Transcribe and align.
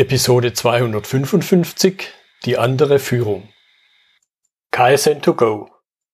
Episode 0.00 0.54
255 0.54 2.08
Die 2.46 2.56
andere 2.56 2.98
Führung. 2.98 3.50
KSN2Go. 4.72 5.66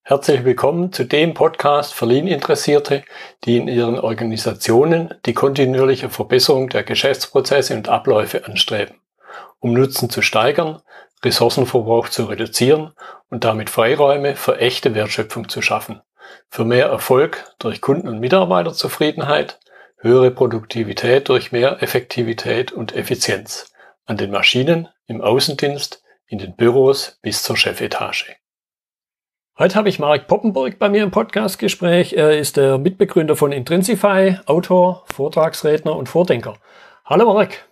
Herzlich 0.02 0.44
willkommen 0.44 0.92
zu 0.92 1.04
dem 1.04 1.34
Podcast 1.34 1.94
für 1.94 2.06
Lean-Interessierte, 2.06 3.04
die 3.44 3.58
in 3.58 3.68
ihren 3.68 4.00
Organisationen 4.00 5.14
die 5.24 5.34
kontinuierliche 5.34 6.10
Verbesserung 6.10 6.68
der 6.68 6.82
Geschäftsprozesse 6.82 7.76
und 7.76 7.88
Abläufe 7.88 8.44
anstreben, 8.44 8.96
um 9.60 9.72
Nutzen 9.72 10.10
zu 10.10 10.20
steigern, 10.20 10.82
Ressourcenverbrauch 11.24 12.08
zu 12.08 12.24
reduzieren 12.24 12.92
und 13.30 13.44
damit 13.44 13.70
Freiräume 13.70 14.34
für 14.34 14.58
echte 14.58 14.96
Wertschöpfung 14.96 15.48
zu 15.48 15.62
schaffen, 15.62 16.00
für 16.50 16.64
mehr 16.64 16.86
Erfolg 16.86 17.54
durch 17.60 17.80
Kunden- 17.80 18.08
und 18.08 18.18
Mitarbeiterzufriedenheit, 18.18 19.60
höhere 19.98 20.32
Produktivität 20.32 21.28
durch 21.28 21.52
mehr 21.52 21.84
Effektivität 21.84 22.72
und 22.72 22.92
Effizienz 22.92 23.72
an 24.06 24.16
den 24.16 24.30
Maschinen, 24.30 24.88
im 25.06 25.20
Außendienst, 25.20 26.02
in 26.28 26.38
den 26.38 26.54
Büros 26.54 27.18
bis 27.22 27.42
zur 27.42 27.56
Chefetage. 27.56 28.36
Heute 29.58 29.74
habe 29.74 29.88
ich 29.88 29.98
Marek 29.98 30.28
Poppenburg 30.28 30.78
bei 30.78 30.88
mir 30.88 31.02
im 31.02 31.10
Podcastgespräch. 31.10 32.12
Er 32.12 32.38
ist 32.38 32.56
der 32.56 32.78
Mitbegründer 32.78 33.36
von 33.36 33.52
Intrinsify, 33.52 34.38
Autor, 34.46 35.02
Vortragsredner 35.06 35.96
und 35.96 36.08
Vordenker. 36.08 36.54
Hallo 37.04 37.26
Marek. 37.26 37.64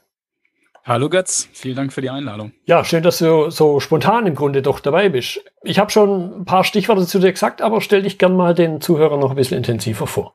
Hallo 0.85 1.09
Götz, 1.09 1.49
vielen 1.53 1.77
Dank 1.77 1.93
für 1.93 2.03
die 2.03 2.11
Einladung. 2.11 2.53
Ja, 2.67 2.85
schön, 2.85 3.03
dass 3.03 3.19
du 3.19 3.49
so 3.51 3.81
spontan 3.81 4.27
im 4.27 4.35
Grunde 4.35 4.61
doch 4.61 4.81
dabei 4.81 5.09
bist. 5.09 5.41
Ich 5.63 5.79
habe 5.79 5.91
schon 5.91 6.41
ein 6.41 6.45
paar 6.45 6.65
Stichworte 6.65 7.07
zu 7.07 7.21
dir 7.21 7.33
gesagt, 7.33 7.63
aber 7.63 7.81
stell 7.81 8.03
dich 8.03 8.19
gern 8.19 8.37
mal 8.37 8.55
den 8.55 8.81
Zuhörern 8.81 9.21
noch 9.21 9.31
ein 9.31 9.37
bisschen 9.37 9.57
intensiver 9.57 10.07
vor 10.07 10.35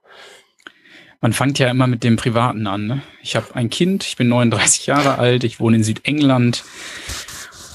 man 1.21 1.33
fängt 1.33 1.59
ja 1.59 1.69
immer 1.69 1.87
mit 1.87 2.03
dem 2.03 2.15
Privaten 2.15 2.67
an. 2.67 2.87
Ne? 2.87 3.01
Ich 3.21 3.35
habe 3.35 3.55
ein 3.55 3.69
Kind, 3.69 4.05
ich 4.05 4.15
bin 4.15 4.29
39 4.29 4.85
Jahre 4.87 5.17
alt, 5.17 5.43
ich 5.43 5.59
wohne 5.59 5.77
in 5.77 5.83
Südengland 5.83 6.63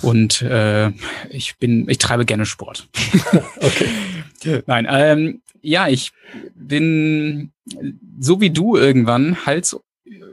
und 0.02 0.42
äh, 0.42 0.90
ich 1.30 1.56
bin, 1.58 1.88
ich 1.88 1.98
treibe 1.98 2.24
gerne 2.24 2.46
Sport. 2.46 2.88
okay. 3.56 3.88
Nein, 4.66 4.86
ähm, 4.90 5.42
ja, 5.62 5.88
ich 5.88 6.12
bin 6.54 7.52
so 8.18 8.40
wie 8.40 8.50
du 8.50 8.76
irgendwann 8.76 9.46
Hals 9.46 9.76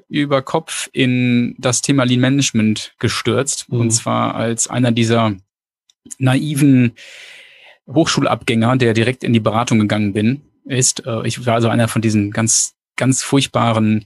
über 0.10 0.42
Kopf 0.42 0.90
in 0.92 1.56
das 1.58 1.82
Thema 1.82 2.04
Lean 2.04 2.20
Management 2.20 2.94
gestürzt. 3.00 3.70
Mhm. 3.70 3.80
Und 3.80 3.92
zwar 3.92 4.36
als 4.36 4.68
einer 4.68 4.92
dieser 4.92 5.36
naiven 6.18 6.94
Hochschulabgänger, 7.88 8.76
der 8.76 8.94
direkt 8.94 9.24
in 9.24 9.34
die 9.34 9.40
Beratung 9.40 9.80
gegangen 9.80 10.14
bin, 10.14 10.42
ist. 10.66 11.06
Äh, 11.06 11.26
ich 11.26 11.46
war 11.46 11.56
also 11.56 11.70
einer 11.70 11.88
von 11.88 12.02
diesen 12.02 12.32
ganz 12.32 12.76
ganz 13.02 13.24
furchtbaren 13.24 14.06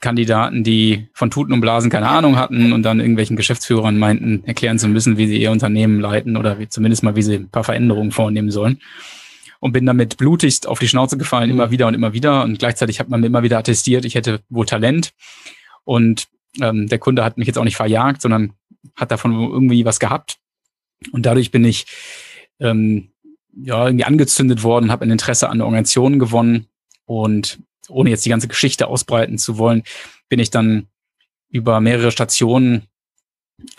Kandidaten, 0.00 0.64
die 0.64 1.08
von 1.12 1.30
Tuten 1.30 1.52
und 1.52 1.60
Blasen 1.60 1.90
keine 1.90 2.08
Ahnung 2.08 2.36
hatten 2.36 2.72
und 2.72 2.82
dann 2.82 2.98
irgendwelchen 2.98 3.36
Geschäftsführern 3.36 3.98
meinten, 3.98 4.42
erklären 4.44 4.78
zu 4.78 4.88
müssen, 4.88 5.18
wie 5.18 5.26
sie 5.26 5.36
ihr 5.36 5.50
Unternehmen 5.50 6.00
leiten 6.00 6.38
oder 6.38 6.58
wie, 6.58 6.66
zumindest 6.66 7.02
mal, 7.02 7.14
wie 7.14 7.22
sie 7.22 7.34
ein 7.34 7.50
paar 7.50 7.64
Veränderungen 7.64 8.12
vornehmen 8.12 8.50
sollen. 8.50 8.80
Und 9.60 9.72
bin 9.72 9.84
damit 9.84 10.16
blutigst 10.16 10.66
auf 10.66 10.78
die 10.78 10.88
Schnauze 10.88 11.18
gefallen, 11.18 11.50
immer 11.50 11.70
wieder 11.70 11.86
und 11.88 11.94
immer 11.94 12.14
wieder. 12.14 12.42
Und 12.44 12.58
gleichzeitig 12.58 13.00
hat 13.00 13.10
man 13.10 13.20
mir 13.20 13.26
immer 13.26 13.42
wieder 13.42 13.58
attestiert, 13.58 14.06
ich 14.06 14.14
hätte 14.14 14.40
wohl 14.48 14.64
Talent. 14.64 15.12
Und 15.84 16.28
ähm, 16.60 16.88
der 16.88 16.98
Kunde 16.98 17.22
hat 17.22 17.36
mich 17.36 17.46
jetzt 17.46 17.58
auch 17.58 17.64
nicht 17.64 17.76
verjagt, 17.76 18.22
sondern 18.22 18.52
hat 18.94 19.10
davon 19.10 19.32
irgendwie 19.32 19.84
was 19.84 20.00
gehabt. 20.00 20.38
Und 21.12 21.26
dadurch 21.26 21.50
bin 21.50 21.64
ich 21.64 21.84
ähm, 22.60 23.10
ja 23.54 23.86
irgendwie 23.86 24.04
angezündet 24.04 24.62
worden, 24.62 24.90
habe 24.90 25.04
ein 25.04 25.10
Interesse 25.10 25.50
an 25.50 25.58
der 25.58 25.66
Organisation 25.66 26.18
gewonnen 26.18 26.66
und 27.06 27.58
ohne 27.88 28.10
jetzt 28.10 28.24
die 28.24 28.30
ganze 28.30 28.48
Geschichte 28.48 28.88
ausbreiten 28.88 29.38
zu 29.38 29.58
wollen, 29.58 29.82
bin 30.28 30.38
ich 30.38 30.50
dann 30.50 30.86
über 31.50 31.80
mehrere 31.80 32.10
Stationen 32.10 32.82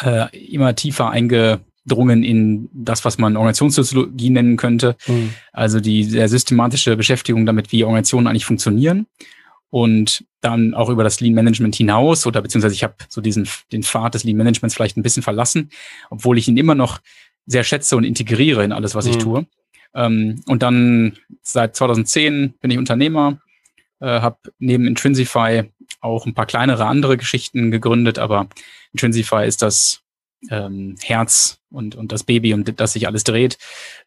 äh, 0.02 0.36
immer 0.38 0.76
tiefer 0.76 1.10
eingedrungen 1.10 2.24
in 2.24 2.70
das, 2.74 3.06
was 3.06 3.18
man 3.18 3.36
Organisationssoziologie 3.36 4.30
nennen 4.30 4.58
könnte. 4.58 4.96
Mhm. 5.08 5.34
Also 5.52 5.80
die 5.80 6.04
sehr 6.04 6.30
systematische 6.30 6.96
Beschäftigung 6.96 7.46
damit, 7.46 7.72
wie 7.72 7.84
Organisationen 7.84 8.28
eigentlich 8.28 8.46
funktionieren. 8.46 9.08
Und 9.70 10.24
dann 10.40 10.74
auch 10.74 10.90
über 10.90 11.04
das 11.04 11.20
Lean 11.20 11.34
Management 11.34 11.76
hinaus 11.76 12.26
oder 12.26 12.42
beziehungsweise 12.42 12.74
ich 12.74 12.84
habe 12.84 12.96
so 13.10 13.20
diesen 13.20 13.50
den 13.74 13.84
Pfad 13.84 14.14
des 14.14 14.24
Lean 14.24 14.38
Managements 14.38 14.76
vielleicht 14.76 14.96
ein 14.96 15.04
bisschen 15.04 15.24
verlassen, 15.24 15.72
obwohl 16.10 16.38
ich 16.38 16.48
ihn 16.48 16.56
immer 16.56 16.74
noch 16.74 17.00
sehr 17.46 17.66
schätze 17.66 17.98
und 17.98 18.06
integriere 18.06 18.64
in 18.64 18.72
alles, 18.72 18.96
was 18.96 19.06
mhm. 19.06 19.12
ich 19.12 19.18
tue. 19.18 19.46
Ähm, 19.94 20.42
und 20.48 20.64
dann 20.64 21.18
seit 21.42 21.76
2010 21.76 22.54
bin 22.62 22.72
ich 22.72 22.78
Unternehmer, 22.78 23.40
äh, 24.00 24.22
habe 24.22 24.38
neben 24.60 24.86
Intrinsify 24.88 25.64
auch 26.02 26.26
ein 26.26 26.34
paar 26.34 26.46
kleinere 26.46 26.86
andere 26.86 27.18
Geschichten 27.18 27.72
gegründet, 27.72 28.20
aber 28.20 28.48
Intrinsify 28.94 29.46
ist 29.46 29.62
das 29.62 30.02
ähm, 30.50 30.96
Herz 31.02 31.60
und, 31.70 31.96
und 31.96 32.12
das 32.12 32.24
Baby, 32.24 32.54
um 32.54 32.64
das 32.64 32.94
sich 32.94 33.08
alles 33.08 33.24
dreht. 33.24 33.58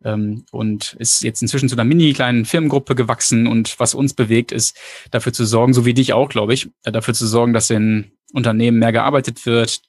Ähm, 0.04 0.44
und 0.50 0.94
ist 0.98 1.22
jetzt 1.22 1.42
inzwischen 1.42 1.68
zu 1.68 1.74
einer 1.74 1.84
mini 1.84 2.12
kleinen 2.12 2.44
Firmengruppe 2.44 2.94
gewachsen. 2.94 3.46
Und 3.46 3.78
was 3.78 3.94
uns 3.94 4.14
bewegt, 4.14 4.52
ist 4.52 4.78
dafür 5.10 5.32
zu 5.32 5.44
sorgen, 5.44 5.74
so 5.74 5.84
wie 5.84 5.94
dich 5.94 6.12
auch, 6.12 6.28
glaube 6.28 6.54
ich, 6.54 6.68
äh, 6.84 6.92
dafür 6.92 7.14
zu 7.14 7.26
sorgen, 7.26 7.52
dass 7.52 7.70
in 7.70 8.12
Unternehmen 8.32 8.78
mehr 8.78 8.92
gearbeitet 8.92 9.44
wird, 9.44 9.82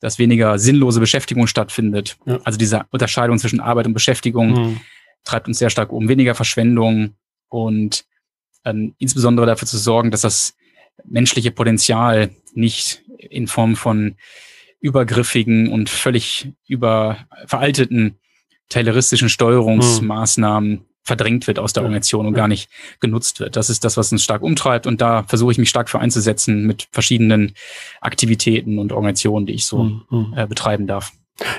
dass 0.00 0.18
weniger 0.18 0.58
sinnlose 0.58 0.98
Beschäftigung 0.98 1.46
stattfindet. 1.46 2.16
Ja. 2.26 2.40
Also 2.44 2.58
diese 2.58 2.86
Unterscheidung 2.90 3.38
zwischen 3.38 3.60
Arbeit 3.60 3.86
und 3.86 3.94
Beschäftigung 3.94 4.50
mhm. 4.50 4.80
treibt 5.24 5.46
uns 5.46 5.58
sehr 5.58 5.70
stark 5.70 5.92
um. 5.92 6.08
Weniger 6.08 6.34
Verschwendung 6.34 7.14
und 7.48 8.04
ähm, 8.64 8.94
insbesondere 8.98 9.46
dafür 9.46 9.68
zu 9.68 9.78
sorgen, 9.78 10.10
dass 10.10 10.22
das 10.22 10.54
menschliche 11.04 11.50
Potenzial 11.50 12.30
nicht 12.54 13.02
in 13.18 13.46
Form 13.46 13.76
von 13.76 14.16
übergriffigen 14.80 15.68
und 15.68 15.88
völlig 15.88 16.52
über 16.66 17.18
veralteten 17.46 18.18
tayloristischen 18.68 19.28
Steuerungsmaßnahmen 19.28 20.70
hm. 20.70 20.84
verdrängt 21.02 21.46
wird 21.46 21.58
aus 21.58 21.72
der 21.72 21.82
Organisation 21.82 22.26
und 22.26 22.34
gar 22.34 22.48
nicht 22.48 22.68
genutzt 23.00 23.38
wird. 23.38 23.56
Das 23.56 23.70
ist 23.70 23.84
das, 23.84 23.96
was 23.96 24.10
uns 24.12 24.24
stark 24.24 24.42
umtreibt 24.42 24.86
und 24.86 25.00
da 25.00 25.22
versuche 25.24 25.52
ich 25.52 25.58
mich 25.58 25.68
stark 25.68 25.88
für 25.88 26.00
einzusetzen 26.00 26.66
mit 26.66 26.88
verschiedenen 26.90 27.54
Aktivitäten 28.00 28.78
und 28.78 28.92
Organisationen, 28.92 29.46
die 29.46 29.54
ich 29.54 29.66
so 29.66 30.02
hm. 30.08 30.34
äh, 30.36 30.46
betreiben 30.46 30.86
darf. 30.86 31.12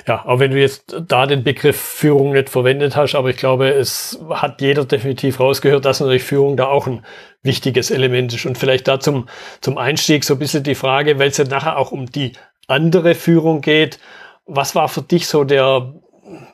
Ja, 0.08 0.26
auch 0.26 0.40
wenn 0.40 0.52
du 0.52 0.60
jetzt 0.60 0.96
da 1.08 1.26
den 1.26 1.44
Begriff 1.44 1.80
Führung 1.80 2.34
nicht 2.34 2.50
verwendet 2.50 2.96
hast, 2.96 3.16
aber 3.16 3.30
ich 3.30 3.38
glaube, 3.38 3.70
es 3.70 4.20
hat 4.30 4.62
jeder 4.62 4.86
definitiv 4.86 5.40
rausgehört, 5.40 5.86
dass 5.86 6.00
natürlich 6.00 6.24
Führung 6.24 6.58
da 6.58 6.68
auch 6.68 6.88
ein 6.88 7.04
wichtiges 7.42 7.92
Element 7.92 8.34
ist. 8.34 8.46
Und 8.46 8.58
vielleicht 8.58 8.88
da 8.88 9.00
zum, 9.00 9.28
zum 9.62 9.78
Einstieg 9.78 10.24
so 10.24 10.36
ein 10.36 10.40
bisschen 10.40 10.64
die 10.64 10.76
Frage, 10.76 11.20
weil 11.20 11.30
es 11.30 11.38
ja 11.38 11.46
nachher 11.46 11.78
auch 11.78 11.92
um 11.92 12.06
die 12.06 12.34
andere 12.68 13.16
Führung 13.16 13.62
geht. 13.62 14.00
Was 14.46 14.76
war 14.76 14.90
für 14.90 15.02
dich 15.02 15.28
so 15.28 15.44
der, 15.44 15.94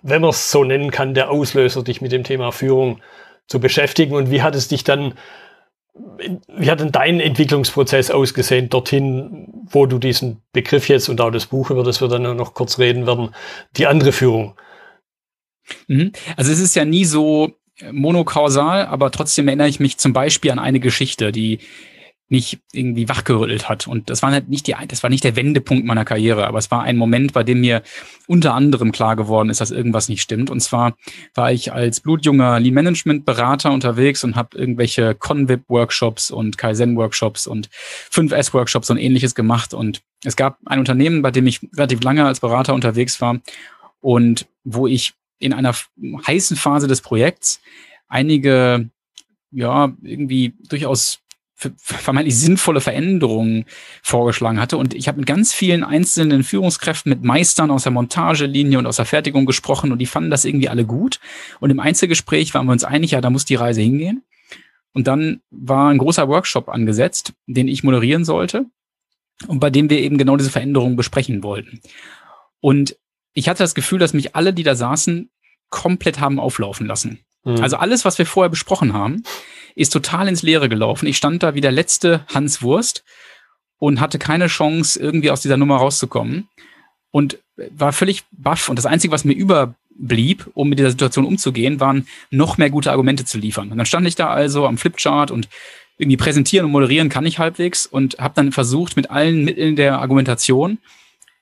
wenn 0.01 0.21
man 0.21 0.31
es 0.31 0.49
so 0.49 0.63
nennen 0.63 0.91
kann, 0.91 1.13
der 1.13 1.29
Auslöser, 1.29 1.83
dich 1.83 2.01
mit 2.01 2.11
dem 2.11 2.23
Thema 2.23 2.51
Führung 2.51 3.01
zu 3.47 3.59
beschäftigen? 3.59 4.15
Und 4.15 4.31
wie 4.31 4.41
hat 4.41 4.55
es 4.55 4.67
dich 4.69 4.83
dann 4.83 5.13
wie 6.55 6.69
hat 6.69 6.79
denn 6.79 6.91
dein 6.91 7.19
Entwicklungsprozess 7.19 8.11
ausgesehen 8.11 8.69
dorthin, 8.69 9.47
wo 9.69 9.85
du 9.85 9.99
diesen 9.99 10.41
Begriff 10.53 10.87
jetzt 10.89 11.09
und 11.09 11.21
auch 11.21 11.31
das 11.31 11.45
Buch, 11.45 11.69
über 11.69 11.83
das 11.83 12.01
wir 12.01 12.07
dann 12.07 12.35
noch 12.35 12.53
kurz 12.53 12.79
reden 12.79 13.05
werden, 13.05 13.33
die 13.77 13.87
andere 13.87 14.11
Führung? 14.11 14.55
Mhm. 15.87 16.11
Also 16.35 16.51
es 16.51 16.59
ist 16.59 16.75
ja 16.75 16.85
nie 16.85 17.05
so 17.05 17.51
monokausal, 17.91 18.85
aber 18.87 19.11
trotzdem 19.11 19.47
erinnere 19.47 19.69
ich 19.69 19.79
mich 19.79 19.97
zum 19.97 20.13
Beispiel 20.13 20.51
an 20.51 20.59
eine 20.59 20.79
Geschichte, 20.79 21.31
die 21.31 21.59
nicht 22.29 22.59
irgendwie 22.71 23.09
wachgerüttelt 23.09 23.67
hat. 23.67 23.87
Und 23.87 24.09
das 24.09 24.21
war 24.21 24.31
halt 24.31 24.49
nicht 24.49 24.67
die, 24.67 24.75
das 24.87 25.01
war 25.01 25.09
nicht 25.09 25.23
der 25.23 25.35
Wendepunkt 25.35 25.85
meiner 25.85 26.05
Karriere, 26.05 26.47
aber 26.47 26.59
es 26.59 26.69
war 26.69 26.83
ein 26.83 26.95
Moment, 26.95 27.33
bei 27.33 27.43
dem 27.43 27.61
mir 27.61 27.81
unter 28.27 28.53
anderem 28.53 28.91
klar 28.91 29.15
geworden 29.15 29.49
ist, 29.49 29.61
dass 29.61 29.71
irgendwas 29.71 30.09
nicht 30.09 30.21
stimmt. 30.21 30.51
Und 30.51 30.59
zwar 30.59 30.95
war 31.33 31.51
ich 31.51 31.73
als 31.73 32.01
blutjunger 32.01 32.59
Lean 32.59 32.75
Management 32.75 33.25
Berater 33.25 33.71
unterwegs 33.71 34.23
und 34.23 34.35
habe 34.35 34.57
irgendwelche 34.57 35.15
Convip 35.15 35.63
Workshops 35.67 36.29
und 36.29 36.59
Kaizen 36.59 36.95
Workshops 36.95 37.47
und 37.47 37.69
5S 38.11 38.53
Workshops 38.53 38.91
und 38.91 38.97
ähnliches 38.97 39.33
gemacht. 39.33 39.73
Und 39.73 40.03
es 40.23 40.35
gab 40.35 40.59
ein 40.65 40.79
Unternehmen, 40.79 41.23
bei 41.23 41.31
dem 41.31 41.47
ich 41.47 41.61
relativ 41.75 42.03
lange 42.03 42.25
als 42.25 42.39
Berater 42.39 42.75
unterwegs 42.75 43.19
war 43.21 43.39
und 44.01 44.47
wo 44.63 44.85
ich 44.85 45.13
in 45.39 45.53
einer 45.53 45.73
heißen 46.27 46.57
Phase 46.57 46.87
des 46.87 47.01
Projekts 47.01 47.59
einige 48.07 48.89
ja, 49.51 49.91
irgendwie 50.03 50.53
durchaus 50.67 51.21
vermeintlich 51.77 52.37
sinnvolle 52.37 52.79
Veränderungen 52.79 53.65
vorgeschlagen 54.01 54.61
hatte. 54.61 54.77
Und 54.77 54.93
ich 54.93 55.07
habe 55.07 55.19
mit 55.19 55.27
ganz 55.27 55.53
vielen 55.53 55.83
einzelnen 55.83 56.43
Führungskräften, 56.43 57.09
mit 57.09 57.23
Meistern 57.23 57.69
aus 57.69 57.83
der 57.83 57.91
Montagelinie 57.91 58.79
und 58.79 58.85
aus 58.85 58.95
der 58.95 59.05
Fertigung 59.05 59.45
gesprochen 59.45 59.91
und 59.91 59.99
die 59.99 60.05
fanden 60.05 60.29
das 60.29 60.45
irgendwie 60.45 60.69
alle 60.69 60.85
gut. 60.85 61.19
Und 61.59 61.69
im 61.69 61.79
Einzelgespräch 61.79 62.53
waren 62.53 62.65
wir 62.65 62.71
uns 62.71 62.83
einig, 62.83 63.11
ja, 63.11 63.21
da 63.21 63.29
muss 63.29 63.45
die 63.45 63.55
Reise 63.55 63.81
hingehen. 63.81 64.23
Und 64.93 65.07
dann 65.07 65.41
war 65.51 65.89
ein 65.89 65.97
großer 65.97 66.27
Workshop 66.27 66.69
angesetzt, 66.69 67.33
den 67.45 67.67
ich 67.67 67.83
moderieren 67.83 68.25
sollte 68.25 68.65
und 69.47 69.59
bei 69.59 69.69
dem 69.69 69.89
wir 69.89 69.99
eben 69.99 70.17
genau 70.17 70.37
diese 70.37 70.49
Veränderungen 70.49 70.95
besprechen 70.95 71.43
wollten. 71.43 71.81
Und 72.61 72.97
ich 73.33 73.49
hatte 73.49 73.63
das 73.63 73.75
Gefühl, 73.75 73.99
dass 73.99 74.13
mich 74.13 74.35
alle, 74.35 74.53
die 74.53 74.63
da 74.63 74.75
saßen, 74.75 75.29
komplett 75.69 76.19
haben 76.19 76.39
auflaufen 76.39 76.87
lassen. 76.87 77.19
Mhm. 77.43 77.61
Also 77.61 77.77
alles, 77.77 78.05
was 78.05 78.17
wir 78.17 78.25
vorher 78.25 78.49
besprochen 78.49 78.93
haben, 78.93 79.23
ist 79.75 79.93
total 79.93 80.27
ins 80.27 80.41
Leere 80.41 80.69
gelaufen. 80.69 81.07
Ich 81.07 81.17
stand 81.17 81.43
da 81.43 81.55
wie 81.55 81.61
der 81.61 81.71
letzte 81.71 82.25
Hans 82.33 82.61
Wurst 82.61 83.03
und 83.77 83.99
hatte 83.99 84.19
keine 84.19 84.47
Chance, 84.47 84.99
irgendwie 84.99 85.31
aus 85.31 85.41
dieser 85.41 85.57
Nummer 85.57 85.77
rauszukommen. 85.77 86.49
Und 87.11 87.39
war 87.71 87.91
völlig 87.91 88.23
baff. 88.31 88.69
Und 88.69 88.77
das 88.77 88.85
Einzige, 88.85 89.11
was 89.11 89.25
mir 89.25 89.33
überblieb, 89.33 90.49
um 90.53 90.69
mit 90.69 90.79
dieser 90.79 90.91
Situation 90.91 91.25
umzugehen, 91.25 91.79
waren 91.79 92.07
noch 92.29 92.57
mehr 92.57 92.69
gute 92.69 92.91
Argumente 92.91 93.25
zu 93.25 93.37
liefern. 93.37 93.71
Und 93.71 93.77
dann 93.77 93.85
stand 93.85 94.07
ich 94.07 94.15
da 94.15 94.29
also 94.29 94.67
am 94.67 94.77
Flipchart 94.77 95.31
und 95.31 95.47
irgendwie 95.97 96.17
präsentieren 96.17 96.65
und 96.65 96.71
moderieren 96.71 97.09
kann 97.09 97.25
ich 97.25 97.39
halbwegs 97.39 97.85
und 97.85 98.19
habe 98.19 98.33
dann 98.35 98.51
versucht, 98.51 98.95
mit 98.95 99.09
allen 99.09 99.43
Mitteln 99.43 99.75
der 99.75 99.99
Argumentation 99.99 100.77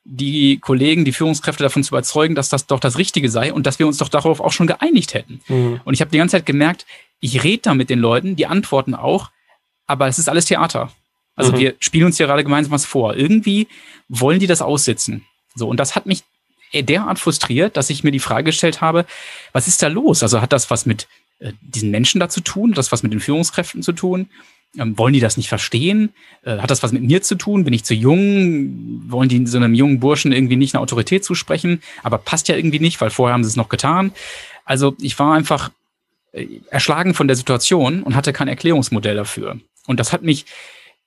die 0.09 0.59
Kollegen, 0.59 1.03
die 1.03 1.11
Führungskräfte 1.11 1.63
davon 1.63 1.83
zu 1.83 1.89
überzeugen, 1.89 2.33
dass 2.33 2.47
das 2.47 2.65
doch 2.65 2.79
das 2.79 2.97
Richtige 2.97 3.29
sei 3.29 3.51
und 3.51 3.67
dass 3.67 3.77
wir 3.77 3.87
uns 3.87 3.97
doch 3.97 4.07
darauf 4.07 4.39
auch 4.39 4.53
schon 4.53 4.67
geeinigt 4.67 5.13
hätten. 5.13 5.41
Mhm. 5.47 5.81
Und 5.83 5.93
ich 5.93 6.01
habe 6.01 6.11
die 6.11 6.17
ganze 6.17 6.37
Zeit 6.37 6.45
gemerkt, 6.45 6.85
ich 7.19 7.43
rede 7.43 7.63
da 7.63 7.73
mit 7.73 7.89
den 7.89 7.99
Leuten, 7.99 8.35
die 8.35 8.45
antworten 8.45 8.95
auch, 8.95 9.31
aber 9.85 10.07
es 10.07 10.17
ist 10.17 10.29
alles 10.29 10.45
Theater. 10.45 10.91
Also 11.35 11.51
mhm. 11.51 11.57
wir 11.57 11.75
spielen 11.79 12.05
uns 12.05 12.17
hier 12.17 12.27
gerade 12.27 12.43
gemeinsam 12.43 12.71
was 12.71 12.85
vor. 12.85 13.15
Irgendwie 13.15 13.67
wollen 14.07 14.39
die 14.39 14.47
das 14.47 14.61
aussitzen. 14.61 15.25
So, 15.55 15.67
und 15.67 15.77
das 15.77 15.95
hat 15.95 16.05
mich 16.05 16.23
derart 16.73 17.19
frustriert, 17.19 17.75
dass 17.75 17.89
ich 17.89 18.03
mir 18.03 18.11
die 18.11 18.19
Frage 18.19 18.45
gestellt 18.45 18.79
habe, 18.79 19.05
was 19.51 19.67
ist 19.67 19.83
da 19.83 19.87
los? 19.87 20.23
Also 20.23 20.41
hat 20.41 20.53
das 20.53 20.69
was 20.69 20.85
mit 20.85 21.07
äh, 21.39 21.51
diesen 21.61 21.91
Menschen 21.91 22.19
da 22.19 22.29
zu 22.29 22.41
tun? 22.41 22.71
Hat 22.71 22.77
das 22.77 22.91
was 22.91 23.03
mit 23.03 23.11
den 23.11 23.19
Führungskräften 23.19 23.83
zu 23.83 23.91
tun? 23.91 24.29
Ähm, 24.77 24.97
wollen 24.97 25.13
die 25.13 25.19
das 25.19 25.37
nicht 25.37 25.49
verstehen? 25.49 26.09
Äh, 26.43 26.57
hat 26.57 26.71
das 26.71 26.83
was 26.83 26.91
mit 26.91 27.03
mir 27.03 27.21
zu 27.21 27.35
tun? 27.35 27.63
Bin 27.63 27.73
ich 27.73 27.83
zu 27.83 27.93
jung? 27.93 29.03
Wollen 29.07 29.29
die 29.29 29.45
so 29.47 29.57
einem 29.57 29.73
jungen 29.73 29.99
Burschen 29.99 30.31
irgendwie 30.31 30.55
nicht 30.55 30.75
eine 30.75 30.81
Autorität 30.81 31.23
zusprechen? 31.23 31.81
Aber 32.03 32.17
passt 32.17 32.47
ja 32.47 32.55
irgendwie 32.55 32.79
nicht, 32.79 33.01
weil 33.01 33.09
vorher 33.09 33.33
haben 33.33 33.43
sie 33.43 33.49
es 33.49 33.55
noch 33.55 33.69
getan. 33.69 34.11
Also 34.65 34.95
ich 35.01 35.17
war 35.17 35.33
einfach 35.33 35.71
äh, 36.31 36.45
erschlagen 36.69 37.13
von 37.13 37.27
der 37.27 37.37
Situation 37.37 38.03
und 38.03 38.15
hatte 38.15 38.33
kein 38.33 38.47
Erklärungsmodell 38.47 39.15
dafür. 39.15 39.59
Und 39.87 39.99
das 39.99 40.13
hat 40.13 40.23
mich 40.23 40.45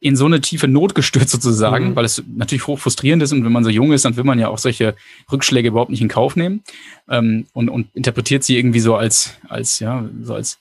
in 0.00 0.16
so 0.16 0.24
eine 0.24 0.40
tiefe 0.40 0.66
Not 0.66 0.94
gestürzt 0.94 1.30
sozusagen, 1.30 1.90
mhm. 1.90 1.96
weil 1.96 2.06
es 2.06 2.22
natürlich 2.34 2.66
hoch 2.66 2.78
frustrierend 2.78 3.22
ist 3.22 3.32
und 3.32 3.44
wenn 3.44 3.52
man 3.52 3.64
so 3.64 3.70
jung 3.70 3.92
ist, 3.92 4.06
dann 4.06 4.16
will 4.16 4.24
man 4.24 4.38
ja 4.38 4.48
auch 4.48 4.58
solche 4.58 4.96
Rückschläge 5.30 5.68
überhaupt 5.68 5.90
nicht 5.90 6.00
in 6.00 6.08
Kauf 6.08 6.36
nehmen 6.36 6.62
ähm, 7.08 7.46
und, 7.52 7.68
und 7.68 7.88
interpretiert 7.94 8.42
sie 8.42 8.56
irgendwie 8.56 8.80
so 8.80 8.96
als, 8.96 9.34
als 9.46 9.78
ja, 9.78 10.08
so 10.22 10.34
als 10.34 10.58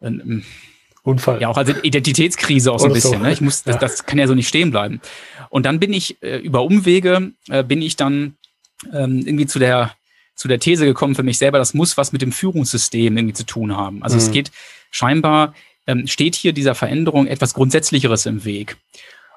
ähm, 0.00 0.42
Unfall. 1.02 1.40
Ja, 1.40 1.48
auch 1.48 1.56
als 1.56 1.70
Identitätskrise 1.82 2.72
auch 2.72 2.78
so 2.78 2.86
ein 2.86 2.92
bisschen. 2.92 3.18
So. 3.18 3.24
Ne? 3.24 3.32
Ich 3.32 3.40
muss, 3.40 3.62
das, 3.62 3.76
ja. 3.76 3.80
das 3.80 4.04
kann 4.04 4.18
ja 4.18 4.26
so 4.26 4.34
nicht 4.34 4.48
stehen 4.48 4.70
bleiben. 4.70 5.00
Und 5.48 5.66
dann 5.66 5.80
bin 5.80 5.92
ich 5.92 6.22
äh, 6.22 6.38
über 6.38 6.62
Umwege 6.62 7.32
äh, 7.48 7.64
bin 7.64 7.80
ich 7.80 7.96
dann 7.96 8.34
ähm, 8.92 9.22
irgendwie 9.26 9.46
zu 9.46 9.58
der 9.58 9.92
zu 10.34 10.48
der 10.48 10.58
These 10.58 10.86
gekommen 10.86 11.14
für 11.14 11.22
mich 11.22 11.36
selber, 11.36 11.58
das 11.58 11.74
muss 11.74 11.98
was 11.98 12.12
mit 12.12 12.22
dem 12.22 12.32
Führungssystem 12.32 13.14
irgendwie 13.14 13.34
zu 13.34 13.44
tun 13.44 13.76
haben. 13.76 14.02
Also 14.02 14.16
mhm. 14.16 14.22
es 14.22 14.30
geht 14.30 14.50
scheinbar 14.90 15.54
ähm, 15.86 16.06
steht 16.06 16.34
hier 16.34 16.52
dieser 16.52 16.74
Veränderung 16.74 17.26
etwas 17.26 17.54
Grundsätzlicheres 17.54 18.26
im 18.26 18.44
Weg. 18.44 18.76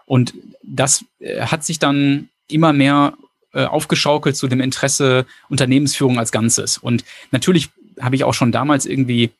Und 0.05 0.33
das 0.61 1.05
äh, 1.19 1.41
hat 1.41 1.63
sich 1.63 1.79
dann 1.79 2.29
immer 2.47 2.73
mehr 2.73 3.13
äh, 3.53 3.65
aufgeschaukelt 3.65 4.35
zu 4.35 4.47
dem 4.47 4.61
Interesse 4.61 5.25
Unternehmensführung 5.49 6.19
als 6.19 6.31
Ganzes. 6.31 6.77
Und 6.77 7.03
natürlich 7.31 7.69
habe 7.99 8.15
ich 8.15 8.23
auch 8.23 8.33
schon 8.33 8.51
damals 8.51 8.85
irgendwie 8.85 9.31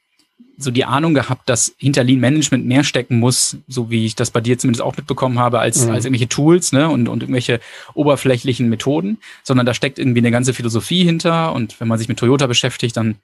so 0.57 0.71
die 0.71 0.85
Ahnung 0.85 1.13
gehabt, 1.13 1.49
dass 1.49 1.73
hinter 1.77 2.03
Lean 2.03 2.19
Management 2.19 2.65
mehr 2.65 2.83
stecken 2.83 3.19
muss, 3.19 3.57
so 3.67 3.89
wie 3.89 4.05
ich 4.05 4.15
das 4.15 4.31
bei 4.31 4.39
dir 4.39 4.57
zumindest 4.57 4.83
auch 4.83 4.95
mitbekommen 4.95 5.39
habe, 5.39 5.59
als, 5.59 5.85
mhm. 5.85 5.91
als 5.91 6.05
irgendwelche 6.05 6.29
Tools 6.29 6.71
ne, 6.71 6.89
und, 6.89 7.07
und 7.07 7.23
irgendwelche 7.23 7.59
oberflächlichen 7.95 8.69
Methoden, 8.69 9.17
sondern 9.43 9.65
da 9.65 9.73
steckt 9.73 9.97
irgendwie 9.97 10.19
eine 10.19 10.31
ganze 10.31 10.53
Philosophie 10.53 11.03
hinter. 11.03 11.53
Und 11.53 11.79
wenn 11.79 11.87
man 11.87 11.97
sich 11.97 12.07
mit 12.07 12.19
Toyota 12.19 12.47
beschäftigt, 12.47 12.95
dann 12.97 13.15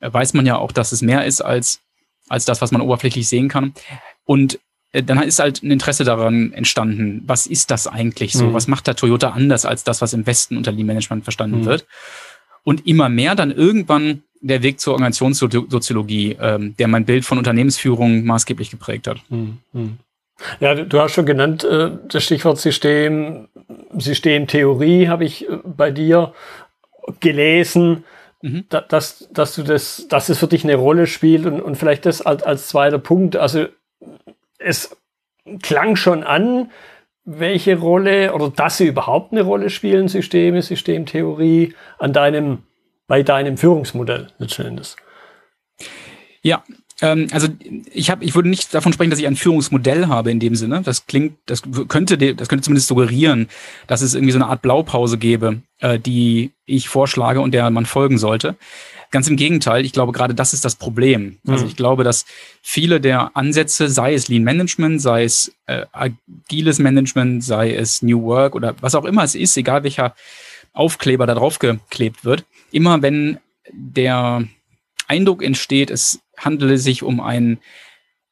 äh, 0.00 0.12
weiß 0.12 0.34
man 0.34 0.46
ja 0.46 0.56
auch, 0.56 0.72
dass 0.72 0.92
es 0.92 1.02
mehr 1.02 1.24
ist 1.24 1.40
als 1.40 1.80
als 2.28 2.44
das, 2.44 2.60
was 2.60 2.72
man 2.72 2.80
oberflächlich 2.80 3.28
sehen 3.28 3.48
kann. 3.48 3.72
Und 4.24 4.58
äh, 4.92 5.02
dann 5.02 5.22
ist 5.22 5.38
halt 5.38 5.62
ein 5.62 5.70
Interesse 5.70 6.04
daran 6.04 6.52
entstanden, 6.52 7.22
was 7.26 7.46
ist 7.46 7.70
das 7.70 7.86
eigentlich 7.86 8.32
so? 8.32 8.46
Mhm. 8.46 8.54
Was 8.54 8.68
macht 8.68 8.86
der 8.86 8.96
Toyota 8.96 9.30
anders 9.30 9.64
als 9.64 9.84
das, 9.84 10.00
was 10.00 10.12
im 10.12 10.26
Westen 10.26 10.56
unter 10.56 10.72
Lean 10.72 10.86
Management 10.86 11.24
verstanden 11.24 11.60
mhm. 11.60 11.64
wird? 11.66 11.86
Und 12.64 12.86
immer 12.86 13.08
mehr 13.08 13.34
dann 13.34 13.52
irgendwann 13.52 14.22
der 14.46 14.62
Weg 14.62 14.80
zur 14.80 14.94
Organisationssoziologie, 14.94 16.36
ähm, 16.40 16.76
der 16.78 16.88
mein 16.88 17.04
Bild 17.04 17.24
von 17.24 17.38
Unternehmensführung 17.38 18.24
maßgeblich 18.24 18.70
geprägt 18.70 19.06
hat. 19.06 19.18
Mhm. 19.28 19.58
mhm. 19.72 19.98
Ja, 20.60 20.74
du 20.74 21.00
hast 21.00 21.12
schon 21.12 21.24
genannt, 21.24 21.64
äh, 21.64 21.92
das 22.08 22.22
Stichwort 22.22 22.58
System, 22.58 23.48
Systemtheorie 23.96 25.08
habe 25.08 25.24
ich 25.24 25.48
äh, 25.48 25.56
bei 25.64 25.90
dir 25.90 26.34
gelesen 27.20 28.04
mhm. 28.42 28.64
da, 28.68 28.80
dass, 28.80 29.28
dass 29.32 29.54
du 29.54 29.62
das, 29.62 30.06
dass 30.08 30.28
es 30.28 30.38
für 30.38 30.46
dich 30.46 30.64
eine 30.64 30.76
Rolle 30.76 31.06
spielt 31.06 31.46
und, 31.46 31.60
und 31.60 31.76
vielleicht 31.76 32.06
das 32.06 32.22
als, 32.22 32.42
als 32.42 32.68
zweiter 32.68 32.98
Punkt. 32.98 33.36
Also 33.36 33.66
es 34.58 34.96
klang 35.62 35.96
schon 35.96 36.22
an, 36.22 36.70
welche 37.24 37.78
Rolle 37.78 38.32
oder 38.34 38.50
dass 38.50 38.78
sie 38.78 38.86
überhaupt 38.86 39.32
eine 39.32 39.42
Rolle 39.42 39.70
spielen, 39.70 40.08
Systeme, 40.08 40.62
Systemtheorie, 40.62 41.74
an 41.98 42.12
deinem, 42.12 42.62
bei 43.06 43.22
deinem 43.22 43.56
Führungsmodell 43.56 44.28
letzten 44.38 44.66
Endes. 44.66 44.96
Ja, 46.42 46.62
ähm, 47.02 47.28
also 47.32 47.48
ich 47.92 48.10
habe, 48.10 48.24
ich 48.24 48.34
würde 48.34 48.48
nicht 48.48 48.72
davon 48.72 48.92
sprechen, 48.92 49.10
dass 49.10 49.18
ich 49.18 49.26
ein 49.26 49.36
Führungsmodell 49.36 50.06
habe 50.06 50.30
in 50.30 50.40
dem 50.40 50.54
Sinne. 50.54 50.82
Das 50.82 51.06
klingt, 51.06 51.36
das 51.46 51.62
könnte, 51.88 52.16
das 52.16 52.48
könnte 52.48 52.62
zumindest 52.62 52.88
suggerieren, 52.88 53.48
dass 53.86 54.00
es 54.00 54.14
irgendwie 54.14 54.32
so 54.32 54.38
eine 54.38 54.46
Art 54.46 54.62
Blaupause 54.62 55.18
gäbe, 55.18 55.62
äh, 55.80 55.98
die 55.98 56.52
ich 56.64 56.88
vorschlage 56.88 57.40
und 57.40 57.52
der 57.52 57.68
man 57.70 57.86
folgen 57.86 58.18
sollte. 58.18 58.56
Ganz 59.10 59.28
im 59.28 59.36
Gegenteil, 59.36 59.84
ich 59.84 59.92
glaube, 59.92 60.12
gerade 60.12 60.34
das 60.34 60.52
ist 60.52 60.64
das 60.64 60.74
Problem. 60.74 61.38
Also 61.46 61.64
mhm. 61.64 61.70
ich 61.70 61.76
glaube, 61.76 62.02
dass 62.02 62.24
viele 62.60 63.00
der 63.00 63.36
Ansätze, 63.36 63.88
sei 63.88 64.14
es 64.14 64.28
Lean 64.28 64.42
Management, 64.42 65.00
sei 65.00 65.24
es 65.24 65.52
äh, 65.66 65.86
agiles 65.92 66.78
Management, 66.78 67.44
sei 67.44 67.74
es 67.74 68.02
New 68.02 68.22
Work 68.22 68.54
oder 68.54 68.74
was 68.80 68.94
auch 68.94 69.04
immer 69.04 69.22
es 69.22 69.34
ist, 69.34 69.56
egal 69.56 69.84
welcher 69.84 70.14
Aufkleber 70.76 71.26
da 71.26 71.34
drauf 71.34 71.58
geklebt 71.58 72.24
wird, 72.24 72.44
immer 72.70 73.02
wenn 73.02 73.38
der 73.72 74.44
Eindruck 75.08 75.42
entsteht, 75.42 75.90
es 75.90 76.20
handele 76.36 76.78
sich 76.78 77.02
um 77.02 77.20
ein 77.20 77.58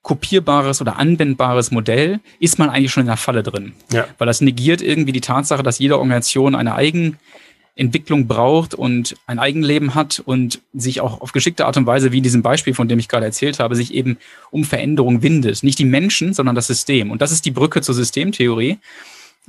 kopierbares 0.02 0.82
oder 0.82 0.99
anwendbares 0.99 1.70
Modell, 1.70 2.20
ist 2.38 2.58
man 2.58 2.69
eigentlich 2.69 2.93
schon 2.93 3.02
in 3.02 3.08
der 3.08 3.17
Falle 3.17 3.43
drin. 3.43 3.73
Ja. 3.91 4.06
Weil 4.19 4.26
das 4.26 4.43
negiert 4.43 4.82
irgendwie 4.82 5.12
die 5.12 5.23
Tatsache, 5.23 5.62
dass 5.62 5.79
jede 5.79 5.99
Organisation 5.99 6.55
eine 6.55 6.75
Eigenentwicklung 6.75 8.26
braucht 8.26 8.75
und 8.75 9.17
ein 9.26 9.38
Eigenleben 9.38 9.94
hat 9.94 10.23
und 10.25 10.61
sich 10.75 11.00
auch 11.00 11.23
auf 11.23 11.32
geschickte 11.32 11.64
Art 11.64 11.79
und 11.79 11.87
Weise, 11.87 12.12
wie 12.12 12.19
in 12.19 12.23
diesem 12.23 12.43
Beispiel, 12.43 12.75
von 12.75 12.87
dem 12.87 12.99
ich 12.99 13.08
gerade 13.08 13.25
erzählt 13.25 13.61
habe, 13.61 13.76
sich 13.76 13.94
eben 13.94 14.19
um 14.50 14.64
Veränderung 14.64 15.23
windet. 15.23 15.62
Nicht 15.62 15.79
die 15.79 15.87
Menschen, 15.87 16.35
sondern 16.35 16.55
das 16.55 16.67
System. 16.67 17.11
Und 17.11 17.23
das 17.23 17.32
ist 17.32 17.46
die 17.46 17.50
Brücke 17.50 17.81
zur 17.81 17.94
Systemtheorie. 17.94 18.79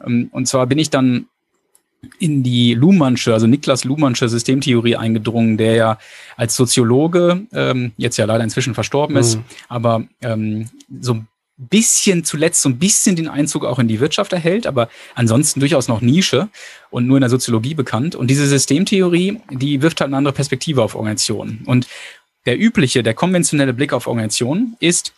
Ähm, 0.06 0.30
und 0.31 0.47
zwar 0.47 0.68
bin 0.68 0.80
ich 0.80 0.89
dann 0.89 1.27
in 2.19 2.44
die 2.44 2.74
Luhmannsche, 2.74 3.34
also 3.34 3.47
Niklas 3.47 3.83
Luhmannsche 3.83 4.30
Systemtheorie 4.30 4.95
eingedrungen, 4.95 5.57
der 5.57 5.76
ja 5.76 5.97
als 6.38 6.56
Soziologe 6.56 7.45
ähm, 7.54 7.92
jetzt 7.97 8.18
ja 8.18 8.26
leider 8.26 8.44
inzwischen 8.44 8.74
verstorben 8.74 9.16
ist, 9.18 9.38
mhm. 9.38 9.44
aber 9.68 10.04
ähm, 10.21 10.69
so 11.02 11.16
ein 11.16 11.28
bisschen 11.57 12.24
zuletzt 12.24 12.62
so 12.62 12.69
ein 12.69 12.80
bisschen 12.80 13.16
den 13.16 13.28
Einzug 13.28 13.64
auch 13.64 13.80
in 13.80 13.88
die 13.88 14.00
Wirtschaft 14.00 14.33
erhält, 14.33 14.68
aber 14.68 14.90
ansonsten 15.14 15.59
durchaus 15.62 15.88
noch 15.88 16.02
Nische 16.02 16.50
und 16.90 17.07
nur 17.07 17.18
in 17.18 17.21
der 17.21 17.30
Soziologie 17.30 17.74
bekannt. 17.74 18.16
Und 18.16 18.28
diese 18.28 18.45
Systemtheorie, 18.45 19.40
die 19.52 19.81
wirft 19.81 20.02
halt 20.02 20.09
eine 20.09 20.18
andere 20.18 20.33
Perspektive 20.33 20.83
auf 20.83 20.95
Organisationen. 20.95 21.64
Und 21.66 21.88
der 22.45 22.59
übliche, 22.59 23.04
der 23.04 23.14
konventionelle 23.14 23.74
Blick 23.74 23.94
auf 23.94 24.07
Organisationen 24.07 24.76
ist, 24.80 25.14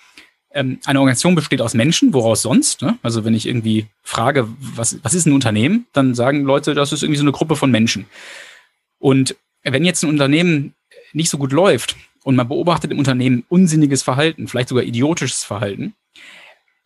ähm, 0.51 0.79
eine 0.85 0.99
Organisation 0.99 1.35
besteht 1.35 1.61
aus 1.61 1.73
Menschen, 1.73 2.13
woraus 2.13 2.41
sonst? 2.41 2.81
Ne? 2.81 2.97
Also 3.03 3.25
wenn 3.25 3.33
ich 3.33 3.47
irgendwie 3.47 3.87
frage, 4.03 4.47
was, 4.59 4.97
was 5.03 5.13
ist 5.13 5.25
ein 5.25 5.33
Unternehmen, 5.33 5.87
dann 5.93 6.15
sagen 6.15 6.43
Leute, 6.43 6.73
das 6.73 6.91
ist 6.91 7.03
irgendwie 7.03 7.19
so 7.19 7.23
eine 7.23 7.31
Gruppe 7.31 7.55
von 7.55 7.71
Menschen. 7.71 8.05
Und 8.99 9.35
wenn 9.63 9.85
jetzt 9.85 10.03
ein 10.03 10.09
Unternehmen 10.09 10.73
nicht 11.13 11.29
so 11.29 11.37
gut 11.37 11.51
läuft 11.51 11.95
und 12.23 12.35
man 12.35 12.47
beobachtet 12.47 12.91
im 12.91 12.99
Unternehmen 12.99 13.43
unsinniges 13.49 14.03
Verhalten, 14.03 14.47
vielleicht 14.47 14.69
sogar 14.69 14.83
idiotisches 14.83 15.43
Verhalten, 15.43 15.93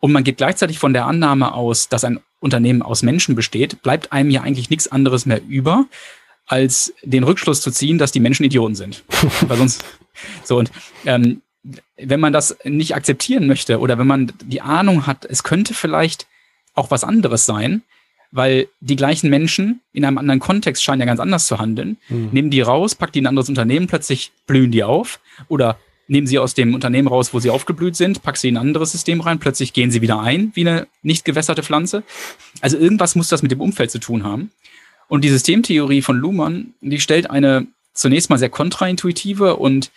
und 0.00 0.10
man 0.10 0.24
geht 0.24 0.36
gleichzeitig 0.38 0.80
von 0.80 0.92
der 0.92 1.06
Annahme 1.06 1.54
aus, 1.54 1.88
dass 1.88 2.02
ein 2.02 2.18
Unternehmen 2.40 2.82
aus 2.82 3.04
Menschen 3.04 3.36
besteht, 3.36 3.82
bleibt 3.82 4.10
einem 4.12 4.30
ja 4.30 4.42
eigentlich 4.42 4.68
nichts 4.68 4.88
anderes 4.90 5.26
mehr 5.26 5.40
über, 5.46 5.86
als 6.46 6.92
den 7.04 7.22
Rückschluss 7.22 7.60
zu 7.60 7.70
ziehen, 7.70 7.98
dass 7.98 8.10
die 8.10 8.18
Menschen 8.18 8.44
Idioten 8.44 8.74
sind. 8.74 9.04
Weil 9.42 9.58
sonst, 9.58 9.84
so 10.42 10.58
und 10.58 10.72
ähm, 11.06 11.40
wenn 12.04 12.20
man 12.20 12.32
das 12.32 12.56
nicht 12.64 12.94
akzeptieren 12.94 13.46
möchte 13.46 13.78
oder 13.78 13.98
wenn 13.98 14.06
man 14.06 14.32
die 14.44 14.60
Ahnung 14.60 15.06
hat, 15.06 15.24
es 15.24 15.42
könnte 15.42 15.74
vielleicht 15.74 16.26
auch 16.74 16.90
was 16.90 17.04
anderes 17.04 17.46
sein, 17.46 17.82
weil 18.30 18.68
die 18.80 18.96
gleichen 18.96 19.28
Menschen 19.28 19.80
in 19.92 20.04
einem 20.04 20.18
anderen 20.18 20.40
Kontext 20.40 20.82
scheinen 20.82 21.00
ja 21.00 21.06
ganz 21.06 21.20
anders 21.20 21.46
zu 21.46 21.58
handeln, 21.58 21.98
mhm. 22.08 22.30
nehmen 22.32 22.50
die 22.50 22.62
raus, 22.62 22.94
packen 22.94 23.12
die 23.12 23.18
in 23.20 23.26
ein 23.26 23.30
anderes 23.30 23.48
Unternehmen, 23.48 23.86
plötzlich 23.86 24.32
blühen 24.46 24.70
die 24.70 24.84
auf 24.84 25.20
oder 25.48 25.78
nehmen 26.08 26.26
sie 26.26 26.38
aus 26.38 26.54
dem 26.54 26.74
Unternehmen 26.74 27.08
raus, 27.08 27.32
wo 27.32 27.40
sie 27.40 27.50
aufgeblüht 27.50 27.96
sind, 27.96 28.22
packen 28.22 28.38
sie 28.38 28.48
in 28.48 28.56
ein 28.56 28.66
anderes 28.66 28.92
System 28.92 29.20
rein, 29.20 29.38
plötzlich 29.38 29.72
gehen 29.72 29.90
sie 29.90 30.00
wieder 30.00 30.20
ein 30.20 30.50
wie 30.54 30.66
eine 30.66 30.86
nicht 31.02 31.24
gewässerte 31.24 31.62
Pflanze. 31.62 32.02
Also 32.60 32.78
irgendwas 32.78 33.14
muss 33.14 33.28
das 33.28 33.42
mit 33.42 33.52
dem 33.52 33.60
Umfeld 33.60 33.90
zu 33.90 33.98
tun 33.98 34.24
haben. 34.24 34.50
Und 35.08 35.24
die 35.24 35.28
Systemtheorie 35.28 36.02
von 36.02 36.16
Luhmann, 36.16 36.74
die 36.80 37.00
stellt 37.00 37.30
eine 37.30 37.66
zunächst 37.92 38.30
mal 38.30 38.38
sehr 38.38 38.48
kontraintuitive 38.48 39.56
und 39.56 39.90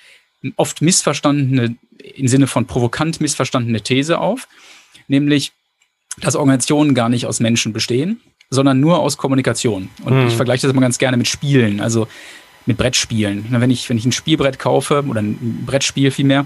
oft 0.55 0.81
missverstandene, 0.81 1.75
im 2.15 2.27
Sinne 2.27 2.47
von 2.47 2.67
provokant 2.67 3.21
missverstandene 3.21 3.81
These 3.81 4.19
auf, 4.19 4.47
nämlich 5.07 5.51
dass 6.21 6.35
Organisationen 6.35 6.93
gar 6.95 7.09
nicht 7.09 7.25
aus 7.25 7.39
Menschen 7.39 7.73
bestehen, 7.73 8.21
sondern 8.49 8.79
nur 8.79 8.99
aus 8.99 9.17
Kommunikation. 9.17 9.89
Und 10.03 10.21
mhm. 10.21 10.27
ich 10.27 10.33
vergleiche 10.35 10.61
das 10.61 10.71
immer 10.71 10.81
ganz 10.81 10.97
gerne 10.97 11.17
mit 11.17 11.27
Spielen, 11.27 11.81
also 11.81 12.07
mit 12.65 12.77
Brettspielen. 12.77 13.45
Wenn 13.49 13.69
ich, 13.69 13.89
wenn 13.89 13.97
ich 13.97 14.05
ein 14.05 14.11
Spielbrett 14.11 14.59
kaufe 14.59 15.03
oder 15.07 15.21
ein 15.21 15.65
Brettspiel 15.65 16.11
vielmehr, 16.11 16.45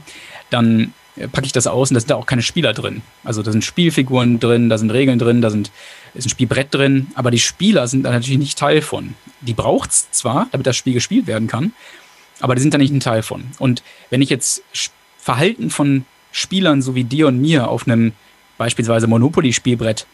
dann 0.50 0.94
packe 1.32 1.46
ich 1.46 1.52
das 1.52 1.68
aus 1.68 1.92
und 1.92 1.96
da 1.96 2.00
sind 2.00 2.12
da 2.12 2.16
auch 2.16 2.26
keine 2.26 2.42
Spieler 2.42 2.74
drin. 2.74 3.02
Also 3.24 3.44
da 3.44 3.52
sind 3.52 3.64
Spielfiguren 3.64 4.40
drin, 4.40 4.70
da 4.70 4.78
sind 4.78 4.92
Regeln 4.92 5.20
drin, 5.20 5.42
da 5.42 5.50
sind, 5.50 5.72
ist 6.14 6.26
ein 6.26 6.30
Spielbrett 6.30 6.74
drin, 6.74 7.08
aber 7.16 7.32
die 7.32 7.40
Spieler 7.40 7.88
sind 7.88 8.04
da 8.04 8.12
natürlich 8.12 8.40
nicht 8.40 8.58
Teil 8.58 8.82
von. 8.82 9.16
Die 9.42 9.54
braucht 9.54 9.92
es 9.92 10.12
zwar, 10.12 10.48
damit 10.52 10.66
das 10.66 10.78
Spiel 10.78 10.94
gespielt 10.94 11.28
werden 11.28 11.48
kann, 11.48 11.74
aber 12.40 12.56
die 12.56 12.62
sind 12.62 12.74
da 12.74 12.78
nicht 12.78 12.94
ein 12.94 13.00
Teil 13.00 13.24
von. 13.24 13.44
Und 13.60 13.84
wenn 14.10 14.22
ich 14.22 14.30
jetzt 14.30 14.64
Verhalten 15.18 15.70
von 15.70 16.06
Spielern 16.32 16.82
so 16.82 16.96
wie 16.96 17.04
dir 17.04 17.28
und 17.28 17.42
mir 17.42 17.68
auf 17.68 17.88
einem 17.88 18.14
beispielsweise 18.58 19.08
Monopoly-Spielbrett 19.08 20.06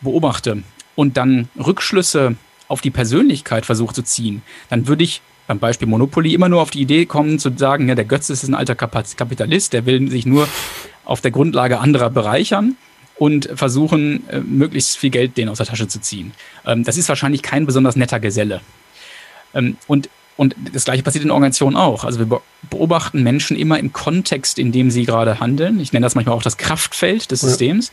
beobachte 0.00 0.62
und 0.96 1.16
dann 1.16 1.48
Rückschlüsse 1.58 2.36
auf 2.68 2.80
die 2.80 2.90
Persönlichkeit 2.90 3.66
versuche 3.66 3.94
zu 3.94 4.02
ziehen, 4.02 4.42
dann 4.68 4.86
würde 4.86 5.04
ich 5.04 5.22
beim 5.46 5.58
Beispiel 5.58 5.88
Monopoly 5.88 6.32
immer 6.32 6.48
nur 6.48 6.62
auf 6.62 6.70
die 6.70 6.80
Idee 6.80 7.06
kommen 7.06 7.38
zu 7.40 7.50
sagen, 7.56 7.88
ja, 7.88 7.96
der 7.96 8.04
Götz 8.04 8.30
ist 8.30 8.44
ein 8.44 8.54
alter 8.54 8.76
Kapitalist, 8.76 9.72
der 9.72 9.84
will 9.84 10.08
sich 10.08 10.24
nur 10.24 10.48
auf 11.04 11.20
der 11.20 11.32
Grundlage 11.32 11.80
anderer 11.80 12.08
bereichern 12.08 12.76
und 13.16 13.50
versuchen, 13.54 14.28
äh, 14.28 14.40
möglichst 14.40 14.96
viel 14.96 15.10
Geld 15.10 15.36
denen 15.36 15.48
aus 15.48 15.58
der 15.58 15.66
Tasche 15.66 15.88
zu 15.88 16.00
ziehen. 16.00 16.32
Ähm, 16.64 16.84
das 16.84 16.96
ist 16.96 17.08
wahrscheinlich 17.08 17.42
kein 17.42 17.66
besonders 17.66 17.96
netter 17.96 18.20
Geselle. 18.20 18.60
Ähm, 19.52 19.76
und 19.88 20.08
und 20.40 20.56
das 20.72 20.86
gleiche 20.86 21.02
passiert 21.02 21.22
in 21.22 21.30
Organisationen 21.30 21.76
auch. 21.76 22.02
Also 22.02 22.18
wir 22.18 22.40
beobachten 22.70 23.22
Menschen 23.22 23.58
immer 23.58 23.78
im 23.78 23.92
Kontext, 23.92 24.58
in 24.58 24.72
dem 24.72 24.90
sie 24.90 25.04
gerade 25.04 25.38
handeln. 25.38 25.78
Ich 25.80 25.92
nenne 25.92 26.06
das 26.06 26.14
manchmal 26.14 26.34
auch 26.34 26.42
das 26.42 26.56
Kraftfeld 26.56 27.30
des 27.30 27.42
Systems. 27.42 27.92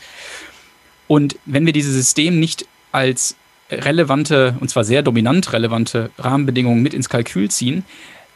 Und 1.07 1.35
wenn 1.45 1.65
wir 1.65 1.73
dieses 1.73 1.93
System 1.93 2.39
nicht 2.39 2.65
als 2.93 3.35
relevante, 3.69 4.55
und 4.61 4.69
zwar 4.69 4.85
sehr 4.85 5.03
dominant 5.03 5.51
relevante 5.51 6.09
Rahmenbedingungen 6.17 6.81
mit 6.81 6.93
ins 6.93 7.09
Kalkül 7.09 7.51
ziehen, 7.51 7.83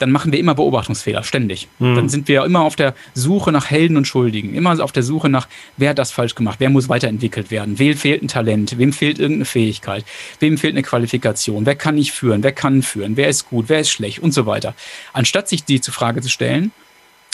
dann 0.01 0.11
machen 0.11 0.31
wir 0.31 0.39
immer 0.39 0.55
Beobachtungsfehler, 0.55 1.23
ständig. 1.23 1.67
Mhm. 1.79 1.95
Dann 1.95 2.09
sind 2.09 2.27
wir 2.27 2.43
immer 2.43 2.61
auf 2.61 2.75
der 2.75 2.95
Suche 3.13 3.51
nach 3.51 3.69
Helden 3.69 3.97
und 3.97 4.07
Schuldigen, 4.07 4.55
immer 4.55 4.79
auf 4.83 4.91
der 4.91 5.03
Suche 5.03 5.29
nach, 5.29 5.47
wer 5.77 5.91
hat 5.91 5.99
das 5.99 6.11
falsch 6.11 6.33
gemacht, 6.33 6.55
wer 6.59 6.69
muss 6.69 6.89
weiterentwickelt 6.89 7.51
werden, 7.51 7.77
wem 7.77 7.95
fehlt 7.95 8.23
ein 8.23 8.27
Talent, 8.27 8.77
wem 8.77 8.93
fehlt 8.93 9.19
irgendeine 9.19 9.45
Fähigkeit, 9.45 10.03
wem 10.39 10.57
fehlt 10.57 10.73
eine 10.73 10.83
Qualifikation, 10.83 11.65
wer 11.65 11.75
kann 11.75 11.95
nicht 11.95 12.11
führen, 12.11 12.43
wer 12.43 12.51
kann 12.51 12.81
führen, 12.81 13.15
wer 13.17 13.29
ist 13.29 13.49
gut, 13.49 13.65
wer 13.69 13.79
ist 13.79 13.91
schlecht 13.91 14.19
und 14.19 14.33
so 14.33 14.45
weiter. 14.45 14.73
Anstatt 15.13 15.47
sich 15.47 15.63
die 15.63 15.79
zur 15.79 15.93
Frage 15.93 16.21
zu 16.21 16.29
stellen, 16.29 16.71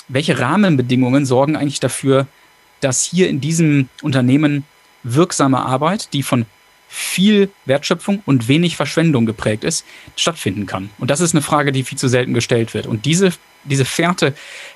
welche 0.10 0.40
Rahmenbedingungen 0.40 1.26
sorgen 1.26 1.56
eigentlich 1.56 1.80
dafür, 1.80 2.28
dass 2.82 3.04
hier 3.04 3.30
in 3.30 3.42
diesem 3.42 3.90
Unternehmen 4.02 4.66
wirksame 5.04 5.60
Arbeit, 5.60 6.14
die 6.14 6.24
von 6.24 6.46
viel 6.88 7.50
Wertschöpfung 7.66 8.22
und 8.26 8.48
wenig 8.48 8.76
Verschwendung 8.76 9.26
geprägt 9.26 9.64
ist, 9.64 9.86
stattfinden 10.16 10.66
kann. 10.66 10.90
Und 11.00 11.12
das 11.12 11.20
ist 11.20 11.34
eine 11.34 11.42
Frage, 11.42 11.72
die 11.72 11.84
viel 11.84 11.98
zu 11.98 12.08
selten 12.08 12.34
gestellt 12.34 12.74
wird. 12.74 12.88
Und 12.88 13.06
diese, 13.06 13.32
diese 13.66 13.86
Fährte, 13.86 14.34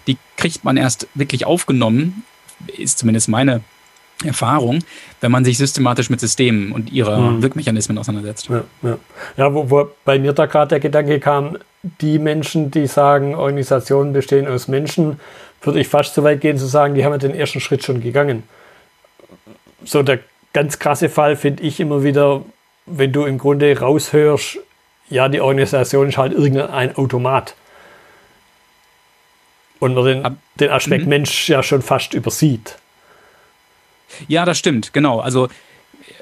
die 0.08 0.18
kriegt 0.38 0.64
man 0.64 0.78
erst 0.78 1.08
wirklich 1.14 1.46
aufgenommen, 1.46 2.24
ist 2.78 3.00
zumindest 3.00 3.30
meine 3.30 3.62
Erfahrung, 4.24 4.84
wenn 5.20 5.32
man 5.32 5.46
sich 5.46 5.58
systematisch 5.58 6.10
mit 6.10 6.20
Systemen 6.20 6.72
und 6.72 6.92
ihrer 6.92 7.18
mhm. 7.18 7.42
Wirkmechanismen 7.42 7.98
auseinandersetzt. 7.98 8.50
Ja, 8.50 8.64
ja. 8.84 8.98
ja 9.38 9.54
wo, 9.54 9.70
wo 9.70 9.90
bei 10.06 10.20
mir 10.20 10.34
da 10.34 10.46
gerade 10.46 10.70
der 10.70 10.80
Gedanke 10.80 11.20
kam, 11.20 11.58
die 11.84 12.20
Menschen, 12.20 12.70
die 12.70 12.88
sagen, 12.88 13.34
Organisationen 13.36 14.14
bestehen 14.14 14.48
aus 14.48 14.68
Menschen, 14.68 15.20
würde 15.64 15.80
ich 15.80 15.88
fast 15.88 16.14
so 16.14 16.24
weit 16.24 16.42
gehen 16.42 16.58
zu 16.58 16.68
sagen, 16.68 16.94
die 16.96 17.04
haben 17.04 17.14
ja 17.14 17.18
den 17.18 17.36
ersten 17.36 17.60
Schritt 17.60 17.84
schon 17.84 18.02
gegangen. 18.02 18.44
So 19.84 20.04
der 20.04 20.20
ganz 20.54 20.80
krasse 20.80 21.10
Fall 21.10 21.36
finde 21.36 21.64
ich 21.64 21.80
immer 21.80 22.04
wieder, 22.04 22.44
wenn 22.86 23.12
du 23.12 23.26
im 23.26 23.38
Grunde 23.38 23.78
raushörst, 23.78 24.60
ja, 25.10 25.28
die 25.30 25.42
Organisation 25.42 26.10
ist 26.10 26.18
halt 26.18 26.34
irgendein 26.34 26.96
Automat. 26.96 27.56
Und 29.80 29.96
man 29.96 30.06
den, 30.06 30.38
den 30.60 30.70
Aspekt 30.70 31.04
mhm. 31.04 31.10
Mensch 31.10 31.50
ja 31.50 31.64
schon 31.64 31.82
fast 31.82 32.14
übersieht. 32.14 32.78
Ja, 34.28 34.46
das 34.46 34.58
stimmt, 34.58 34.94
genau. 34.94 35.20
Also 35.20 35.48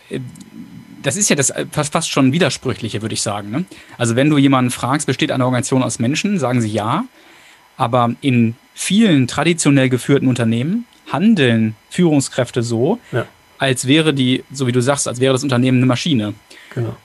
äh, 0.09 0.19
das 1.01 1.17
ist 1.17 1.29
ja 1.29 1.35
das 1.35 1.49
äh, 1.49 1.65
fast 1.71 2.09
schon 2.09 2.31
widersprüchliche, 2.31 3.01
würde 3.01 3.13
ich 3.13 3.21
sagen. 3.21 3.51
Ne? 3.51 3.65
Also 3.97 4.15
wenn 4.15 4.29
du 4.29 4.37
jemanden 4.37 4.71
fragst, 4.71 5.07
besteht 5.07 5.31
eine 5.31 5.43
Organisation 5.43 5.83
aus 5.83 5.99
Menschen, 5.99 6.39
sagen 6.39 6.61
sie 6.61 6.69
ja. 6.69 7.05
Aber 7.77 8.11
in 8.21 8.55
vielen 8.73 9.27
traditionell 9.27 9.89
geführten 9.89 10.27
Unternehmen 10.27 10.85
handeln 11.11 11.75
Führungskräfte 11.89 12.63
so, 12.63 12.99
ja 13.11 13.25
als 13.59 13.85
wäre 13.85 14.13
die, 14.13 14.43
so 14.51 14.65
wie 14.65 14.71
du 14.71 14.81
sagst, 14.81 15.07
als 15.07 15.19
wäre 15.19 15.33
das 15.33 15.43
Unternehmen 15.43 15.77
eine 15.77 15.85
Maschine. 15.85 16.33
Genau. 16.73 16.95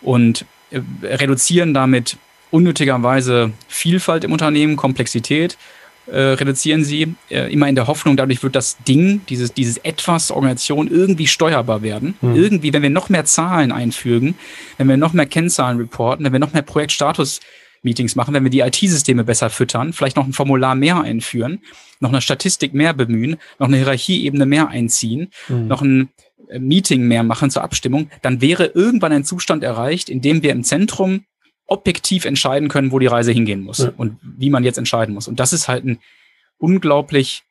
Und 0.00 0.46
äh, 0.70 0.80
reduzieren 1.02 1.74
damit 1.74 2.16
unnötigerweise 2.50 3.52
Vielfalt 3.68 4.24
im 4.24 4.32
Unternehmen, 4.32 4.76
Komplexität, 4.76 5.58
äh, 6.06 6.18
reduzieren 6.18 6.84
sie 6.84 7.14
äh, 7.30 7.52
immer 7.52 7.68
in 7.68 7.74
der 7.74 7.88
Hoffnung, 7.88 8.16
dadurch 8.16 8.42
wird 8.42 8.54
das 8.54 8.76
Ding, 8.86 9.22
dieses, 9.28 9.52
dieses 9.54 9.78
etwas 9.78 10.30
Organisation 10.30 10.86
irgendwie 10.86 11.26
steuerbar 11.26 11.82
werden. 11.82 12.14
Mhm. 12.20 12.36
Irgendwie, 12.36 12.72
wenn 12.72 12.82
wir 12.82 12.90
noch 12.90 13.08
mehr 13.08 13.24
Zahlen 13.24 13.72
einfügen, 13.72 14.36
wenn 14.78 14.88
wir 14.88 14.96
noch 14.96 15.14
mehr 15.14 15.26
Kennzahlen 15.26 15.78
reporten, 15.78 16.24
wenn 16.24 16.32
wir 16.32 16.38
noch 16.38 16.52
mehr 16.52 16.62
Projektstatus 16.62 17.40
Meetings 17.84 18.16
machen, 18.16 18.34
wenn 18.34 18.44
wir 18.44 18.50
die 18.50 18.60
IT-Systeme 18.60 19.24
besser 19.24 19.50
füttern, 19.50 19.92
vielleicht 19.92 20.16
noch 20.16 20.26
ein 20.26 20.32
Formular 20.32 20.74
mehr 20.74 21.00
einführen, 21.00 21.60
noch 22.00 22.10
eine 22.10 22.20
Statistik 22.20 22.74
mehr 22.74 22.94
bemühen, 22.94 23.36
noch 23.58 23.68
eine 23.68 23.76
Hierarchieebene 23.76 24.46
mehr 24.46 24.68
einziehen, 24.68 25.30
mhm. 25.48 25.66
noch 25.66 25.82
ein 25.82 26.08
äh, 26.48 26.58
Meeting 26.58 27.06
mehr 27.06 27.22
machen 27.22 27.50
zur 27.50 27.62
Abstimmung, 27.62 28.10
dann 28.22 28.40
wäre 28.40 28.66
irgendwann 28.66 29.12
ein 29.12 29.24
Zustand 29.24 29.62
erreicht, 29.62 30.08
in 30.08 30.20
dem 30.20 30.42
wir 30.42 30.52
im 30.52 30.64
Zentrum 30.64 31.24
objektiv 31.66 32.24
entscheiden 32.24 32.68
können, 32.68 32.92
wo 32.92 32.98
die 32.98 33.06
Reise 33.06 33.32
hingehen 33.32 33.62
muss 33.62 33.78
ja. 33.78 33.92
und 33.96 34.18
wie 34.22 34.50
man 34.50 34.64
jetzt 34.64 34.78
entscheiden 34.78 35.14
muss. 35.14 35.28
Und 35.28 35.40
das 35.40 35.52
ist 35.52 35.68
halt 35.68 35.84
ein 35.84 35.98
unglaublich 36.58 37.42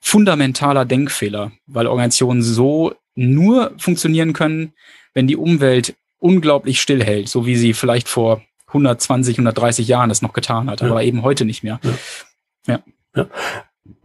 fundamentaler 0.00 0.84
Denkfehler, 0.84 1.52
weil 1.66 1.86
Organisationen 1.86 2.42
so 2.42 2.94
nur 3.14 3.72
funktionieren 3.78 4.32
können, 4.32 4.72
wenn 5.14 5.26
die 5.26 5.36
Umwelt 5.36 5.94
unglaublich 6.18 6.80
stillhält, 6.80 7.28
so 7.28 7.46
wie 7.46 7.56
sie 7.56 7.74
vielleicht 7.74 8.08
vor 8.08 8.42
120, 8.72 9.36
130 9.36 9.86
Jahren 9.86 10.08
das 10.08 10.22
noch 10.22 10.32
getan 10.32 10.70
hat, 10.70 10.80
ja. 10.80 10.88
aber 10.88 11.02
eben 11.02 11.22
heute 11.22 11.44
nicht 11.44 11.62
mehr. 11.62 11.80
Ja. 12.66 12.80
ja. 13.16 13.26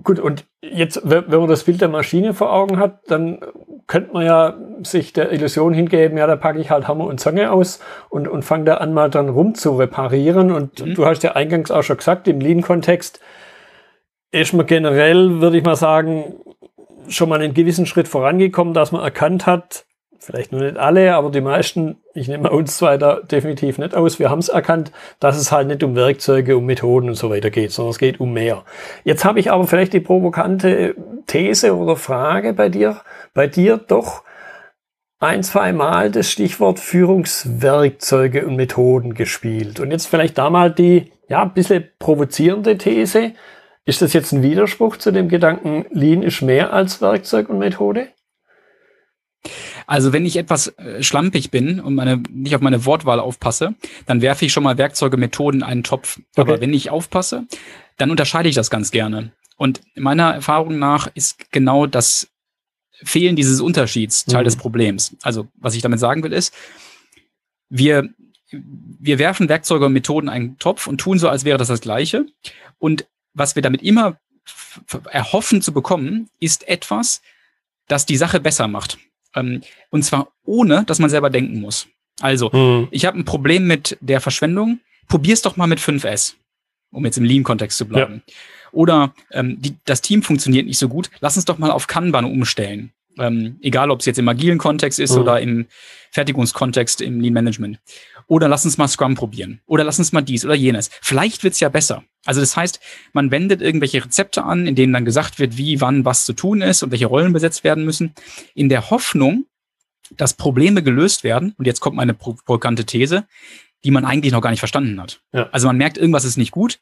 Gut, 0.03 0.19
und 0.19 0.45
jetzt, 0.61 1.01
wenn 1.03 1.29
man 1.29 1.47
das 1.47 1.63
Bild 1.63 1.81
der 1.81 1.89
Maschine 1.89 2.33
vor 2.33 2.51
Augen 2.51 2.79
hat, 2.79 3.01
dann 3.11 3.39
könnte 3.87 4.13
man 4.13 4.25
ja 4.25 4.55
sich 4.83 5.13
der 5.13 5.31
Illusion 5.31 5.73
hingeben, 5.73 6.17
ja, 6.17 6.27
da 6.27 6.35
packe 6.35 6.59
ich 6.59 6.71
halt 6.71 6.87
Hammer 6.87 7.05
und 7.05 7.19
Zange 7.19 7.51
aus 7.51 7.79
und, 8.09 8.27
und 8.27 8.43
fange 8.43 8.65
da 8.65 8.75
an, 8.75 8.93
mal 8.93 9.09
dann 9.09 9.29
rum 9.29 9.55
zu 9.55 9.75
reparieren. 9.75 10.51
Und 10.51 10.83
mhm. 10.83 10.95
du 10.95 11.05
hast 11.05 11.23
ja 11.23 11.33
eingangs 11.33 11.71
auch 11.71 11.83
schon 11.83 11.97
gesagt, 11.97 12.27
im 12.27 12.39
Lean-Kontext 12.39 13.19
ist 14.31 14.53
man 14.53 14.65
generell, 14.65 15.41
würde 15.41 15.57
ich 15.57 15.63
mal 15.63 15.75
sagen, 15.75 16.35
schon 17.07 17.29
mal 17.29 17.39
einen 17.39 17.53
gewissen 17.53 17.85
Schritt 17.85 18.07
vorangekommen, 18.07 18.73
dass 18.73 18.91
man 18.91 19.01
erkannt 19.01 19.45
hat, 19.45 19.85
vielleicht 20.19 20.51
nur 20.51 20.61
nicht 20.61 20.77
alle, 20.77 21.15
aber 21.15 21.31
die 21.31 21.41
meisten, 21.41 21.97
ich 22.13 22.27
nehme 22.27 22.49
uns 22.49 22.77
zwei 22.77 22.97
da 22.97 23.19
definitiv 23.21 23.77
nicht 23.77 23.95
aus, 23.95 24.19
wir 24.19 24.29
haben 24.29 24.39
es 24.39 24.49
erkannt, 24.49 24.91
dass 25.19 25.37
es 25.37 25.51
halt 25.51 25.67
nicht 25.67 25.83
um 25.83 25.95
Werkzeuge, 25.95 26.57
um 26.57 26.65
Methoden 26.65 27.09
und 27.09 27.15
so 27.15 27.29
weiter 27.29 27.49
geht, 27.49 27.71
sondern 27.71 27.91
es 27.91 27.99
geht 27.99 28.19
um 28.19 28.33
mehr. 28.33 28.63
Jetzt 29.03 29.25
habe 29.25 29.39
ich 29.39 29.51
aber 29.51 29.67
vielleicht 29.67 29.93
die 29.93 29.99
provokante 29.99 30.95
These 31.27 31.75
oder 31.75 31.95
Frage 31.95 32.53
bei 32.53 32.69
dir, 32.69 33.01
bei 33.33 33.47
dir 33.47 33.77
doch 33.77 34.23
ein, 35.19 35.43
zwei 35.43 35.73
Mal 35.73 36.11
das 36.11 36.29
Stichwort 36.29 36.79
Führungswerkzeuge 36.79 38.45
und 38.45 38.55
Methoden 38.55 39.13
gespielt. 39.13 39.79
Und 39.79 39.91
jetzt 39.91 40.07
vielleicht 40.07 40.37
da 40.37 40.49
mal 40.49 40.71
die, 40.71 41.11
ja, 41.27 41.41
ein 41.41 41.53
bisschen 41.53 41.89
provozierende 41.97 42.77
These. 42.77 43.33
Ist 43.85 44.01
das 44.01 44.13
jetzt 44.13 44.31
ein 44.31 44.43
Widerspruch 44.43 44.97
zu 44.97 45.11
dem 45.11 45.29
Gedanken, 45.29 45.85
Lean 45.91 46.21
ist 46.21 46.41
mehr 46.41 46.73
als 46.73 47.01
Werkzeug 47.01 47.49
und 47.49 47.57
Methode? 47.57 48.09
Also 49.87 50.11
wenn 50.11 50.25
ich 50.25 50.35
etwas 50.35 50.67
äh, 50.77 51.01
schlampig 51.01 51.49
bin 51.49 51.79
und 51.79 51.95
meine, 51.95 52.21
nicht 52.29 52.53
auf 52.53 52.61
meine 52.61 52.85
Wortwahl 52.85 53.19
aufpasse, 53.19 53.73
dann 54.05 54.21
werfe 54.21 54.45
ich 54.45 54.53
schon 54.53 54.63
mal 54.63 54.77
Werkzeuge, 54.77 55.15
Methoden 55.17 55.59
in 55.59 55.63
einen 55.63 55.83
Topf. 55.83 56.17
Okay. 56.17 56.41
Aber 56.41 56.61
wenn 56.61 56.73
ich 56.73 56.89
aufpasse, 56.89 57.47
dann 57.95 58.11
unterscheide 58.11 58.49
ich 58.49 58.55
das 58.55 58.69
ganz 58.69 58.91
gerne. 58.91 59.31
Und 59.55 59.81
meiner 59.95 60.33
Erfahrung 60.33 60.77
nach 60.77 61.07
ist 61.15 61.51
genau 61.51 61.87
das 61.87 62.27
Fehlen 63.01 63.35
dieses 63.35 63.61
Unterschieds 63.61 64.25
Teil 64.25 64.41
mhm. 64.41 64.45
des 64.45 64.55
Problems. 64.57 65.15
Also 65.21 65.47
was 65.55 65.73
ich 65.73 65.81
damit 65.81 65.99
sagen 65.99 66.21
will 66.21 66.33
ist, 66.33 66.53
wir, 67.69 68.09
wir 68.51 69.19
werfen 69.19 69.49
Werkzeuge 69.49 69.85
und 69.85 69.93
Methoden 69.93 70.27
in 70.27 70.33
einen 70.33 70.59
Topf 70.59 70.87
und 70.87 70.99
tun 70.99 71.17
so, 71.17 71.29
als 71.29 71.45
wäre 71.45 71.57
das 71.57 71.69
das 71.69 71.81
Gleiche. 71.81 72.25
Und 72.77 73.07
was 73.33 73.55
wir 73.55 73.61
damit 73.61 73.81
immer 73.81 74.19
erhoffen 75.09 75.61
zu 75.61 75.73
bekommen, 75.73 76.29
ist 76.39 76.67
etwas, 76.67 77.21
das 77.87 78.05
die 78.05 78.17
Sache 78.17 78.39
besser 78.39 78.67
macht. 78.67 78.97
Ähm, 79.37 79.61
und 79.89 80.03
zwar 80.03 80.33
ohne, 80.43 80.83
dass 80.85 80.99
man 80.99 81.09
selber 81.09 81.29
denken 81.29 81.61
muss. 81.61 81.87
Also, 82.19 82.49
mhm. 82.51 82.87
ich 82.91 83.05
habe 83.05 83.17
ein 83.17 83.25
Problem 83.25 83.67
mit 83.67 83.97
der 84.01 84.21
Verschwendung. 84.21 84.79
Probier's 85.07 85.41
doch 85.41 85.55
mal 85.55 85.67
mit 85.67 85.79
5S, 85.79 86.33
um 86.91 87.05
jetzt 87.05 87.17
im 87.17 87.23
Lean-Kontext 87.23 87.77
zu 87.77 87.87
bleiben. 87.87 88.23
Ja. 88.25 88.33
Oder 88.71 89.13
ähm, 89.31 89.61
die, 89.61 89.75
das 89.85 90.01
Team 90.01 90.23
funktioniert 90.23 90.65
nicht 90.65 90.79
so 90.79 90.89
gut. 90.89 91.09
Lass 91.19 91.35
uns 91.35 91.45
doch 91.45 91.57
mal 91.57 91.71
auf 91.71 91.87
Kanban 91.87 92.25
umstellen. 92.25 92.91
Ähm, 93.19 93.57
egal, 93.61 93.89
ob 93.89 94.01
es 94.01 94.05
jetzt 94.05 94.19
im 94.19 94.27
agilen 94.27 94.57
Kontext 94.57 94.99
ist 94.99 95.15
mhm. 95.15 95.21
oder 95.21 95.39
im 95.41 95.65
Fertigungskontext 96.11 97.01
im 97.01 97.19
Lean 97.21 97.33
Management. 97.33 97.79
Oder 98.27 98.49
lass 98.49 98.65
uns 98.65 98.77
mal 98.77 98.87
Scrum 98.87 99.15
probieren. 99.15 99.61
Oder 99.65 99.83
lass 99.85 99.99
uns 99.99 100.11
mal 100.11 100.21
dies 100.21 100.43
oder 100.43 100.55
jenes. 100.55 100.89
Vielleicht 101.01 101.43
wird's 101.43 101.61
ja 101.61 101.69
besser. 101.69 102.03
Also 102.25 102.41
das 102.41 102.57
heißt, 102.57 102.81
man 103.13 103.31
wendet 103.31 103.61
irgendwelche 103.61 104.03
Rezepte 104.03 104.43
an, 104.43 104.67
in 104.67 104.75
denen 104.75 104.91
dann 104.91 105.05
gesagt 105.05 105.39
wird, 105.39 105.57
wie, 105.57 105.79
wann, 105.79 106.03
was 106.03 106.25
zu 106.25 106.33
tun 106.33 106.61
ist 106.61 106.83
und 106.83 106.91
welche 106.91 107.05
Rollen 107.05 107.31
besetzt 107.31 107.63
werden 107.63 107.85
müssen, 107.85 108.13
in 108.53 108.67
der 108.67 108.89
Hoffnung, 108.89 109.45
dass 110.11 110.33
Probleme 110.33 110.83
gelöst 110.83 111.23
werden. 111.23 111.53
Und 111.57 111.65
jetzt 111.65 111.79
kommt 111.79 111.95
meine 111.95 112.13
provokante 112.13 112.85
These, 112.85 113.25
die 113.83 113.91
man 113.91 114.05
eigentlich 114.05 114.33
noch 114.33 114.41
gar 114.41 114.49
nicht 114.49 114.59
verstanden 114.59 114.99
hat. 115.01 115.21
Ja. 115.31 115.49
Also 115.51 115.67
man 115.67 115.77
merkt, 115.77 115.97
irgendwas 115.97 116.25
ist 116.25 116.37
nicht 116.37 116.51
gut, 116.51 116.79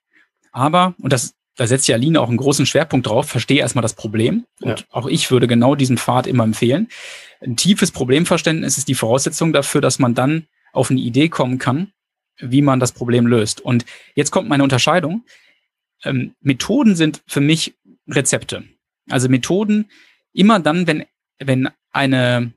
aber, 0.52 0.96
und 1.00 1.14
das, 1.14 1.36
da 1.56 1.68
setzt 1.68 1.88
ja 1.88 1.96
Aline 1.96 2.20
auch 2.20 2.30
einen 2.30 2.38
großen 2.38 2.66
Schwerpunkt 2.66 3.08
drauf, 3.08 3.28
verstehe 3.28 3.60
erstmal 3.60 3.82
das 3.82 3.94
Problem. 3.94 4.46
Und 4.62 4.80
ja. 4.80 4.86
auch 4.90 5.08
ich 5.08 5.30
würde 5.30 5.48
genau 5.48 5.76
diesen 5.76 5.98
Pfad 5.98 6.28
immer 6.28 6.44
empfehlen. 6.44 6.88
Ein 7.42 7.56
tiefes 7.56 7.92
Problemverständnis 7.92 8.78
ist 8.78 8.88
die 8.88 8.96
Voraussetzung 8.96 9.54
dafür, 9.54 9.82
dass 9.82 10.00
man 10.00 10.16
dann 10.16 10.48
auf 10.76 10.92
eine 10.92 11.00
Idee 11.00 11.30
kommen 11.30 11.58
kann, 11.58 11.92
wie 12.38 12.62
man 12.62 12.80
das 12.80 12.92
Problem 12.92 13.28
löst. 13.28 13.62
Und 13.62 13.86
jetzt 14.16 14.32
kommt 14.32 14.50
meine 14.50 14.64
Unterscheidung. 14.64 15.24
Ähm, 16.04 16.36
Methoden 16.42 16.96
sind 16.96 17.22
für 17.28 17.42
mich 17.42 17.76
Rezepte. 18.08 18.64
Also 19.10 19.30
Methoden 19.30 19.90
immer 20.34 20.60
dann, 20.60 20.88
wenn, 20.88 21.06
wenn 21.40 21.70
eine, 21.92 22.52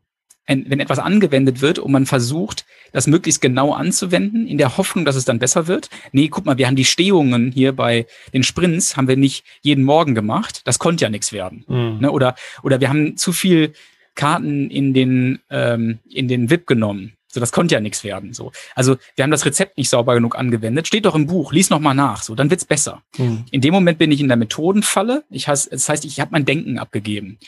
wenn 0.46 0.80
etwas 0.80 0.98
angewendet 0.98 1.60
wird 1.60 1.78
und 1.78 1.92
man 1.92 2.06
versucht, 2.06 2.64
das 2.92 3.06
möglichst 3.06 3.40
genau 3.40 3.72
anzuwenden, 3.72 4.46
in 4.46 4.58
der 4.58 4.76
Hoffnung, 4.78 5.04
dass 5.04 5.16
es 5.16 5.24
dann 5.24 5.38
besser 5.38 5.66
wird. 5.66 5.90
Nee, 6.12 6.28
guck 6.28 6.46
mal, 6.46 6.58
wir 6.58 6.66
haben 6.66 6.76
die 6.76 6.86
Stehungen 6.86 7.52
hier 7.52 7.72
bei 7.72 8.06
den 8.32 8.42
Sprints, 8.42 8.96
haben 8.96 9.08
wir 9.08 9.16
nicht 9.16 9.44
jeden 9.62 9.84
Morgen 9.84 10.14
gemacht. 10.14 10.62
Das 10.64 10.78
konnte 10.78 11.04
ja 11.04 11.10
nichts 11.10 11.32
werden. 11.32 11.64
Mhm. 11.68 11.98
Ne? 12.00 12.10
Oder, 12.10 12.34
oder 12.62 12.80
wir 12.80 12.88
haben 12.88 13.16
zu 13.16 13.32
viel 13.32 13.74
Karten 14.14 14.70
in 14.70 14.94
den, 14.94 15.38
ähm, 15.50 15.98
in 16.10 16.28
den 16.28 16.50
VIP 16.50 16.66
genommen. 16.66 17.12
So, 17.30 17.40
das 17.40 17.52
konnte 17.52 17.74
ja 17.74 17.80
nichts 17.80 18.04
werden. 18.04 18.32
So, 18.32 18.52
also 18.74 18.96
wir 19.14 19.22
haben 19.22 19.30
das 19.30 19.44
Rezept 19.44 19.76
nicht 19.76 19.90
sauber 19.90 20.14
genug 20.14 20.36
angewendet. 20.36 20.86
Steht 20.86 21.04
doch 21.04 21.14
im 21.14 21.26
Buch, 21.26 21.52
lies 21.52 21.68
noch 21.68 21.80
mal 21.80 21.94
nach. 21.94 22.22
So, 22.22 22.34
dann 22.34 22.50
wird's 22.50 22.64
besser. 22.64 23.02
Mhm. 23.18 23.44
In 23.50 23.60
dem 23.60 23.74
Moment 23.74 23.98
bin 23.98 24.10
ich 24.10 24.20
in 24.20 24.28
der 24.28 24.38
Methodenfalle. 24.38 25.24
Ich 25.30 25.46
has, 25.46 25.68
das 25.68 25.88
heißt, 25.88 26.04
ich 26.06 26.20
habe 26.20 26.30
mein 26.32 26.46
Denken 26.46 26.78
abgegeben. 26.78 27.38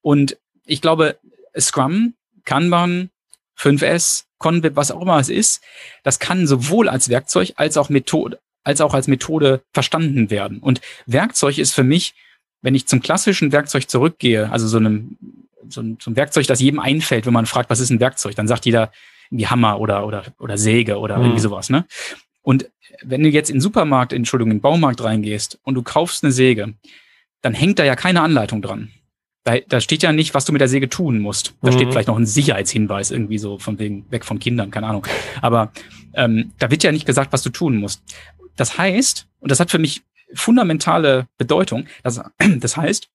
Und 0.00 0.38
ich 0.64 0.80
glaube, 0.80 1.18
Scrum, 1.58 2.14
Kanban, 2.44 3.10
5S, 3.58 4.24
Convip, 4.38 4.74
was 4.74 4.90
auch 4.90 5.02
immer 5.02 5.18
es 5.18 5.28
ist, 5.28 5.62
das 6.02 6.18
kann 6.18 6.46
sowohl 6.46 6.88
als 6.88 7.10
Werkzeug 7.10 7.52
als 7.56 7.76
auch 7.76 7.90
Methode, 7.90 8.40
als 8.64 8.80
auch 8.80 8.94
als 8.94 9.06
Methode 9.06 9.62
verstanden 9.72 10.30
werden. 10.30 10.60
Und 10.60 10.80
Werkzeug 11.04 11.58
ist 11.58 11.74
für 11.74 11.84
mich, 11.84 12.14
wenn 12.62 12.74
ich 12.74 12.86
zum 12.86 13.00
klassischen 13.00 13.52
Werkzeug 13.52 13.90
zurückgehe, 13.90 14.50
also 14.50 14.66
so 14.66 14.78
einem 14.78 15.18
so 15.68 15.82
ein, 15.82 15.98
so 16.00 16.10
ein 16.10 16.16
Werkzeug, 16.16 16.46
das 16.46 16.60
jedem 16.60 16.80
einfällt, 16.80 17.26
wenn 17.26 17.32
man 17.32 17.46
fragt, 17.46 17.70
was 17.70 17.80
ist 17.80 17.90
ein 17.90 18.00
Werkzeug, 18.00 18.34
dann 18.34 18.48
sagt 18.48 18.66
jeder, 18.66 18.90
irgendwie 19.30 19.46
Hammer 19.46 19.80
oder, 19.80 20.06
oder, 20.06 20.24
oder 20.38 20.58
Säge 20.58 20.98
oder 20.98 21.18
mhm. 21.18 21.24
irgendwie 21.24 21.40
sowas, 21.40 21.70
ne? 21.70 21.86
Und 22.42 22.70
wenn 23.02 23.22
du 23.22 23.28
jetzt 23.28 23.50
in 23.50 23.56
den 23.56 23.60
Supermarkt, 23.60 24.12
Entschuldigung, 24.12 24.50
in 24.50 24.58
den 24.58 24.62
Baumarkt 24.62 25.02
reingehst 25.02 25.58
und 25.62 25.74
du 25.74 25.82
kaufst 25.82 26.24
eine 26.24 26.32
Säge, 26.32 26.74
dann 27.42 27.54
hängt 27.54 27.78
da 27.78 27.84
ja 27.84 27.96
keine 27.96 28.22
Anleitung 28.22 28.62
dran. 28.62 28.90
Da, 29.44 29.58
da 29.58 29.80
steht 29.80 30.02
ja 30.02 30.12
nicht, 30.12 30.34
was 30.34 30.44
du 30.44 30.52
mit 30.52 30.60
der 30.60 30.68
Säge 30.68 30.88
tun 30.88 31.18
musst. 31.18 31.54
Da 31.62 31.70
mhm. 31.70 31.74
steht 31.74 31.90
vielleicht 31.90 32.08
noch 32.08 32.18
ein 32.18 32.26
Sicherheitshinweis 32.26 33.10
irgendwie 33.10 33.38
so 33.38 33.58
von 33.58 33.78
wegen 33.78 34.10
weg 34.10 34.24
von 34.24 34.38
Kindern, 34.38 34.70
keine 34.70 34.86
Ahnung. 34.86 35.06
Aber 35.40 35.72
ähm, 36.14 36.52
da 36.58 36.70
wird 36.70 36.82
ja 36.82 36.92
nicht 36.92 37.06
gesagt, 37.06 37.32
was 37.32 37.42
du 37.42 37.50
tun 37.50 37.76
musst. 37.76 38.02
Das 38.56 38.76
heißt, 38.76 39.26
und 39.40 39.50
das 39.50 39.60
hat 39.60 39.70
für 39.70 39.78
mich 39.78 40.02
fundamentale 40.34 41.26
Bedeutung, 41.38 41.86
das, 42.02 42.20
das 42.58 42.76
heißt, 42.76 43.08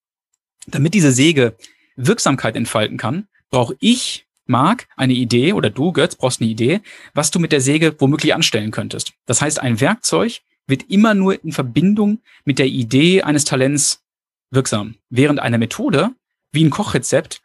damit 0.67 0.93
diese 0.93 1.11
Säge 1.11 1.55
Wirksamkeit 1.95 2.55
entfalten 2.55 2.97
kann, 2.97 3.27
brauche 3.51 3.75
ich 3.79 4.24
Marc, 4.45 4.87
eine 4.95 5.13
Idee 5.13 5.53
oder 5.53 5.69
du, 5.69 5.91
Götz, 5.91 6.15
brauchst 6.15 6.41
eine 6.41 6.49
Idee, 6.49 6.81
was 7.13 7.31
du 7.31 7.39
mit 7.39 7.51
der 7.51 7.61
Säge 7.61 7.95
womöglich 7.99 8.33
anstellen 8.33 8.71
könntest. 8.71 9.13
Das 9.25 9.41
heißt, 9.41 9.61
ein 9.61 9.81
Werkzeug 9.81 10.41
wird 10.67 10.89
immer 10.89 11.13
nur 11.13 11.43
in 11.43 11.51
Verbindung 11.51 12.19
mit 12.43 12.59
der 12.59 12.67
Idee 12.67 13.23
eines 13.23 13.45
Talents 13.45 14.03
wirksam, 14.51 14.95
während 15.09 15.39
eine 15.39 15.57
Methode 15.57 16.11
wie 16.51 16.63
ein 16.63 16.69
Kochrezept 16.69 17.41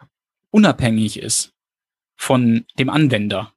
unabhängig 0.51 1.18
ist 1.18 1.53
von 2.16 2.64
dem 2.79 2.90
Anwender. 2.90 3.53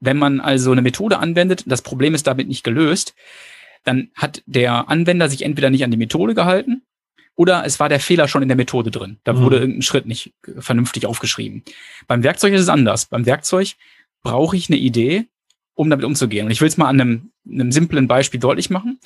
Wenn 0.00 0.18
man 0.18 0.40
also 0.40 0.72
eine 0.72 0.82
Methode 0.82 1.18
anwendet, 1.18 1.64
das 1.66 1.82
Problem 1.82 2.14
ist 2.14 2.26
damit 2.26 2.48
nicht 2.48 2.64
gelöst, 2.64 3.14
dann 3.84 4.10
hat 4.14 4.42
der 4.46 4.88
Anwender 4.88 5.28
sich 5.28 5.42
entweder 5.42 5.70
nicht 5.70 5.84
an 5.84 5.90
die 5.90 5.96
Methode 5.96 6.34
gehalten 6.34 6.82
oder 7.38 7.64
es 7.64 7.78
war 7.78 7.88
der 7.88 8.00
Fehler 8.00 8.26
schon 8.26 8.42
in 8.42 8.48
der 8.48 8.56
Methode 8.56 8.90
drin. 8.90 9.18
Da 9.22 9.32
mhm. 9.32 9.42
wurde 9.42 9.58
irgendein 9.58 9.82
Schritt 9.82 10.06
nicht 10.06 10.34
vernünftig 10.58 11.06
aufgeschrieben. 11.06 11.62
Beim 12.08 12.24
Werkzeug 12.24 12.52
ist 12.52 12.62
es 12.62 12.68
anders. 12.68 13.06
Beim 13.06 13.26
Werkzeug 13.26 13.76
brauche 14.22 14.56
ich 14.56 14.68
eine 14.68 14.76
Idee, 14.76 15.26
um 15.74 15.88
damit 15.88 16.04
umzugehen. 16.04 16.46
Und 16.46 16.50
ich 16.50 16.60
will 16.60 16.66
es 16.66 16.76
mal 16.76 16.88
an 16.88 17.00
einem, 17.00 17.30
einem 17.48 17.70
simplen 17.70 18.08
Beispiel 18.08 18.40
deutlich 18.40 18.70
machen. 18.70 18.98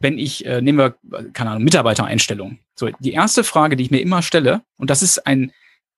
Wenn 0.00 0.18
ich, 0.18 0.44
äh, 0.44 0.60
nehmen 0.60 0.78
wir, 0.78 0.96
keine 1.32 1.50
Ahnung, 1.50 1.62
Mitarbeitereinstellung. 1.62 2.58
So, 2.74 2.88
die 2.98 3.12
erste 3.12 3.44
Frage, 3.44 3.76
die 3.76 3.84
ich 3.84 3.92
mir 3.92 4.00
immer 4.00 4.20
stelle, 4.22 4.62
und 4.78 4.90
das 4.90 5.02
ist 5.02 5.24
ein, 5.24 5.52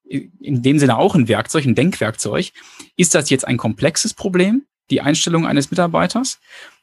in 0.05 0.63
dem 0.63 0.79
Sinne 0.79 0.99
auch 0.99 1.15
ein 1.15 1.27
Werkzeug, 1.27 1.65
ein 1.65 1.75
Denkwerkzeug, 1.75 2.53
ist 2.97 3.15
das 3.15 3.31
jetzt 3.31 3.47
ein 3.47 3.57
komplexes 3.57 4.13
Problem, 4.13 4.67
die 4.91 5.01
Einstellung 5.01 5.47
eines 5.47 5.71
Mitarbeiters? 5.71 6.39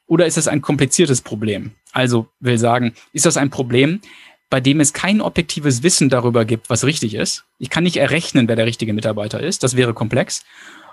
Oder 0.06 0.26
ist 0.26 0.36
das 0.36 0.48
ein 0.48 0.62
kompliziertes 0.62 1.20
Problem? 1.20 1.72
Also 1.92 2.28
will 2.40 2.58
sagen, 2.58 2.94
ist 3.12 3.26
das 3.26 3.36
ein 3.36 3.50
Problem, 3.50 4.00
bei 4.48 4.60
dem 4.60 4.80
es 4.80 4.92
kein 4.92 5.20
objektives 5.20 5.82
Wissen 5.82 6.08
darüber 6.08 6.44
gibt, 6.44 6.70
was 6.70 6.84
richtig 6.84 7.14
ist. 7.14 7.44
Ich 7.58 7.70
kann 7.70 7.84
nicht 7.84 7.96
errechnen, 7.96 8.48
wer 8.48 8.56
der 8.56 8.66
richtige 8.66 8.92
Mitarbeiter 8.92 9.40
ist. 9.40 9.62
Das 9.62 9.76
wäre 9.76 9.94
komplex. 9.94 10.44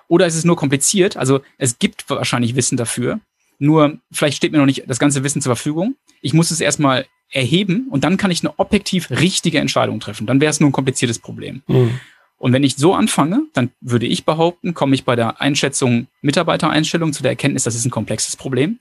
Oder 0.08 0.26
ist 0.26 0.36
es 0.36 0.46
nur 0.46 0.56
kompliziert? 0.56 1.18
Also 1.18 1.42
es 1.58 1.80
gibt 1.80 2.10
wahrscheinlich 2.10 2.56
Wissen 2.56 2.78
dafür. 2.78 3.20
Nur 3.60 4.00
vielleicht 4.12 4.38
steht 4.38 4.52
mir 4.52 4.58
noch 4.58 4.66
nicht 4.66 4.84
das 4.88 5.00
ganze 5.00 5.24
Wissen 5.24 5.42
zur 5.42 5.56
Verfügung. 5.56 5.96
Ich 6.22 6.34
muss 6.34 6.52
es 6.52 6.60
erstmal 6.60 7.06
erheben 7.30 7.88
und 7.89 8.04
dann 8.04 8.18
kann 8.18 8.32
ich 8.32 8.42
eine 8.42 8.58
objektiv 8.58 9.10
richtige 9.10 9.60
Entscheidung 9.60 10.00
treffen. 10.00 10.28
Dann 10.28 10.42
wäre 10.42 10.50
es 10.50 10.60
nur 10.60 10.70
ein 10.70 10.74
kompliziertes 10.74 11.20
Problem. 11.20 11.63
Mhm. 11.68 12.00
Und 12.38 12.52
wenn 12.52 12.63
ich 12.63 12.76
so 12.76 12.94
anfange, 12.94 13.44
dann 13.54 13.70
würde 13.80 14.06
ich 14.06 14.26
behaupten, 14.26 14.74
komme 14.74 14.96
ich 14.96 15.06
bei 15.06 15.16
der 15.16 15.39
Einschätzung 15.39 16.08
Mitarbeitereinstellung 16.22 17.13
zu 17.13 17.24
der 17.24 17.32
Erkenntnis, 17.32 17.63
das 17.63 17.76
ist 17.76 17.86
ein 17.86 17.92
komplexes 17.92 18.36
Problem, 18.36 18.80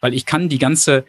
weil 0.00 0.14
ich 0.14 0.26
kann 0.26 0.48
die 0.48 0.58
ganze 0.58 1.04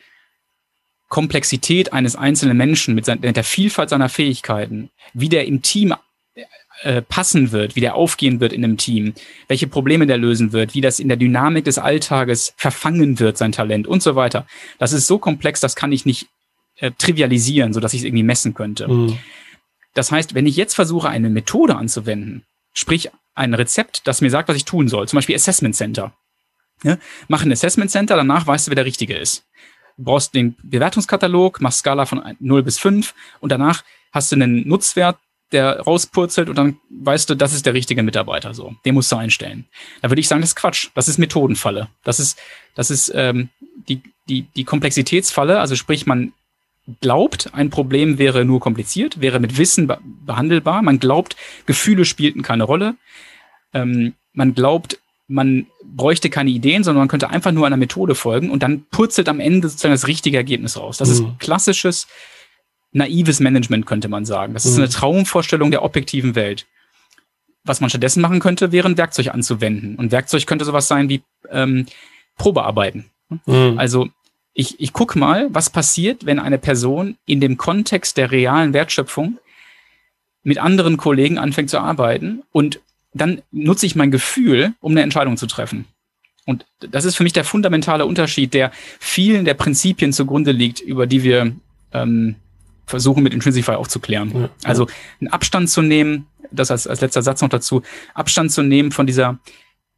Komplexität 1.15 1.93
eines 1.93 2.17
einzelnen 2.17 2.57
Menschen 2.57 2.93
mit, 2.93 3.07
der 3.07 3.43
Vielfalt 3.45 3.89
seiner 3.89 4.09
Fähigkeiten, 4.09 4.89
wie 5.13 5.29
der 5.29 5.45
im 5.45 5.61
Team 5.61 5.95
äh, 6.81 7.01
passen 7.01 7.53
wird, 7.53 7.77
wie 7.77 7.79
der 7.79 7.95
aufgehen 7.95 8.41
wird 8.41 8.51
in 8.51 8.65
einem 8.65 8.75
Team, 8.75 9.13
welche 9.47 9.67
Probleme 9.67 10.07
der 10.07 10.17
lösen 10.17 10.51
wird, 10.51 10.73
wie 10.73 10.81
das 10.81 10.99
in 10.99 11.07
der 11.07 11.15
Dynamik 11.15 11.63
des 11.63 11.77
Alltages 11.77 12.53
verfangen 12.57 13.17
wird, 13.17 13.37
sein 13.37 13.53
Talent 13.53 13.87
und 13.87 14.03
so 14.03 14.17
weiter. 14.17 14.45
Das 14.77 14.91
ist 14.91 15.07
so 15.07 15.17
komplex, 15.17 15.61
das 15.61 15.77
kann 15.77 15.93
ich 15.93 16.05
nicht 16.05 16.27
äh, 16.79 16.91
trivialisieren, 16.91 17.71
so 17.71 17.79
dass 17.79 17.93
ich 17.93 18.01
es 18.01 18.05
irgendwie 18.05 18.23
messen 18.23 18.53
könnte. 18.53 18.85
Mhm. 18.89 19.17
Das 19.93 20.11
heißt, 20.11 20.35
wenn 20.35 20.47
ich 20.47 20.57
jetzt 20.57 20.73
versuche, 20.73 21.07
eine 21.07 21.29
Methode 21.29 21.77
anzuwenden, 21.77 22.43
sprich 22.73 23.09
ein 23.35 23.53
Rezept, 23.53 24.05
das 24.05 24.19
mir 24.19 24.31
sagt, 24.31 24.49
was 24.49 24.57
ich 24.57 24.65
tun 24.65 24.89
soll, 24.89 25.07
zum 25.07 25.15
Beispiel 25.15 25.35
Assessment 25.35 25.77
Center. 25.77 26.11
Ja, 26.83 26.97
mach 27.29 27.45
ein 27.45 27.53
Assessment 27.53 27.89
Center, 27.89 28.17
danach 28.17 28.45
weißt 28.45 28.67
du, 28.67 28.71
wer 28.71 28.75
der 28.75 28.83
Richtige 28.83 29.15
ist 29.15 29.45
brauchst 29.97 30.33
den 30.33 30.55
Bewertungskatalog, 30.63 31.61
machst 31.61 31.79
Skala 31.79 32.05
von 32.05 32.35
0 32.39 32.63
bis 32.63 32.79
5 32.79 33.13
und 33.39 33.51
danach 33.51 33.83
hast 34.11 34.31
du 34.31 34.35
einen 34.35 34.67
Nutzwert, 34.67 35.17
der 35.51 35.81
rauspurzelt 35.81 36.49
und 36.49 36.57
dann 36.57 36.77
weißt 36.89 37.29
du, 37.29 37.35
das 37.35 37.53
ist 37.53 37.65
der 37.65 37.73
richtige 37.73 38.03
Mitarbeiter. 38.03 38.53
So, 38.53 38.75
den 38.83 38.95
musst 38.95 39.11
du 39.11 39.15
einstellen. 39.15 39.65
Da 40.01 40.09
würde 40.09 40.19
ich 40.19 40.27
sagen, 40.27 40.41
das 40.41 40.51
ist 40.51 40.55
Quatsch. 40.55 40.89
Das 40.95 41.07
ist 41.07 41.17
Methodenfalle. 41.17 41.87
Das 42.03 42.19
ist, 42.19 42.39
das 42.73 42.89
ist 42.89 43.11
ähm, 43.15 43.49
die, 43.87 44.01
die, 44.27 44.43
die 44.55 44.63
Komplexitätsfalle. 44.63 45.59
Also 45.59 45.75
sprich, 45.75 46.05
man 46.05 46.33
glaubt, 47.01 47.53
ein 47.53 47.69
Problem 47.69 48.17
wäre 48.17 48.43
nur 48.43 48.59
kompliziert, 48.59 49.21
wäre 49.21 49.39
mit 49.39 49.57
Wissen 49.57 49.91
behandelbar. 50.25 50.81
Man 50.81 50.99
glaubt, 50.99 51.35
Gefühle 51.65 52.05
spielten 52.05 52.41
keine 52.41 52.63
Rolle. 52.63 52.95
Ähm, 53.73 54.13
man 54.33 54.55
glaubt, 54.55 54.99
man 55.27 55.67
bräuchte 55.83 56.29
keine 56.29 56.51
Ideen, 56.51 56.83
sondern 56.83 57.01
man 57.01 57.07
könnte 57.07 57.29
einfach 57.29 57.51
nur 57.51 57.65
einer 57.65 57.77
Methode 57.77 58.15
folgen 58.15 58.51
und 58.51 58.61
dann 58.61 58.85
purzelt 58.91 59.27
am 59.27 59.39
Ende 59.39 59.69
sozusagen 59.69 59.93
das 59.93 60.07
richtige 60.07 60.37
Ergebnis 60.37 60.77
raus. 60.77 60.97
Das 60.97 61.09
mhm. 61.09 61.13
ist 61.29 61.39
klassisches, 61.39 62.07
naives 62.91 63.39
Management, 63.39 63.85
könnte 63.85 64.07
man 64.07 64.25
sagen. 64.25 64.53
Das 64.53 64.65
mhm. 64.65 64.71
ist 64.71 64.77
eine 64.77 64.89
Traumvorstellung 64.89 65.71
der 65.71 65.83
objektiven 65.83 66.35
Welt. 66.35 66.65
Was 67.63 67.81
man 67.81 67.89
stattdessen 67.89 68.21
machen 68.21 68.39
könnte, 68.39 68.71
wäre 68.71 68.87
ein 68.87 68.97
Werkzeug 68.97 69.33
anzuwenden. 69.33 69.95
Und 69.95 70.11
Werkzeug 70.11 70.45
könnte 70.45 70.65
sowas 70.65 70.87
sein 70.87 71.09
wie 71.09 71.23
ähm, 71.49 71.87
Probearbeiten. 72.37 73.05
Mhm. 73.47 73.73
Also 73.77 74.09
ich, 74.53 74.79
ich 74.79 74.93
guck 74.93 75.15
mal, 75.15 75.47
was 75.49 75.69
passiert, 75.69 76.25
wenn 76.25 76.39
eine 76.39 76.59
Person 76.59 77.17
in 77.25 77.41
dem 77.41 77.57
Kontext 77.57 78.17
der 78.17 78.31
realen 78.31 78.73
Wertschöpfung 78.73 79.39
mit 80.43 80.59
anderen 80.59 80.95
Kollegen 80.95 81.39
anfängt 81.39 81.71
zu 81.71 81.79
arbeiten 81.79 82.43
und 82.51 82.79
dann 83.15 83.41
nutze 83.51 83.85
ich 83.85 83.95
mein 83.95 84.11
Gefühl, 84.11 84.73
um 84.81 84.91
eine 84.91 85.01
Entscheidung 85.01 85.37
zu 85.37 85.47
treffen. 85.47 85.85
Und 86.45 86.65
das 86.79 87.05
ist 87.05 87.15
für 87.15 87.23
mich 87.23 87.33
der 87.33 87.43
fundamentale 87.43 88.05
Unterschied, 88.05 88.53
der 88.53 88.71
vielen 88.99 89.45
der 89.45 89.55
Prinzipien 89.55 90.13
zugrunde 90.13 90.51
liegt, 90.51 90.79
über 90.79 91.07
die 91.07 91.23
wir 91.23 91.55
ähm, 91.91 92.35
versuchen 92.85 93.23
mit 93.23 93.33
Intrinsify 93.33 93.71
aufzuklären. 93.71 94.31
Ja, 94.35 94.49
also 94.63 94.87
einen 95.19 95.29
Abstand 95.29 95.69
zu 95.69 95.81
nehmen, 95.81 96.27
das 96.51 96.69
als, 96.69 96.85
als 96.85 97.01
letzter 97.01 97.23
Satz 97.23 97.41
noch 97.41 97.49
dazu, 97.49 97.81
Abstand 98.13 98.51
zu 98.51 98.61
nehmen 98.61 98.91
von 98.91 99.07
dieser 99.07 99.39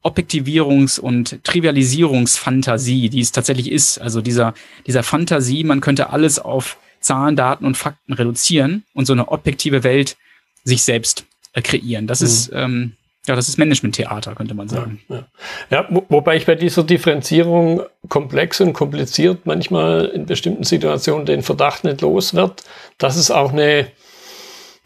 Objektivierungs- 0.03 0.99
und 0.99 1.43
Trivialisierungsfantasie, 1.43 3.09
die 3.09 3.19
es 3.19 3.33
tatsächlich 3.33 3.69
ist. 3.69 3.99
Also 3.99 4.21
dieser, 4.21 4.53
dieser 4.85 5.03
Fantasie, 5.03 5.65
man 5.65 5.81
könnte 5.81 6.11
alles 6.11 6.39
auf 6.39 6.77
Zahlen, 7.01 7.35
Daten 7.35 7.65
und 7.65 7.75
Fakten 7.75 8.13
reduzieren 8.13 8.85
und 8.93 9.05
so 9.05 9.13
eine 9.13 9.27
objektive 9.27 9.83
Welt 9.83 10.17
sich 10.63 10.83
selbst 10.83 11.25
äh, 11.53 11.61
kreieren. 11.61 12.07
Das 12.07 12.21
mhm. 12.21 12.25
ist, 12.25 12.51
ähm, 12.53 12.93
ja, 13.27 13.35
das 13.35 13.49
ist 13.49 13.57
Management-Theater, 13.57 14.35
könnte 14.35 14.53
man 14.53 14.69
sagen. 14.69 15.01
Ja, 15.09 15.15
ja. 15.17 15.25
ja, 15.69 16.01
wobei 16.07 16.37
ich 16.37 16.45
bei 16.45 16.55
dieser 16.55 16.83
Differenzierung 16.83 17.81
komplex 18.07 18.61
und 18.61 18.71
kompliziert 18.71 19.45
manchmal 19.45 20.05
in 20.05 20.25
bestimmten 20.25 20.63
Situationen 20.63 21.25
den 21.25 21.43
Verdacht 21.43 21.83
nicht 21.83 21.99
los 22.01 22.33
wird, 22.33 22.63
dass 22.97 23.17
es 23.17 23.29
auch 23.29 23.51
eine, 23.51 23.87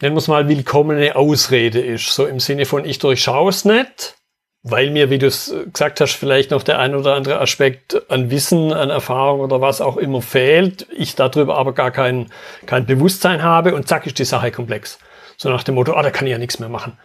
nennen 0.00 0.16
wir 0.16 0.18
es 0.18 0.26
mal, 0.26 0.48
willkommene 0.48 1.14
Ausrede 1.14 1.80
ist. 1.80 2.12
So 2.12 2.26
im 2.26 2.40
Sinne 2.40 2.66
von, 2.66 2.84
ich 2.84 2.98
durchschaue 2.98 3.50
es 3.50 3.64
nicht, 3.64 4.16
weil 4.64 4.90
mir, 4.90 5.08
wie 5.08 5.18
du 5.18 5.28
es 5.28 5.54
gesagt 5.72 6.00
hast, 6.00 6.14
vielleicht 6.14 6.50
noch 6.50 6.64
der 6.64 6.80
ein 6.80 6.96
oder 6.96 7.14
andere 7.14 7.40
Aspekt 7.40 8.10
an 8.10 8.32
Wissen, 8.32 8.72
an 8.72 8.90
Erfahrung 8.90 9.40
oder 9.40 9.60
was 9.60 9.80
auch 9.80 9.96
immer 9.96 10.20
fehlt, 10.20 10.88
ich 10.90 11.14
darüber 11.14 11.58
aber 11.58 11.74
gar 11.74 11.92
kein, 11.92 12.26
kein 12.66 12.86
Bewusstsein 12.86 13.44
habe 13.44 13.72
und 13.72 13.86
zack 13.86 14.04
ist 14.06 14.18
die 14.18 14.24
Sache 14.24 14.50
komplex. 14.50 14.98
So 15.36 15.48
nach 15.48 15.62
dem 15.62 15.76
Motto, 15.76 15.94
ah, 15.94 16.02
da 16.02 16.10
kann 16.10 16.26
ich 16.26 16.32
ja 16.32 16.38
nichts 16.38 16.58
mehr 16.58 16.68
machen. 16.68 16.98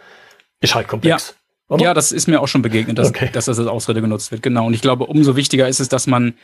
Ist 0.62 0.76
halt 0.76 0.88
komplex. 0.88 1.30
Ja. 1.30 1.36
Ja, 1.80 1.93
das 1.93 2.13
ist 2.13 2.28
mir 2.28 2.39
auch 2.39 2.48
schon 2.48 2.62
begegnet, 2.62 2.98
dass, 2.98 3.10
okay. 3.10 3.30
dass 3.32 3.46
das 3.46 3.60
als 3.60 3.67
Ausrede 3.67 4.00
genutzt 4.00 4.32
wird. 4.32 4.41
Genau. 4.41 4.67
Und 4.67 4.74
ich 4.74 4.82
glaube, 4.82 5.06
umso 5.06 5.36
wichtiger 5.36 5.67
ist 5.67 5.82
es, 5.82 5.89
dass 5.89 6.08
man 6.08 6.36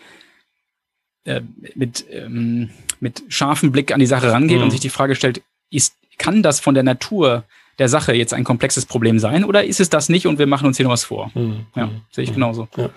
äh, 1.23 1.41
mit, 1.76 2.06
ähm, 2.12 2.71
mit 2.99 3.23
scharfem 3.30 3.71
Blick 3.71 3.93
an 3.93 4.02
die 4.02 4.06
Sache 4.06 4.32
rangeht 4.32 4.58
mhm. 4.58 4.65
und 4.65 4.71
sich 4.71 4.82
die 4.82 4.89
Frage 4.89 5.15
stellt, 5.15 5.41
ist, 5.69 5.95
kann 6.17 6.43
das 6.43 6.60
von 6.60 6.73
der 6.73 6.84
Natur 6.84 7.45
der 7.80 7.88
Sache 7.88 8.13
jetzt 8.13 8.34
ein 8.34 8.43
komplexes 8.43 8.86
Problem 8.86 9.17
sein 9.19 9.45
oder 9.45 9.63
ist 9.63 9.80
es 9.80 9.89
das 9.89 10.10
nicht 10.10 10.28
und 10.28 10.39
wir 10.39 10.45
machen 10.45 10.67
uns 10.67 10.78
hier 10.78 10.84
noch 10.84 10.91
was 10.91 11.06
vor? 11.06 11.32
Mhm. 11.34 11.65
Ja, 11.76 11.89
sehe 12.12 12.26
ich 12.26 12.32
mhm. 12.32 12.36
genauso. 12.36 12.67
Ja. 12.76 12.89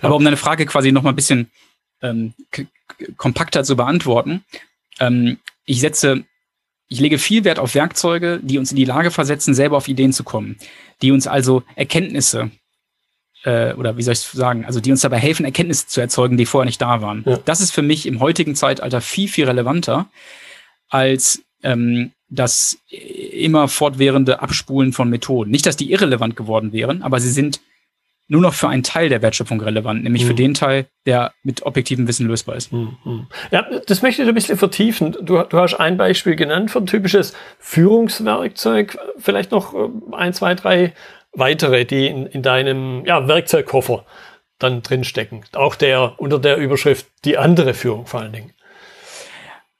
Aber 0.00 0.16
um 0.16 0.24
deine 0.24 0.38
Frage 0.38 0.64
quasi 0.64 0.90
noch 0.90 1.02
mal 1.02 1.10
ein 1.10 1.16
bisschen 1.16 1.50
ähm, 2.00 2.32
kompakter 3.16 3.62
zu 3.62 3.76
beantworten, 3.76 4.42
ähm, 5.00 5.38
ich 5.66 5.80
setze 5.80 6.24
ich 6.88 7.00
lege 7.00 7.18
viel 7.18 7.44
Wert 7.44 7.58
auf 7.58 7.74
Werkzeuge, 7.74 8.40
die 8.42 8.58
uns 8.58 8.70
in 8.70 8.76
die 8.76 8.84
Lage 8.84 9.10
versetzen, 9.10 9.54
selber 9.54 9.76
auf 9.76 9.88
Ideen 9.88 10.12
zu 10.12 10.24
kommen, 10.24 10.56
die 11.02 11.10
uns 11.10 11.26
also 11.26 11.62
Erkenntnisse 11.76 12.50
äh, 13.44 13.74
oder 13.74 13.96
wie 13.96 14.02
soll 14.02 14.12
ich 14.12 14.20
sagen, 14.20 14.64
also 14.64 14.80
die 14.80 14.90
uns 14.90 15.00
dabei 15.00 15.18
helfen, 15.18 15.44
Erkenntnisse 15.44 15.86
zu 15.86 16.00
erzeugen, 16.00 16.36
die 16.36 16.46
vorher 16.46 16.66
nicht 16.66 16.80
da 16.80 17.00
waren. 17.02 17.24
Ja. 17.26 17.38
Das 17.44 17.60
ist 17.60 17.72
für 17.72 17.82
mich 17.82 18.06
im 18.06 18.20
heutigen 18.20 18.54
Zeitalter 18.54 19.00
viel, 19.00 19.28
viel 19.28 19.46
relevanter 19.46 20.06
als 20.88 21.42
ähm, 21.62 22.12
das 22.28 22.78
immer 22.88 23.68
fortwährende 23.68 24.40
Abspulen 24.40 24.92
von 24.92 25.08
Methoden. 25.08 25.50
Nicht, 25.50 25.66
dass 25.66 25.76
die 25.76 25.90
irrelevant 25.90 26.36
geworden 26.36 26.72
wären, 26.72 27.02
aber 27.02 27.20
sie 27.20 27.30
sind 27.30 27.60
nur 28.26 28.40
noch 28.40 28.54
für 28.54 28.68
einen 28.68 28.82
Teil 28.82 29.08
der 29.08 29.22
Wertschöpfung 29.22 29.60
relevant, 29.60 30.02
nämlich 30.02 30.24
mhm. 30.24 30.28
für 30.28 30.34
den 30.34 30.54
Teil, 30.54 30.86
der 31.06 31.32
mit 31.42 31.62
objektivem 31.66 32.08
Wissen 32.08 32.26
lösbar 32.26 32.56
ist. 32.56 32.72
Mhm. 32.72 33.26
Ja, 33.50 33.66
das 33.86 34.02
möchte 34.02 34.22
ich 34.22 34.28
ein 34.28 34.34
bisschen 34.34 34.56
vertiefen. 34.56 35.16
Du, 35.20 35.42
du 35.42 35.58
hast 35.58 35.74
ein 35.74 35.96
Beispiel 35.96 36.34
genannt 36.34 36.70
für 36.70 36.78
ein 36.78 36.86
typisches 36.86 37.34
Führungswerkzeug. 37.58 38.98
Vielleicht 39.18 39.50
noch 39.50 39.74
äh, 39.74 39.88
ein, 40.12 40.32
zwei, 40.32 40.54
drei 40.54 40.94
weitere, 41.32 41.84
die 41.84 42.06
in, 42.06 42.26
in 42.26 42.42
deinem 42.42 43.04
ja, 43.04 43.28
Werkzeugkoffer 43.28 44.06
dann 44.58 44.82
drinstecken. 44.82 45.44
Auch 45.52 45.74
der 45.74 46.14
unter 46.18 46.38
der 46.38 46.56
Überschrift 46.56 47.06
die 47.24 47.36
andere 47.36 47.74
Führung 47.74 48.06
vor 48.06 48.20
allen 48.20 48.32
Dingen. 48.32 48.52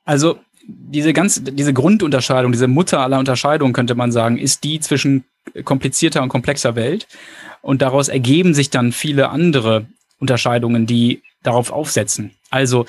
Also 0.04 0.38
diese 0.66 1.12
ganz, 1.12 1.42
diese 1.44 1.72
Grundunterscheidung, 1.72 2.52
diese 2.52 2.68
Mutter 2.68 3.00
aller 3.00 3.18
Unterscheidungen 3.18 3.72
könnte 3.72 3.94
man 3.94 4.12
sagen, 4.12 4.38
ist 4.38 4.64
die 4.64 4.80
zwischen 4.80 5.24
komplizierter 5.64 6.22
und 6.22 6.28
komplexer 6.28 6.76
Welt. 6.76 7.07
Und 7.62 7.83
daraus 7.83 8.09
ergeben 8.09 8.54
sich 8.54 8.70
dann 8.70 8.92
viele 8.92 9.30
andere 9.30 9.87
Unterscheidungen, 10.18 10.87
die 10.87 11.22
darauf 11.42 11.70
aufsetzen. 11.70 12.33
Also 12.50 12.87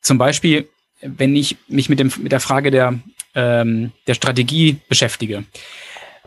zum 0.00 0.18
Beispiel, 0.18 0.68
wenn 1.02 1.36
ich 1.36 1.56
mich 1.68 1.88
mit, 1.88 1.98
dem, 1.98 2.12
mit 2.18 2.32
der 2.32 2.40
Frage 2.40 2.70
der, 2.70 2.98
ähm, 3.34 3.92
der 4.06 4.14
Strategie 4.14 4.78
beschäftige. 4.88 5.44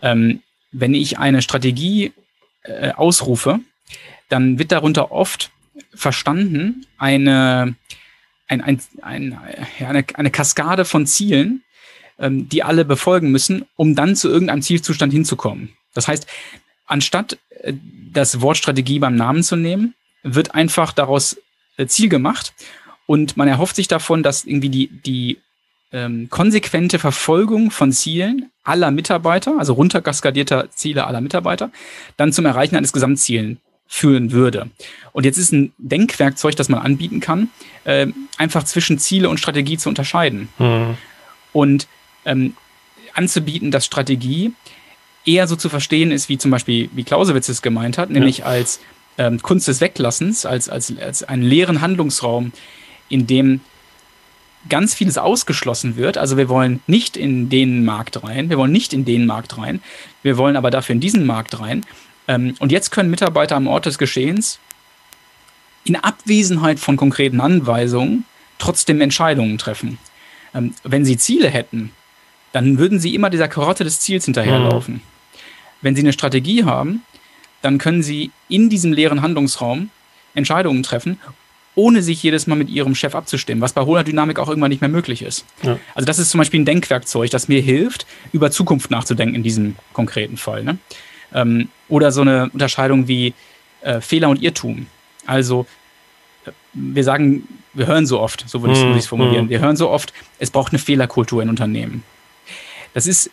Ähm, 0.02 0.42
wenn 0.72 0.94
ich 0.94 1.20
eine 1.20 1.42
Strategie 1.42 2.14
äh, 2.64 2.92
ausrufe, 2.92 3.60
dann 4.30 4.58
wird 4.58 4.72
darunter 4.72 5.12
oft 5.12 5.52
verstanden 5.94 6.86
eine, 6.98 7.76
ein, 8.48 8.62
ein, 8.62 8.82
ein, 9.02 9.40
eine, 9.80 10.06
eine 10.14 10.32
Kaskade 10.32 10.86
von 10.86 11.06
Zielen, 11.06 11.63
ähm, 12.20 12.50
die 12.50 12.64
alle 12.64 12.86
befolgen 12.86 13.32
müssen, 13.32 13.66
um 13.76 13.96
dann 13.96 14.16
zu 14.16 14.30
irgendeinem 14.30 14.62
Zielzustand 14.62 15.14
hinzukommen. 15.14 15.70
Das 15.94 16.08
heißt, 16.08 16.28
anstatt 16.86 17.38
äh, 17.62 17.74
das 18.12 18.42
Wort 18.42 18.58
Strategie 18.58 19.00
beim 19.00 19.16
Namen 19.16 19.44
zu 19.44 19.56
nehmen, 19.56 19.96
wird 20.24 20.56
einfach 20.56 20.94
daraus 20.94 21.38
äh, 21.78 21.88
Ziel 21.88 22.10
gemacht 22.10 22.54
und 23.06 23.38
man 23.38 23.48
erhofft 23.48 23.76
sich 23.76 23.88
davon, 23.88 24.24
dass 24.24 24.46
irgendwie 24.46 24.70
die, 24.70 24.88
die 24.88 25.38
ähm, 25.92 26.28
konsequente 26.30 27.00
Verfolgung 27.00 27.72
von 27.72 27.92
Zielen 27.92 28.50
aller 28.64 28.92
Mitarbeiter, 28.92 29.60
also 29.60 29.74
runterkaskadierter 29.74 30.70
Ziele 30.72 31.06
aller 31.06 31.22
Mitarbeiter, 31.22 31.72
dann 32.18 32.34
zum 32.34 32.46
Erreichen 32.46 32.76
eines 32.76 32.94
Gesamtzielen 32.94 33.60
führen 33.88 34.32
würde. 34.32 34.70
Und 35.12 35.26
jetzt 35.26 35.38
ist 35.38 35.52
ein 35.52 35.74
Denkwerkzeug, 35.78 36.56
das 36.56 36.70
man 36.70 36.82
anbieten 36.82 37.20
kann, 37.20 37.50
äh, 37.84 38.08
einfach 38.38 38.64
zwischen 38.64 38.98
Ziele 38.98 39.30
und 39.30 39.40
Strategie 39.40 39.78
zu 39.78 39.90
unterscheiden. 39.90 40.50
Mhm. 40.58 40.98
Und 41.52 41.88
ähm, 42.26 42.56
anzubieten, 43.14 43.72
dass 43.72 43.86
Strategie 43.86 44.54
eher 45.26 45.48
so 45.48 45.56
zu 45.56 45.70
verstehen 45.70 46.12
ist, 46.12 46.30
wie 46.30 46.38
zum 46.38 46.52
Beispiel, 46.52 46.90
wie 46.94 47.04
Clausewitz 47.04 47.50
es 47.50 47.62
gemeint 47.62 47.98
hat, 47.98 48.10
nämlich 48.10 48.40
ja. 48.40 48.46
als 48.46 48.80
ähm, 49.18 49.42
Kunst 49.42 49.68
des 49.68 49.82
Weglassens, 49.82 50.46
als, 50.46 50.70
als, 50.70 50.96
als 50.98 51.24
einen 51.24 51.44
leeren 51.44 51.82
Handlungsraum, 51.82 52.52
in 53.10 53.28
dem 53.28 53.62
ganz 54.70 54.94
vieles 54.94 55.18
ausgeschlossen 55.18 55.98
wird. 55.98 56.18
Also 56.18 56.38
wir 56.38 56.50
wollen 56.50 56.82
nicht 56.88 57.18
in 57.18 57.50
den 57.50 57.86
Markt 57.86 58.24
rein, 58.24 58.50
wir 58.50 58.58
wollen 58.58 58.72
nicht 58.72 58.94
in 58.94 59.06
den 59.06 59.26
Markt 59.26 59.58
rein, 59.58 59.82
wir 60.24 60.38
wollen 60.38 60.56
aber 60.56 60.72
dafür 60.72 60.94
in 60.94 61.02
diesen 61.02 61.26
Markt 61.26 61.60
rein. 61.60 61.86
Ähm, 62.28 62.56
und 62.60 62.72
jetzt 62.72 62.92
können 62.92 63.10
Mitarbeiter 63.10 63.56
am 63.56 63.68
Ort 63.68 63.86
des 63.86 63.98
Geschehens 63.98 64.60
in 65.84 65.96
Abwesenheit 65.98 66.80
von 66.80 66.96
konkreten 66.96 67.42
Anweisungen 67.42 68.26
trotzdem 68.58 69.02
Entscheidungen 69.02 69.58
treffen. 69.58 69.98
Ähm, 70.54 70.74
wenn 70.84 71.04
sie 71.04 71.18
Ziele 71.18 71.50
hätten, 71.50 71.92
dann 72.54 72.78
würden 72.78 73.00
sie 73.00 73.14
immer 73.14 73.30
dieser 73.30 73.50
Karotte 73.50 73.84
des 73.84 74.00
Ziels 74.00 74.26
hinterherlaufen. 74.26 74.96
Mhm. 74.96 75.02
Wenn 75.82 75.96
Sie 75.96 76.02
eine 76.02 76.14
Strategie 76.14 76.64
haben, 76.64 77.04
dann 77.62 77.78
können 77.78 78.02
Sie 78.02 78.32
in 78.48 78.70
diesem 78.70 78.94
leeren 78.94 79.22
Handlungsraum 79.22 79.90
Entscheidungen 80.34 80.82
treffen, 80.82 81.20
ohne 81.76 82.02
sich 82.02 82.24
jedes 82.24 82.48
Mal 82.48 82.56
mit 82.56 82.70
Ihrem 82.70 82.96
Chef 82.96 83.16
abzustimmen, 83.16 83.62
was 83.62 83.74
bei 83.74 83.82
hoher 83.82 84.04
Dynamik 84.04 84.40
auch 84.40 84.48
irgendwann 84.48 84.70
nicht 84.70 84.82
mehr 84.82 84.90
möglich 84.90 85.24
ist. 85.24 85.46
Ja. 85.64 85.78
Also 85.94 86.06
das 86.06 86.20
ist 86.20 86.30
zum 86.30 86.38
Beispiel 86.38 86.62
ein 86.62 86.66
Denkwerkzeug, 86.66 87.32
das 87.32 87.48
mir 87.48 87.62
hilft, 87.62 88.06
über 88.32 88.50
Zukunft 88.52 88.92
nachzudenken 88.92 89.36
in 89.36 89.44
diesem 89.44 89.76
konkreten 89.92 90.38
Fall. 90.38 90.64
Ne? 90.64 90.78
Ähm, 91.34 91.68
oder 91.90 92.12
so 92.12 92.22
eine 92.22 92.50
Unterscheidung 92.52 93.08
wie 93.08 93.34
äh, 93.82 94.00
Fehler 94.00 94.30
und 94.30 94.42
Irrtum. 94.42 94.86
Also 95.26 95.66
äh, 96.46 96.52
wir 96.74 97.04
sagen, 97.04 97.48
wir 97.74 97.88
hören 97.88 98.06
so 98.06 98.20
oft, 98.20 98.46
so 98.48 98.62
würde 98.62 98.74
ich 98.74 98.80
es 98.80 99.06
mhm. 99.06 99.10
formulieren, 99.10 99.46
mhm. 99.46 99.50
wir 99.50 99.60
hören 99.60 99.76
so 99.76 99.90
oft, 99.90 100.14
es 100.38 100.52
braucht 100.52 100.72
eine 100.72 100.80
Fehlerkultur 100.80 101.42
in 101.42 101.50
Unternehmen. 101.50 102.04
Das 102.94 103.08
ist 103.08 103.32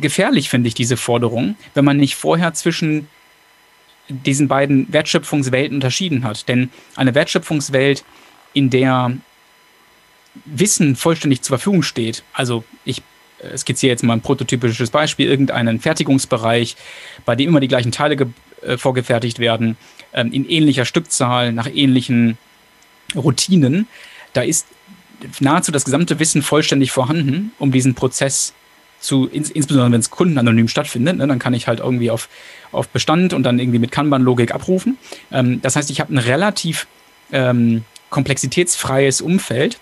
gefährlich, 0.00 0.48
finde 0.48 0.68
ich, 0.68 0.74
diese 0.74 0.96
Forderung, 0.96 1.56
wenn 1.74 1.84
man 1.84 1.96
nicht 1.96 2.16
vorher 2.16 2.54
zwischen 2.54 3.08
diesen 4.08 4.48
beiden 4.48 4.92
Wertschöpfungswelten 4.92 5.76
unterschieden 5.76 6.24
hat. 6.24 6.48
Denn 6.48 6.70
eine 6.96 7.14
Wertschöpfungswelt, 7.14 8.04
in 8.52 8.70
der 8.70 9.12
Wissen 10.44 10.96
vollständig 10.96 11.42
zur 11.42 11.56
Verfügung 11.58 11.82
steht, 11.82 12.24
also 12.32 12.64
ich 12.84 13.02
äh, 13.38 13.56
skizziere 13.56 13.90
jetzt 13.90 14.02
mal 14.02 14.14
ein 14.14 14.20
prototypisches 14.20 14.90
Beispiel, 14.90 15.28
irgendeinen 15.28 15.80
Fertigungsbereich, 15.80 16.76
bei 17.24 17.36
dem 17.36 17.48
immer 17.48 17.60
die 17.60 17.68
gleichen 17.68 17.92
Teile 17.92 18.16
äh, 18.62 18.76
vorgefertigt 18.76 19.38
werden, 19.38 19.76
ähm, 20.12 20.32
in 20.32 20.48
ähnlicher 20.48 20.84
Stückzahl, 20.84 21.52
nach 21.52 21.68
ähnlichen 21.72 22.38
Routinen, 23.14 23.86
da 24.32 24.42
ist 24.42 24.66
nahezu 25.40 25.72
das 25.72 25.84
gesamte 25.84 26.18
Wissen 26.18 26.42
vollständig 26.42 26.92
vorhanden, 26.92 27.52
um 27.58 27.72
diesen 27.72 27.94
Prozess 27.94 28.54
zu, 29.00 29.26
ins, 29.26 29.50
insbesondere 29.50 29.92
wenn 29.92 30.00
es 30.00 30.10
kundenanonym 30.10 30.68
stattfindet, 30.68 31.16
ne, 31.16 31.26
dann 31.26 31.38
kann 31.38 31.54
ich 31.54 31.66
halt 31.66 31.80
irgendwie 31.80 32.10
auf, 32.10 32.28
auf 32.70 32.88
Bestand 32.88 33.32
und 33.32 33.42
dann 33.42 33.58
irgendwie 33.58 33.78
mit 33.78 33.90
Kanban-Logik 33.90 34.54
abrufen. 34.54 34.98
Ähm, 35.32 35.60
das 35.62 35.76
heißt, 35.76 35.90
ich 35.90 36.00
habe 36.00 36.14
ein 36.14 36.18
relativ 36.18 36.86
ähm, 37.32 37.84
komplexitätsfreies 38.10 39.20
Umfeld. 39.20 39.78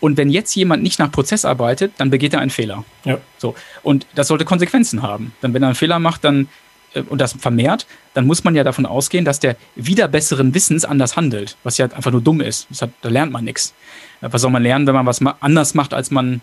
Und 0.00 0.16
wenn 0.16 0.30
jetzt 0.30 0.54
jemand 0.54 0.82
nicht 0.82 0.98
nach 1.00 1.10
Prozess 1.10 1.44
arbeitet, 1.44 1.92
dann 1.96 2.10
begeht 2.10 2.32
er 2.32 2.40
einen 2.40 2.50
Fehler. 2.50 2.84
Ja. 3.04 3.18
So. 3.36 3.54
Und 3.82 4.06
das 4.14 4.28
sollte 4.28 4.44
Konsequenzen 4.44 5.02
haben. 5.02 5.32
Denn 5.42 5.54
wenn 5.54 5.62
er 5.62 5.68
einen 5.68 5.74
Fehler 5.74 5.98
macht, 5.98 6.24
dann 6.24 6.48
äh, 6.94 7.00
und 7.00 7.20
das 7.20 7.32
vermehrt, 7.32 7.86
dann 8.14 8.26
muss 8.26 8.44
man 8.44 8.54
ja 8.54 8.64
davon 8.64 8.86
ausgehen, 8.86 9.24
dass 9.24 9.40
der 9.40 9.56
wieder 9.74 10.08
besseren 10.08 10.54
Wissens 10.54 10.84
anders 10.84 11.16
handelt, 11.16 11.56
was 11.64 11.78
ja 11.78 11.86
einfach 11.86 12.10
nur 12.10 12.20
dumm 12.20 12.40
ist. 12.40 12.68
Hat, 12.80 12.90
da 13.02 13.08
lernt 13.08 13.32
man 13.32 13.44
nichts. 13.44 13.74
Was 14.20 14.42
soll 14.42 14.50
man 14.50 14.62
lernen, 14.62 14.86
wenn 14.86 14.94
man 14.94 15.06
was 15.06 15.20
anders 15.40 15.74
macht, 15.74 15.94
als 15.94 16.10
man 16.10 16.40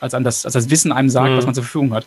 als 0.00 0.14
an 0.14 0.24
das, 0.24 0.44
als 0.44 0.54
das 0.54 0.70
Wissen 0.70 0.92
einem 0.92 1.10
sagt, 1.10 1.30
mhm. 1.30 1.36
was 1.36 1.46
man 1.46 1.54
zur 1.54 1.64
Verfügung 1.64 1.94
hat. 1.94 2.06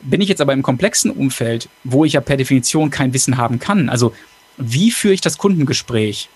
Bin 0.00 0.20
ich 0.20 0.28
jetzt 0.28 0.40
aber 0.40 0.52
im 0.52 0.62
komplexen 0.62 1.10
Umfeld, 1.10 1.68
wo 1.84 2.04
ich 2.04 2.14
ja 2.14 2.20
per 2.20 2.36
Definition 2.36 2.90
kein 2.90 3.14
Wissen 3.14 3.36
haben 3.38 3.58
kann, 3.58 3.88
also 3.88 4.12
wie 4.58 4.90
führe 4.90 5.14
ich 5.14 5.20
das 5.20 5.38
Kundengespräch? 5.38 6.28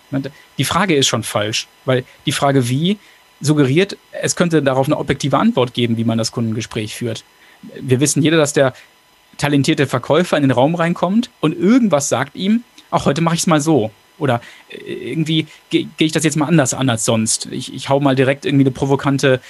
Die 0.59 0.65
Frage 0.65 0.95
ist 0.95 1.09
schon 1.09 1.23
falsch, 1.23 1.69
weil 1.85 2.05
die 2.27 2.33
Frage 2.33 2.69
wie 2.69 2.99
suggeriert, 3.41 3.97
es 4.13 4.37
könnte 4.37 4.63
darauf 4.63 4.87
eine 4.87 4.99
objektive 4.99 5.39
Antwort 5.39 5.73
geben, 5.73 5.97
wie 5.97 6.05
man 6.05 6.19
das 6.19 6.33
Kundengespräch 6.33 6.95
führt. 6.95 7.25
Wir 7.81 8.01
wissen 8.01 8.23
jeder, 8.23 8.37
dass 8.37 8.53
der 8.53 8.75
talentierte 9.39 9.87
Verkäufer 9.87 10.37
in 10.37 10.43
den 10.43 10.51
Raum 10.51 10.75
reinkommt 10.75 11.31
und 11.41 11.59
irgendwas 11.59 12.09
sagt 12.09 12.37
ihm, 12.37 12.63
auch 12.91 13.07
heute 13.07 13.23
mache 13.23 13.37
ich 13.37 13.41
es 13.41 13.47
mal 13.47 13.61
so. 13.61 13.91
Oder 14.19 14.43
äh, 14.69 15.13
irgendwie 15.13 15.47
gehe 15.71 15.89
geh 15.97 16.05
ich 16.05 16.13
das 16.13 16.25
jetzt 16.25 16.37
mal 16.37 16.47
anders 16.47 16.75
an 16.75 16.91
als 16.91 17.07
sonst. 17.07 17.47
Ich, 17.51 17.73
ich 17.73 17.89
hau 17.89 18.01
mal 18.01 18.15
direkt 18.15 18.45
irgendwie 18.45 18.65
eine 18.65 18.71
provokante, 18.71 19.41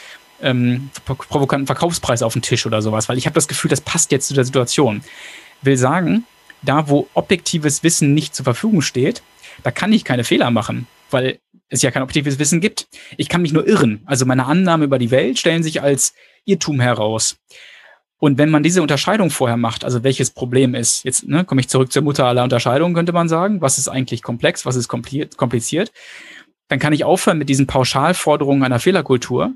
ähm, 0.42 0.90
provokanten 1.04 1.66
Verkaufspreis 1.66 2.22
auf 2.22 2.32
den 2.32 2.42
Tisch 2.42 2.66
oder 2.66 2.82
sowas, 2.82 3.08
weil 3.08 3.18
ich 3.18 3.26
habe 3.26 3.34
das 3.34 3.48
Gefühl, 3.48 3.68
das 3.68 3.80
passt 3.80 4.12
jetzt 4.12 4.28
zu 4.28 4.34
der 4.34 4.44
Situation. 4.44 5.02
Will 5.62 5.76
sagen, 5.76 6.24
da 6.62 6.88
wo 6.88 7.08
objektives 7.14 7.82
Wissen 7.82 8.14
nicht 8.14 8.34
zur 8.34 8.44
Verfügung 8.44 8.82
steht, 8.82 9.22
da 9.62 9.70
kann 9.70 9.92
ich 9.92 10.04
keine 10.04 10.24
Fehler 10.24 10.50
machen, 10.50 10.86
weil 11.10 11.38
es 11.68 11.82
ja 11.82 11.90
kein 11.90 12.02
objektives 12.02 12.38
Wissen 12.38 12.60
gibt. 12.60 12.88
Ich 13.16 13.28
kann 13.28 13.42
mich 13.42 13.52
nur 13.52 13.66
irren. 13.66 14.02
Also 14.06 14.26
meine 14.26 14.46
Annahmen 14.46 14.84
über 14.84 14.98
die 14.98 15.10
Welt 15.10 15.38
stellen 15.38 15.62
sich 15.62 15.82
als 15.82 16.14
Irrtum 16.44 16.80
heraus. 16.80 17.36
Und 18.18 18.36
wenn 18.36 18.50
man 18.50 18.62
diese 18.62 18.82
Unterscheidung 18.82 19.30
vorher 19.30 19.56
macht, 19.56 19.82
also 19.82 20.04
welches 20.04 20.30
Problem 20.30 20.74
ist, 20.74 21.04
jetzt 21.04 21.26
ne, 21.26 21.44
komme 21.44 21.62
ich 21.62 21.68
zurück 21.68 21.90
zur 21.90 22.02
Mutter 22.02 22.26
aller 22.26 22.42
Unterscheidungen, 22.44 22.94
könnte 22.94 23.12
man 23.12 23.28
sagen, 23.28 23.62
was 23.62 23.78
ist 23.78 23.88
eigentlich 23.88 24.22
komplex, 24.22 24.66
was 24.66 24.76
ist 24.76 24.88
kompliziert, 24.88 25.92
dann 26.68 26.78
kann 26.78 26.92
ich 26.92 27.04
aufhören 27.04 27.38
mit 27.38 27.48
diesen 27.48 27.66
Pauschalforderungen 27.66 28.62
einer 28.62 28.78
Fehlerkultur 28.78 29.54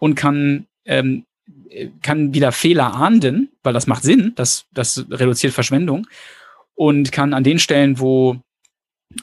und 0.00 0.16
kann, 0.16 0.66
ähm, 0.84 1.24
kann 2.02 2.34
wieder 2.34 2.50
Fehler 2.50 2.94
ahnden, 2.94 3.52
weil 3.62 3.72
das 3.72 3.86
macht 3.86 4.02
Sinn, 4.02 4.32
das, 4.34 4.66
das 4.72 5.06
reduziert 5.08 5.52
Verschwendung 5.52 6.08
und 6.74 7.12
kann 7.12 7.34
an 7.34 7.44
den 7.44 7.60
Stellen, 7.60 8.00
wo 8.00 8.40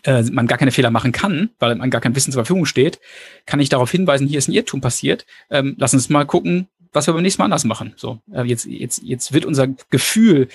äh, 0.04 0.24
man 0.24 0.48
gar 0.48 0.58
keine 0.58 0.72
Fehler 0.72 0.92
machen 0.92 1.12
kann, 1.12 1.50
weil 1.60 1.76
man 1.76 1.90
gar 1.90 2.00
kein 2.00 2.16
Wissen 2.16 2.32
zur 2.32 2.44
Verfügung 2.44 2.66
steht, 2.66 3.00
kann 3.46 3.60
ich 3.60 3.70
darauf 3.70 3.92
hinweisen, 3.92 4.28
hier 4.28 4.38
ist 4.38 4.48
ein 4.48 4.54
Irrtum 4.54 4.80
passiert. 4.80 5.26
Ähm, 5.50 5.76
lass 5.78 5.94
uns 5.94 6.10
mal 6.10 6.26
gucken, 6.26 6.68
was 6.94 7.08
wir 7.08 7.14
beim 7.14 7.24
nächsten 7.24 7.42
Mal 7.42 7.46
anders 7.46 7.66
machen. 7.66 7.94
So, 7.98 8.20
äh, 8.32 8.44
jetzt, 8.44 8.66
jetzt, 8.66 9.02
jetzt 9.04 9.34
wird 9.34 9.46
unser 9.46 9.68
Gefühl 9.90 10.48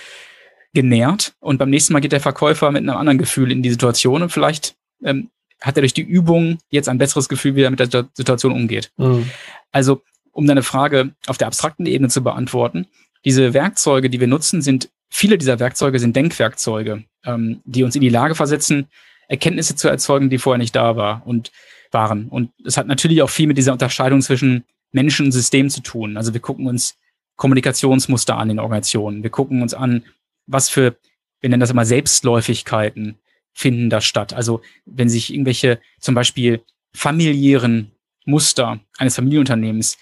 genährt 0.74 1.34
und 1.40 1.58
beim 1.58 1.70
nächsten 1.70 1.92
Mal 1.92 2.00
geht 2.00 2.12
der 2.12 2.20
Verkäufer 2.20 2.70
mit 2.70 2.82
einem 2.82 2.96
anderen 2.96 3.18
Gefühl 3.18 3.52
in 3.52 3.62
die 3.62 3.70
Situation 3.70 4.22
und 4.22 4.30
vielleicht 4.30 4.76
ähm, 5.02 5.28
hat 5.60 5.76
er 5.76 5.82
durch 5.82 5.94
die 5.94 6.02
Übung 6.02 6.58
jetzt 6.70 6.88
ein 6.88 6.98
besseres 6.98 7.28
Gefühl, 7.28 7.54
wie 7.54 7.62
er 7.62 7.70
mit 7.70 7.80
der 7.80 8.08
Situation 8.14 8.52
umgeht. 8.52 8.92
Mhm. 8.96 9.30
Also, 9.70 10.02
um 10.32 10.46
deine 10.46 10.62
Frage 10.62 11.14
auf 11.26 11.38
der 11.38 11.46
abstrakten 11.46 11.86
Ebene 11.86 12.08
zu 12.08 12.22
beantworten, 12.22 12.86
diese 13.24 13.54
Werkzeuge, 13.54 14.10
die 14.10 14.20
wir 14.20 14.26
nutzen, 14.26 14.62
sind, 14.62 14.90
viele 15.08 15.38
dieser 15.38 15.60
Werkzeuge 15.60 15.98
sind 15.98 16.16
Denkwerkzeuge, 16.16 17.04
ähm, 17.24 17.60
die 17.64 17.84
uns 17.84 17.94
in 17.94 18.00
die 18.00 18.08
Lage 18.08 18.34
versetzen, 18.34 18.88
Erkenntnisse 19.28 19.76
zu 19.76 19.88
erzeugen, 19.88 20.30
die 20.30 20.38
vorher 20.38 20.58
nicht 20.58 20.74
da 20.74 20.96
war 20.96 21.22
und 21.24 21.52
waren. 21.92 22.28
Und 22.28 22.50
es 22.64 22.76
hat 22.76 22.86
natürlich 22.86 23.22
auch 23.22 23.30
viel 23.30 23.46
mit 23.46 23.58
dieser 23.58 23.72
Unterscheidung 23.72 24.20
zwischen 24.22 24.64
Menschen 24.90 25.26
und 25.26 25.32
System 25.32 25.70
zu 25.70 25.82
tun. 25.82 26.16
Also 26.16 26.32
wir 26.34 26.40
gucken 26.40 26.66
uns 26.66 26.96
Kommunikationsmuster 27.36 28.36
an 28.36 28.50
in 28.50 28.58
Organisationen. 28.58 29.22
Wir 29.22 29.30
gucken 29.30 29.62
uns 29.62 29.74
an, 29.74 30.04
was 30.46 30.68
für, 30.68 30.96
wir 31.40 31.50
nennen 31.50 31.60
das 31.60 31.70
immer 31.70 31.84
Selbstläufigkeiten 31.84 33.18
finden 33.52 33.90
da 33.90 34.00
statt. 34.00 34.32
Also 34.32 34.62
wenn 34.84 35.08
sich 35.08 35.32
irgendwelche 35.32 35.80
zum 36.00 36.14
Beispiel 36.14 36.62
familiären 36.94 37.92
Muster 38.24 38.80
eines 38.98 39.16
Familienunternehmens 39.16 39.98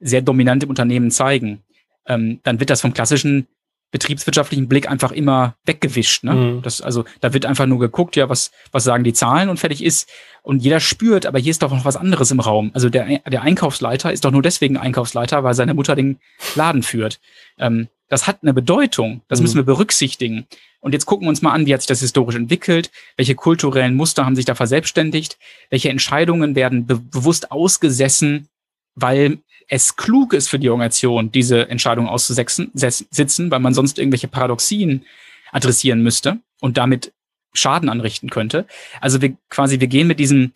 sehr 0.00 0.22
dominant 0.22 0.62
im 0.62 0.70
Unternehmen 0.70 1.10
zeigen, 1.10 1.62
ähm, 2.06 2.40
dann 2.42 2.60
wird 2.60 2.70
das 2.70 2.80
vom 2.80 2.94
klassischen 2.94 3.46
betriebswirtschaftlichen 3.90 4.68
Blick 4.68 4.90
einfach 4.90 5.12
immer 5.12 5.56
weggewischt. 5.64 6.24
Ne? 6.24 6.34
Mhm. 6.34 6.62
Das, 6.62 6.82
also 6.82 7.04
da 7.20 7.32
wird 7.32 7.46
einfach 7.46 7.66
nur 7.66 7.78
geguckt, 7.78 8.16
ja, 8.16 8.28
was, 8.28 8.50
was 8.70 8.84
sagen 8.84 9.04
die 9.04 9.14
Zahlen 9.14 9.48
und 9.48 9.58
fertig 9.58 9.82
ist. 9.82 10.10
Und 10.42 10.62
jeder 10.62 10.80
spürt, 10.80 11.24
aber 11.24 11.38
hier 11.38 11.50
ist 11.50 11.62
doch 11.62 11.70
noch 11.70 11.84
was 11.84 11.96
anderes 11.96 12.30
im 12.30 12.40
Raum. 12.40 12.70
Also 12.74 12.90
der, 12.90 13.20
der 13.20 13.42
Einkaufsleiter 13.42 14.12
ist 14.12 14.24
doch 14.24 14.30
nur 14.30 14.42
deswegen 14.42 14.76
Einkaufsleiter, 14.76 15.42
weil 15.42 15.54
seine 15.54 15.74
Mutter 15.74 15.96
den 15.96 16.18
Laden 16.54 16.82
führt. 16.82 17.18
Ähm, 17.58 17.88
das 18.08 18.26
hat 18.26 18.38
eine 18.42 18.52
Bedeutung. 18.52 19.22
Das 19.28 19.38
mhm. 19.38 19.44
müssen 19.44 19.56
wir 19.56 19.64
berücksichtigen. 19.64 20.46
Und 20.80 20.92
jetzt 20.92 21.06
gucken 21.06 21.26
wir 21.26 21.30
uns 21.30 21.42
mal 21.42 21.52
an, 21.52 21.66
wie 21.66 21.72
hat 21.72 21.80
sich 21.80 21.88
das 21.88 22.00
historisch 22.00 22.36
entwickelt, 22.36 22.90
welche 23.16 23.34
kulturellen 23.34 23.94
Muster 23.94 24.24
haben 24.24 24.36
sich 24.36 24.44
da 24.44 24.54
verselbstständigt, 24.54 25.38
welche 25.70 25.88
Entscheidungen 25.88 26.54
werden 26.54 26.86
be 26.86 26.96
bewusst 26.98 27.50
ausgesessen, 27.50 28.48
weil 28.94 29.38
es 29.68 29.96
klug 29.96 30.32
ist 30.32 30.48
für 30.48 30.58
die 30.58 30.70
Organisation, 30.70 31.30
diese 31.30 31.68
Entscheidung 31.68 32.08
auszusitzen, 32.08 33.50
weil 33.50 33.60
man 33.60 33.74
sonst 33.74 33.98
irgendwelche 33.98 34.28
Paradoxien 34.28 35.04
adressieren 35.52 36.02
müsste 36.02 36.38
und 36.60 36.76
damit 36.78 37.12
Schaden 37.52 37.88
anrichten 37.88 38.30
könnte. 38.30 38.66
Also 39.00 39.20
wir 39.22 39.36
quasi, 39.50 39.80
wir 39.80 39.86
gehen 39.86 40.06
mit 40.06 40.18
diesem, 40.18 40.52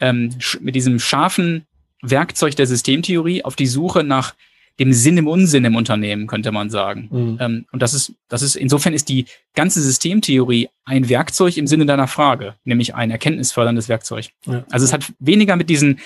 ähm, 0.00 0.34
mit 0.60 0.74
diesem 0.74 0.98
scharfen 0.98 1.66
Werkzeug 2.02 2.54
der 2.56 2.66
Systemtheorie 2.66 3.44
auf 3.44 3.56
die 3.56 3.66
Suche 3.66 4.04
nach 4.04 4.34
dem 4.80 4.92
Sinn 4.92 5.16
im 5.16 5.28
Unsinn 5.28 5.64
im 5.64 5.76
Unternehmen, 5.76 6.26
könnte 6.26 6.50
man 6.50 6.68
sagen. 6.68 7.08
Mhm. 7.10 7.38
Ähm, 7.40 7.66
und 7.70 7.80
das 7.80 7.94
ist, 7.94 8.14
das 8.28 8.42
ist, 8.42 8.56
insofern 8.56 8.92
ist 8.92 9.08
die 9.08 9.26
ganze 9.54 9.80
Systemtheorie 9.80 10.68
ein 10.84 11.08
Werkzeug 11.08 11.56
im 11.56 11.66
Sinne 11.66 11.86
deiner 11.86 12.08
Frage, 12.08 12.56
nämlich 12.64 12.94
ein 12.94 13.10
erkenntnisförderndes 13.10 13.88
Werkzeug. 13.88 14.30
Ja. 14.46 14.64
Also 14.70 14.84
es 14.84 14.92
hat 14.92 15.12
weniger 15.20 15.54
mit 15.56 15.70
diesen 15.70 16.00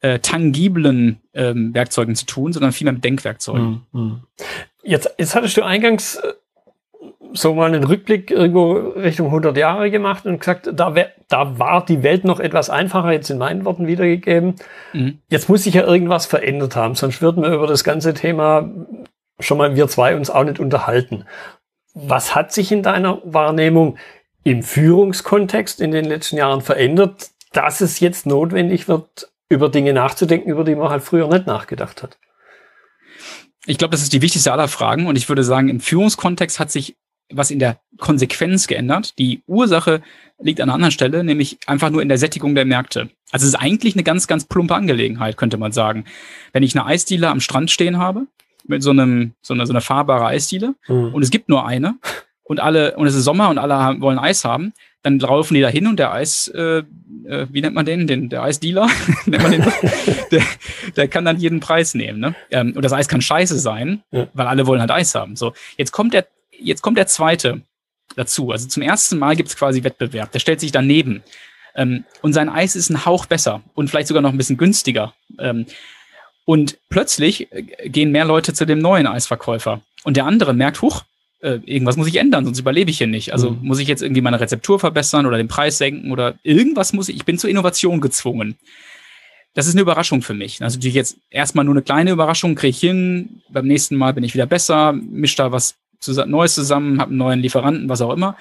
äh, 0.00 0.18
tangiblen 0.18 1.20
ähm, 1.34 1.74
Werkzeugen 1.74 2.14
zu 2.14 2.26
tun, 2.26 2.52
sondern 2.52 2.72
vielmehr 2.72 2.94
mit 2.94 3.04
Denkwerkzeugen. 3.04 3.82
Mhm. 3.92 4.20
Jetzt, 4.82 5.14
jetzt 5.18 5.34
hattest 5.34 5.56
du 5.56 5.62
eingangs 5.62 6.16
äh, 6.16 6.32
so 7.32 7.54
mal 7.54 7.66
einen 7.66 7.84
Rückblick 7.84 8.30
irgendwo 8.30 8.72
Richtung 8.72 9.26
100 9.26 9.56
Jahre 9.56 9.90
gemacht 9.90 10.26
und 10.26 10.38
gesagt, 10.40 10.70
da, 10.72 10.94
wär, 10.94 11.12
da 11.28 11.58
war 11.58 11.84
die 11.84 12.02
Welt 12.02 12.24
noch 12.24 12.40
etwas 12.40 12.70
einfacher, 12.70 13.12
jetzt 13.12 13.30
in 13.30 13.38
meinen 13.38 13.64
Worten 13.64 13.86
wiedergegeben. 13.86 14.56
Mhm. 14.92 15.18
Jetzt 15.28 15.48
muss 15.48 15.64
sich 15.64 15.74
ja 15.74 15.84
irgendwas 15.84 16.26
verändert 16.26 16.76
haben, 16.76 16.94
sonst 16.94 17.22
würden 17.22 17.42
wir 17.42 17.52
über 17.52 17.66
das 17.66 17.84
ganze 17.84 18.14
Thema 18.14 18.68
schon 19.38 19.58
mal 19.58 19.76
wir 19.76 19.88
zwei 19.88 20.16
uns 20.16 20.30
auch 20.30 20.44
nicht 20.44 20.60
unterhalten. 20.60 21.24
Was 21.94 22.34
hat 22.34 22.52
sich 22.52 22.72
in 22.72 22.82
deiner 22.82 23.20
Wahrnehmung 23.24 23.96
im 24.44 24.62
Führungskontext 24.62 25.80
in 25.80 25.90
den 25.90 26.04
letzten 26.04 26.36
Jahren 26.36 26.60
verändert, 26.60 27.30
dass 27.52 27.80
es 27.80 28.00
jetzt 28.00 28.26
notwendig 28.26 28.88
wird, 28.88 29.30
über 29.50 29.68
Dinge 29.68 29.92
nachzudenken, 29.92 30.48
über 30.48 30.64
die 30.64 30.74
man 30.74 30.88
halt 30.88 31.02
früher 31.02 31.28
nicht 31.28 31.46
nachgedacht 31.46 32.02
hat. 32.02 32.18
Ich 33.66 33.76
glaube, 33.76 33.92
das 33.92 34.02
ist 34.02 34.14
die 34.14 34.22
wichtigste 34.22 34.52
aller 34.52 34.68
Fragen. 34.68 35.06
Und 35.06 35.16
ich 35.16 35.28
würde 35.28 35.44
sagen, 35.44 35.68
im 35.68 35.80
Führungskontext 35.80 36.58
hat 36.58 36.70
sich 36.70 36.96
was 37.32 37.50
in 37.50 37.58
der 37.58 37.78
Konsequenz 37.98 38.66
geändert. 38.66 39.18
Die 39.18 39.42
Ursache 39.46 40.02
liegt 40.38 40.60
an 40.60 40.68
einer 40.68 40.74
anderen 40.74 40.92
Stelle, 40.92 41.22
nämlich 41.22 41.58
einfach 41.66 41.90
nur 41.90 42.02
in 42.02 42.08
der 42.08 42.18
Sättigung 42.18 42.54
der 42.54 42.64
Märkte. 42.64 43.10
Also 43.30 43.44
es 43.44 43.54
ist 43.54 43.60
eigentlich 43.60 43.94
eine 43.94 44.02
ganz, 44.02 44.26
ganz 44.26 44.44
plumpe 44.46 44.74
Angelegenheit, 44.74 45.36
könnte 45.36 45.56
man 45.56 45.72
sagen. 45.72 46.04
Wenn 46.52 46.62
ich 46.62 46.76
eine 46.76 46.86
Eisdiele 46.86 47.28
am 47.28 47.40
Strand 47.40 47.70
stehen 47.70 47.98
habe, 47.98 48.26
mit 48.66 48.82
so 48.82 48.90
einem, 48.90 49.34
so 49.42 49.54
einer, 49.54 49.66
so 49.66 49.72
einer 49.72 49.80
fahrbare 49.80 50.26
Eisdiele, 50.26 50.74
mhm. 50.88 51.14
und 51.14 51.22
es 51.22 51.30
gibt 51.30 51.48
nur 51.48 51.66
eine, 51.66 51.96
und 52.42 52.58
alle, 52.58 52.96
und 52.96 53.06
es 53.06 53.14
ist 53.14 53.24
Sommer 53.24 53.48
und 53.48 53.58
alle 53.58 53.76
haben, 53.76 54.00
wollen 54.00 54.18
Eis 54.18 54.44
haben, 54.44 54.72
dann 55.02 55.18
laufen 55.18 55.54
die 55.54 55.60
da 55.60 55.68
hin 55.68 55.86
und 55.86 55.98
der 55.98 56.12
Eis, 56.12 56.48
äh, 56.48 56.82
äh, 57.26 57.46
wie 57.50 57.60
nennt 57.60 57.74
man 57.74 57.86
den? 57.86 58.06
den 58.06 58.28
der 58.28 58.42
Eisdealer, 58.42 58.88
nennt 59.26 59.42
man 59.42 59.52
den, 59.52 59.62
der, 60.30 60.42
der 60.96 61.08
kann 61.08 61.24
dann 61.24 61.38
jeden 61.38 61.60
Preis 61.60 61.94
nehmen. 61.94 62.20
Ne? 62.20 62.34
Ähm, 62.50 62.72
und 62.74 62.84
das 62.84 62.92
Eis 62.92 63.08
kann 63.08 63.22
scheiße 63.22 63.58
sein, 63.58 64.02
ja. 64.10 64.28
weil 64.34 64.46
alle 64.46 64.66
wollen 64.66 64.80
halt 64.80 64.90
Eis 64.90 65.14
haben. 65.14 65.36
So, 65.36 65.52
jetzt 65.76 65.92
kommt 65.92 66.14
der, 66.14 66.26
jetzt 66.50 66.82
kommt 66.82 66.98
der 66.98 67.06
zweite 67.06 67.62
dazu. 68.16 68.50
Also 68.50 68.68
zum 68.68 68.82
ersten 68.82 69.18
Mal 69.18 69.36
gibt 69.36 69.48
es 69.48 69.56
quasi 69.56 69.84
Wettbewerb. 69.84 70.32
Der 70.32 70.38
stellt 70.38 70.60
sich 70.60 70.72
daneben. 70.72 71.22
Ähm, 71.74 72.04
und 72.22 72.32
sein 72.32 72.48
Eis 72.48 72.76
ist 72.76 72.90
ein 72.90 73.04
Hauch 73.04 73.26
besser 73.26 73.62
und 73.74 73.88
vielleicht 73.88 74.08
sogar 74.08 74.22
noch 74.22 74.32
ein 74.32 74.38
bisschen 74.38 74.56
günstiger. 74.56 75.14
Ähm, 75.38 75.66
und 76.44 76.78
plötzlich 76.88 77.52
äh, 77.52 77.88
gehen 77.88 78.10
mehr 78.10 78.24
Leute 78.24 78.54
zu 78.54 78.66
dem 78.66 78.78
neuen 78.78 79.06
Eisverkäufer. 79.06 79.80
Und 80.02 80.16
der 80.16 80.26
andere 80.26 80.54
merkt, 80.54 80.82
huch, 80.82 81.04
äh, 81.40 81.60
irgendwas 81.64 81.96
muss 81.96 82.08
ich 82.08 82.16
ändern, 82.16 82.44
sonst 82.44 82.58
überlebe 82.58 82.90
ich 82.90 82.98
hier 82.98 83.06
nicht. 83.06 83.32
Also 83.32 83.50
mhm. 83.50 83.58
muss 83.62 83.78
ich 83.78 83.88
jetzt 83.88 84.02
irgendwie 84.02 84.20
meine 84.20 84.40
Rezeptur 84.40 84.78
verbessern 84.78 85.26
oder 85.26 85.36
den 85.36 85.48
Preis 85.48 85.78
senken 85.78 86.12
oder 86.12 86.34
irgendwas 86.42 86.92
muss 86.92 87.08
ich, 87.08 87.16
ich 87.16 87.24
bin 87.24 87.38
zur 87.38 87.50
Innovation 87.50 88.00
gezwungen. 88.00 88.56
Das 89.54 89.66
ist 89.66 89.74
eine 89.74 89.82
Überraschung 89.82 90.22
für 90.22 90.34
mich. 90.34 90.62
Also 90.62 90.76
natürlich 90.76 90.94
jetzt 90.94 91.18
erstmal 91.30 91.64
nur 91.64 91.74
eine 91.74 91.82
kleine 91.82 92.12
Überraschung, 92.12 92.54
kriege 92.54 92.70
ich 92.70 92.80
hin, 92.80 93.42
beim 93.48 93.66
nächsten 93.66 93.96
Mal 93.96 94.14
bin 94.14 94.22
ich 94.22 94.34
wieder 94.34 94.46
besser, 94.46 94.92
misch 94.92 95.34
da 95.34 95.50
was 95.50 95.76
Neues 96.06 96.54
zusammen, 96.54 97.00
habe 97.00 97.10
einen 97.10 97.18
neuen 97.18 97.40
Lieferanten, 97.40 97.88
was 97.88 98.00
auch 98.00 98.12
immer. 98.12 98.36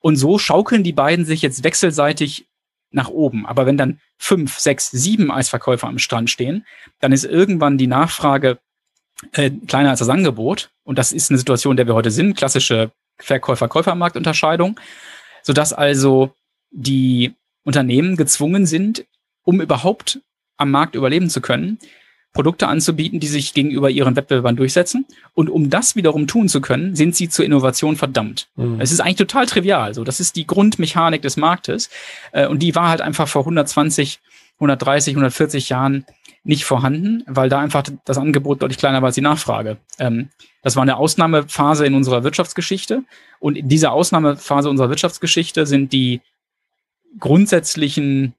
Und 0.00 0.16
so 0.16 0.38
schaukeln 0.38 0.84
die 0.84 0.92
beiden 0.92 1.24
sich 1.24 1.42
jetzt 1.42 1.64
wechselseitig 1.64 2.46
nach 2.90 3.08
oben. 3.08 3.46
Aber 3.46 3.66
wenn 3.66 3.76
dann 3.76 3.98
fünf, 4.18 4.58
sechs, 4.58 4.90
sieben 4.90 5.30
Eisverkäufer 5.30 5.88
am 5.88 5.98
Strand 5.98 6.30
stehen, 6.30 6.64
dann 7.00 7.12
ist 7.12 7.24
irgendwann 7.24 7.78
die 7.78 7.88
Nachfrage 7.88 8.58
äh, 9.32 9.50
kleiner 9.50 9.90
als 9.90 10.00
das 10.00 10.08
Angebot. 10.08 10.70
Und 10.84 10.98
das 10.98 11.12
ist 11.12 11.30
eine 11.30 11.38
Situation, 11.38 11.72
in 11.72 11.76
der 11.78 11.86
wir 11.86 11.94
heute 11.94 12.10
sind, 12.10 12.36
klassische 12.36 12.90
Verkäufer-Käufermarktunterscheidung, 13.18 14.78
sodass 15.42 15.72
also 15.72 16.32
die 16.70 17.34
Unternehmen 17.64 18.16
gezwungen 18.16 18.66
sind, 18.66 19.04
um 19.44 19.60
überhaupt 19.60 20.20
am 20.56 20.70
Markt 20.70 20.94
überleben 20.94 21.30
zu 21.30 21.40
können, 21.40 21.78
Produkte 22.36 22.68
anzubieten, 22.68 23.18
die 23.18 23.26
sich 23.28 23.54
gegenüber 23.54 23.88
ihren 23.88 24.14
Wettbewerbern 24.14 24.56
durchsetzen. 24.56 25.06
Und 25.34 25.48
um 25.48 25.70
das 25.70 25.96
wiederum 25.96 26.26
tun 26.26 26.48
zu 26.48 26.60
können, 26.60 26.94
sind 26.94 27.16
sie 27.16 27.30
zur 27.30 27.46
Innovation 27.46 27.96
verdammt. 27.96 28.48
Mhm. 28.56 28.78
Es 28.78 28.92
ist 28.92 29.00
eigentlich 29.00 29.16
total 29.16 29.46
trivial. 29.46 29.94
So, 29.94 30.04
das 30.04 30.20
ist 30.20 30.36
die 30.36 30.46
Grundmechanik 30.46 31.22
des 31.22 31.38
Marktes. 31.38 31.88
Äh, 32.32 32.46
und 32.46 32.62
die 32.62 32.74
war 32.74 32.90
halt 32.90 33.00
einfach 33.00 33.26
vor 33.26 33.42
120, 33.42 34.20
130, 34.56 35.14
140 35.14 35.70
Jahren 35.70 36.04
nicht 36.46 36.64
vorhanden, 36.64 37.24
weil 37.26 37.48
da 37.48 37.58
einfach 37.58 37.84
das 38.04 38.18
Angebot 38.18 38.62
deutlich 38.62 38.78
kleiner 38.78 39.02
war 39.02 39.06
als 39.06 39.16
die 39.16 39.20
Nachfrage. 39.20 39.78
Ähm, 39.98 40.28
das 40.62 40.76
war 40.76 40.82
eine 40.82 40.96
Ausnahmephase 40.96 41.84
in 41.84 41.94
unserer 41.94 42.22
Wirtschaftsgeschichte. 42.22 43.02
Und 43.40 43.56
in 43.56 43.68
dieser 43.68 43.92
Ausnahmephase 43.92 44.70
unserer 44.70 44.88
Wirtschaftsgeschichte 44.88 45.66
sind 45.66 45.92
die 45.92 46.20
grundsätzlichen 47.18 48.34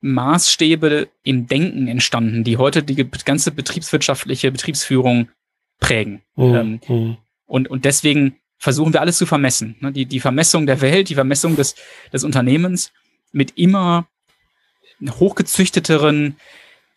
Maßstäbe 0.00 1.08
im 1.24 1.48
Denken 1.48 1.88
entstanden, 1.88 2.44
die 2.44 2.56
heute 2.58 2.84
die 2.84 2.94
ganze 3.24 3.50
betriebswirtschaftliche 3.50 4.52
Betriebsführung 4.52 5.28
prägen. 5.80 6.22
Mhm. 6.36 6.54
Ähm, 6.54 6.80
mhm. 6.86 7.16
und, 7.46 7.68
und 7.68 7.84
deswegen 7.84 8.36
versuchen 8.58 8.92
wir 8.92 9.00
alles 9.00 9.18
zu 9.18 9.26
vermessen. 9.26 9.76
Ne? 9.80 9.92
Die, 9.92 10.06
die 10.06 10.20
Vermessung 10.20 10.66
der 10.66 10.80
Welt, 10.80 11.08
die 11.08 11.14
Vermessung 11.14 11.56
des, 11.56 11.74
des 12.12 12.22
Unternehmens 12.22 12.92
mit 13.32 13.56
immer 13.56 14.06
hochgezüchteteren 15.02 16.36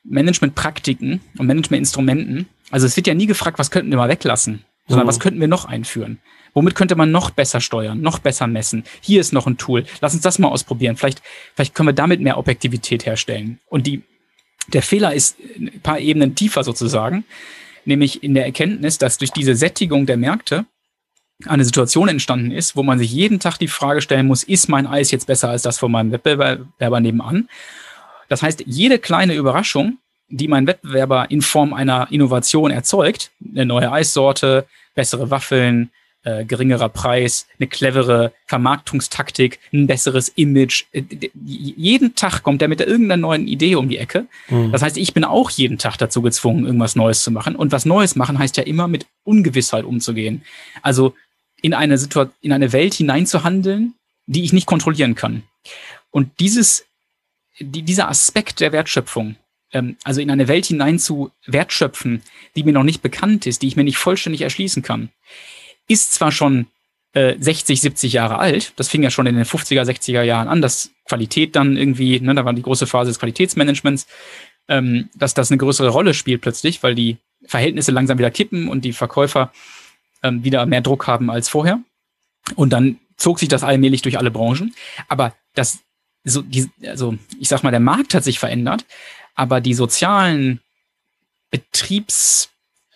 Managementpraktiken 0.04 1.22
und 1.38 1.48
Managementinstrumenten. 1.48 2.48
Also 2.72 2.86
es 2.86 2.96
wird 2.96 3.08
ja 3.08 3.14
nie 3.14 3.28
gefragt, 3.28 3.60
was 3.60 3.72
könnten 3.72 3.92
wir 3.92 3.98
mal 3.98 4.10
weglassen, 4.10 4.66
sondern 4.88 5.06
mhm. 5.06 5.10
was 5.10 5.20
könnten 5.20 5.40
wir 5.40 5.48
noch 5.48 5.66
einführen. 5.66 6.20
Womit 6.54 6.76
könnte 6.76 6.96
man 6.96 7.12
noch 7.12 7.30
besser 7.30 7.62
steuern, 7.62 8.02
noch 8.02 8.20
besser 8.20 8.48
messen? 8.48 8.84
Hier 9.00 9.22
ist 9.22 9.32
noch 9.32 9.48
ein 9.48 9.58
Tool. 9.58 9.86
Lass 10.02 10.14
uns 10.14 10.24
das 10.24 10.40
mal 10.40 10.50
ausprobieren. 10.50 10.98
Vielleicht, 10.98 11.22
vielleicht 11.56 11.76
können 11.76 11.88
wir 11.88 11.94
damit 11.94 12.20
mehr 12.20 12.38
Objektivität 12.38 13.06
herstellen. 13.06 13.60
Und 13.68 13.88
die, 13.88 14.02
der 14.68 14.82
Fehler 14.82 15.14
ist 15.14 15.38
ein 15.58 15.80
paar 15.82 16.00
Ebenen 16.00 16.36
tiefer 16.36 16.64
sozusagen, 16.64 17.24
nämlich 17.86 18.22
in 18.24 18.34
der 18.34 18.46
Erkenntnis, 18.46 18.98
dass 18.98 19.18
durch 19.18 19.32
diese 19.32 19.56
Sättigung 19.56 20.06
der 20.06 20.18
Märkte 20.18 20.66
eine 21.46 21.66
Situation 21.66 22.08
entstanden 22.08 22.52
ist, 22.52 22.76
wo 22.76 22.84
man 22.84 23.00
sich 23.00 23.12
jeden 23.12 23.40
Tag 23.40 23.58
die 23.58 23.68
Frage 23.68 24.02
stellen 24.02 24.28
muss, 24.28 24.44
ist 24.44 24.68
mein 24.68 24.86
Eis 24.88 25.12
jetzt 25.12 25.28
besser 25.28 25.50
als 25.50 25.64
das 25.64 25.80
von 25.80 25.92
meinem 25.92 26.12
Wettbewerber 26.12 27.00
nebenan? 27.00 27.48
Das 28.32 28.42
heißt, 28.42 28.64
jede 28.66 28.98
kleine 28.98 29.36
Überraschung, 29.36 29.98
die 30.30 30.48
mein 30.48 30.66
Wettbewerber 30.66 31.30
in 31.32 31.42
Form 31.42 31.74
einer 31.74 32.08
Innovation 32.12 32.72
erzeugt, 32.72 33.30
eine 33.46 33.66
neue 33.66 33.92
Eissorte, 33.92 34.66
bessere 34.96 35.30
Waffeln, 35.30 35.90
äh, 36.24 36.46
geringerer 36.46 36.88
Preis, 36.88 37.46
eine 37.60 37.68
clevere 37.68 38.32
Vermarktungstaktik, 38.46 39.60
ein 39.74 39.86
besseres 39.86 40.30
Image. 40.30 40.86
Äh, 40.94 41.04
jeden 41.44 42.16
Tag 42.16 42.42
kommt 42.42 42.62
er 42.62 42.70
mit 42.70 42.80
irgendeiner 42.80 43.18
neuen 43.18 43.50
Idee 43.50 43.76
um 43.76 43.90
die 43.90 43.98
Ecke. 43.98 44.28
Mhm. 44.48 44.72
Das 44.72 44.82
heißt, 44.82 44.96
ich 44.96 45.14
bin 45.14 45.26
auch 45.26 45.50
jeden 45.50 45.78
Tag 45.78 45.98
dazu 45.98 46.22
gezwungen, 46.22 46.66
irgendwas 46.66 46.96
Neues 46.96 47.24
zu 47.24 47.32
machen. 47.32 47.58
Und 47.58 47.74
was 47.74 47.86
Neues 47.86 48.16
machen 48.16 48.40
heißt 48.40 48.56
ja 48.56 48.64
immer 48.64 48.88
mit 48.88 49.08
Ungewissheit 49.26 49.84
umzugehen. 49.84 50.44
Also 50.82 51.16
in 51.62 51.74
eine 51.74 51.98
Situation, 51.98 52.34
in 52.40 52.54
eine 52.54 52.72
Welt 52.72 52.94
hineinzuhandeln, 52.94 53.96
die 54.26 54.46
ich 54.46 54.54
nicht 54.54 54.68
kontrollieren 54.68 55.16
kann. 55.16 55.44
Und 56.12 56.40
dieses, 56.40 56.86
die, 57.60 57.84
dieser 57.84 58.10
Aspekt 58.10 58.60
der 58.60 58.72
Wertschöpfung, 58.72 59.36
ähm, 59.72 59.98
also 60.04 60.22
in 60.22 60.32
eine 60.32 60.48
Welt 60.48 60.66
hinein 60.66 61.00
zu 61.00 61.32
wertschöpfen, 61.46 62.22
die 62.56 62.64
mir 62.64 62.74
noch 62.74 62.84
nicht 62.84 63.02
bekannt 63.02 63.46
ist, 63.46 63.62
die 63.62 63.68
ich 63.68 63.76
mir 63.76 63.84
nicht 63.84 63.98
vollständig 63.98 64.42
erschließen 64.42 64.84
kann, 64.84 65.10
ist 65.88 66.14
zwar 66.14 66.32
schon 66.32 66.68
äh, 67.14 67.36
60, 67.40 67.82
70 67.82 68.14
Jahre 68.14 68.38
alt, 68.38 68.74
das 68.78 68.88
fing 68.88 69.04
ja 69.04 69.12
schon 69.12 69.28
in 69.28 69.36
den 69.36 69.46
50er, 69.46 69.84
60er 69.84 70.24
Jahren 70.24 70.48
an, 70.48 70.62
dass 70.62 70.92
Qualität 71.06 71.56
dann 71.56 71.76
irgendwie, 71.76 72.20
ne, 72.20 72.34
da 72.34 72.46
war 72.46 72.54
die 72.54 72.62
große 72.62 72.88
Phase 72.88 73.10
des 73.10 73.20
Qualitätsmanagements, 73.20 74.08
ähm, 74.68 75.10
dass 75.16 75.34
das 75.34 75.52
eine 75.52 75.58
größere 75.58 75.90
Rolle 75.90 76.14
spielt 76.14 76.42
plötzlich, 76.42 76.82
weil 76.84 76.96
die 76.96 77.18
Verhältnisse 77.46 77.92
langsam 77.92 78.18
wieder 78.18 78.32
kippen 78.32 78.70
und 78.70 78.86
die 78.86 78.94
Verkäufer 78.94 79.52
ähm, 80.24 80.44
wieder 80.44 80.66
mehr 80.66 80.82
Druck 80.82 81.08
haben 81.08 81.30
als 81.30 81.50
vorher. 81.50 81.80
Und 82.56 82.72
dann 82.72 83.00
zog 83.18 83.40
sich 83.40 83.50
das 83.50 83.64
allmählich 83.64 84.02
durch 84.02 84.18
alle 84.18 84.32
Branchen. 84.32 84.74
Aber 85.08 85.36
das, 85.54 85.80
so, 86.24 86.42
die, 86.42 86.70
also 86.86 87.16
ich 87.40 87.48
sag 87.48 87.64
mal, 87.64 87.72
der 87.72 87.80
Markt 87.80 88.14
hat 88.14 88.24
sich 88.24 88.40
verändert, 88.40 88.86
aber 89.36 89.62
die 89.62 89.74
sozialen 89.74 90.62
Betriebs 91.50 92.52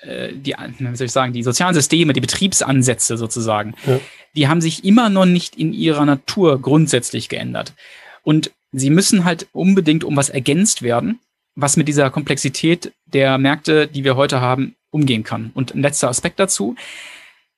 äh, 0.06 0.34
die, 0.34 0.54
wie 0.54 0.96
soll 0.96 1.06
ich 1.06 1.12
sagen, 1.12 1.34
die 1.34 1.44
sozialen 1.44 1.74
Systeme, 1.74 2.14
die 2.14 2.22
Betriebsansätze 2.22 3.18
sozusagen, 3.18 3.76
ja. 3.86 4.00
die 4.36 4.48
haben 4.48 4.62
sich 4.62 4.84
immer 4.84 5.10
noch 5.10 5.26
nicht 5.26 5.56
in 5.56 5.74
ihrer 5.74 6.06
Natur 6.06 6.62
grundsätzlich 6.62 7.30
geändert. 7.30 7.74
Und 8.24 8.52
sie 8.72 8.90
müssen 8.90 9.26
halt 9.26 9.48
unbedingt 9.52 10.04
um 10.04 10.16
was 10.16 10.30
ergänzt 10.30 10.82
werden, 10.82 11.20
was 11.56 11.78
mit 11.78 11.88
dieser 11.88 12.10
Komplexität 12.10 12.92
der 13.06 13.38
Märkte, 13.38 13.88
die 13.88 14.04
wir 14.04 14.16
heute 14.16 14.42
haben, 14.42 14.76
umgehen 14.92 15.24
kann. 15.24 15.52
Und 15.54 15.74
ein 15.74 15.82
letzter 15.82 16.10
Aspekt 16.10 16.40
dazu. 16.40 16.76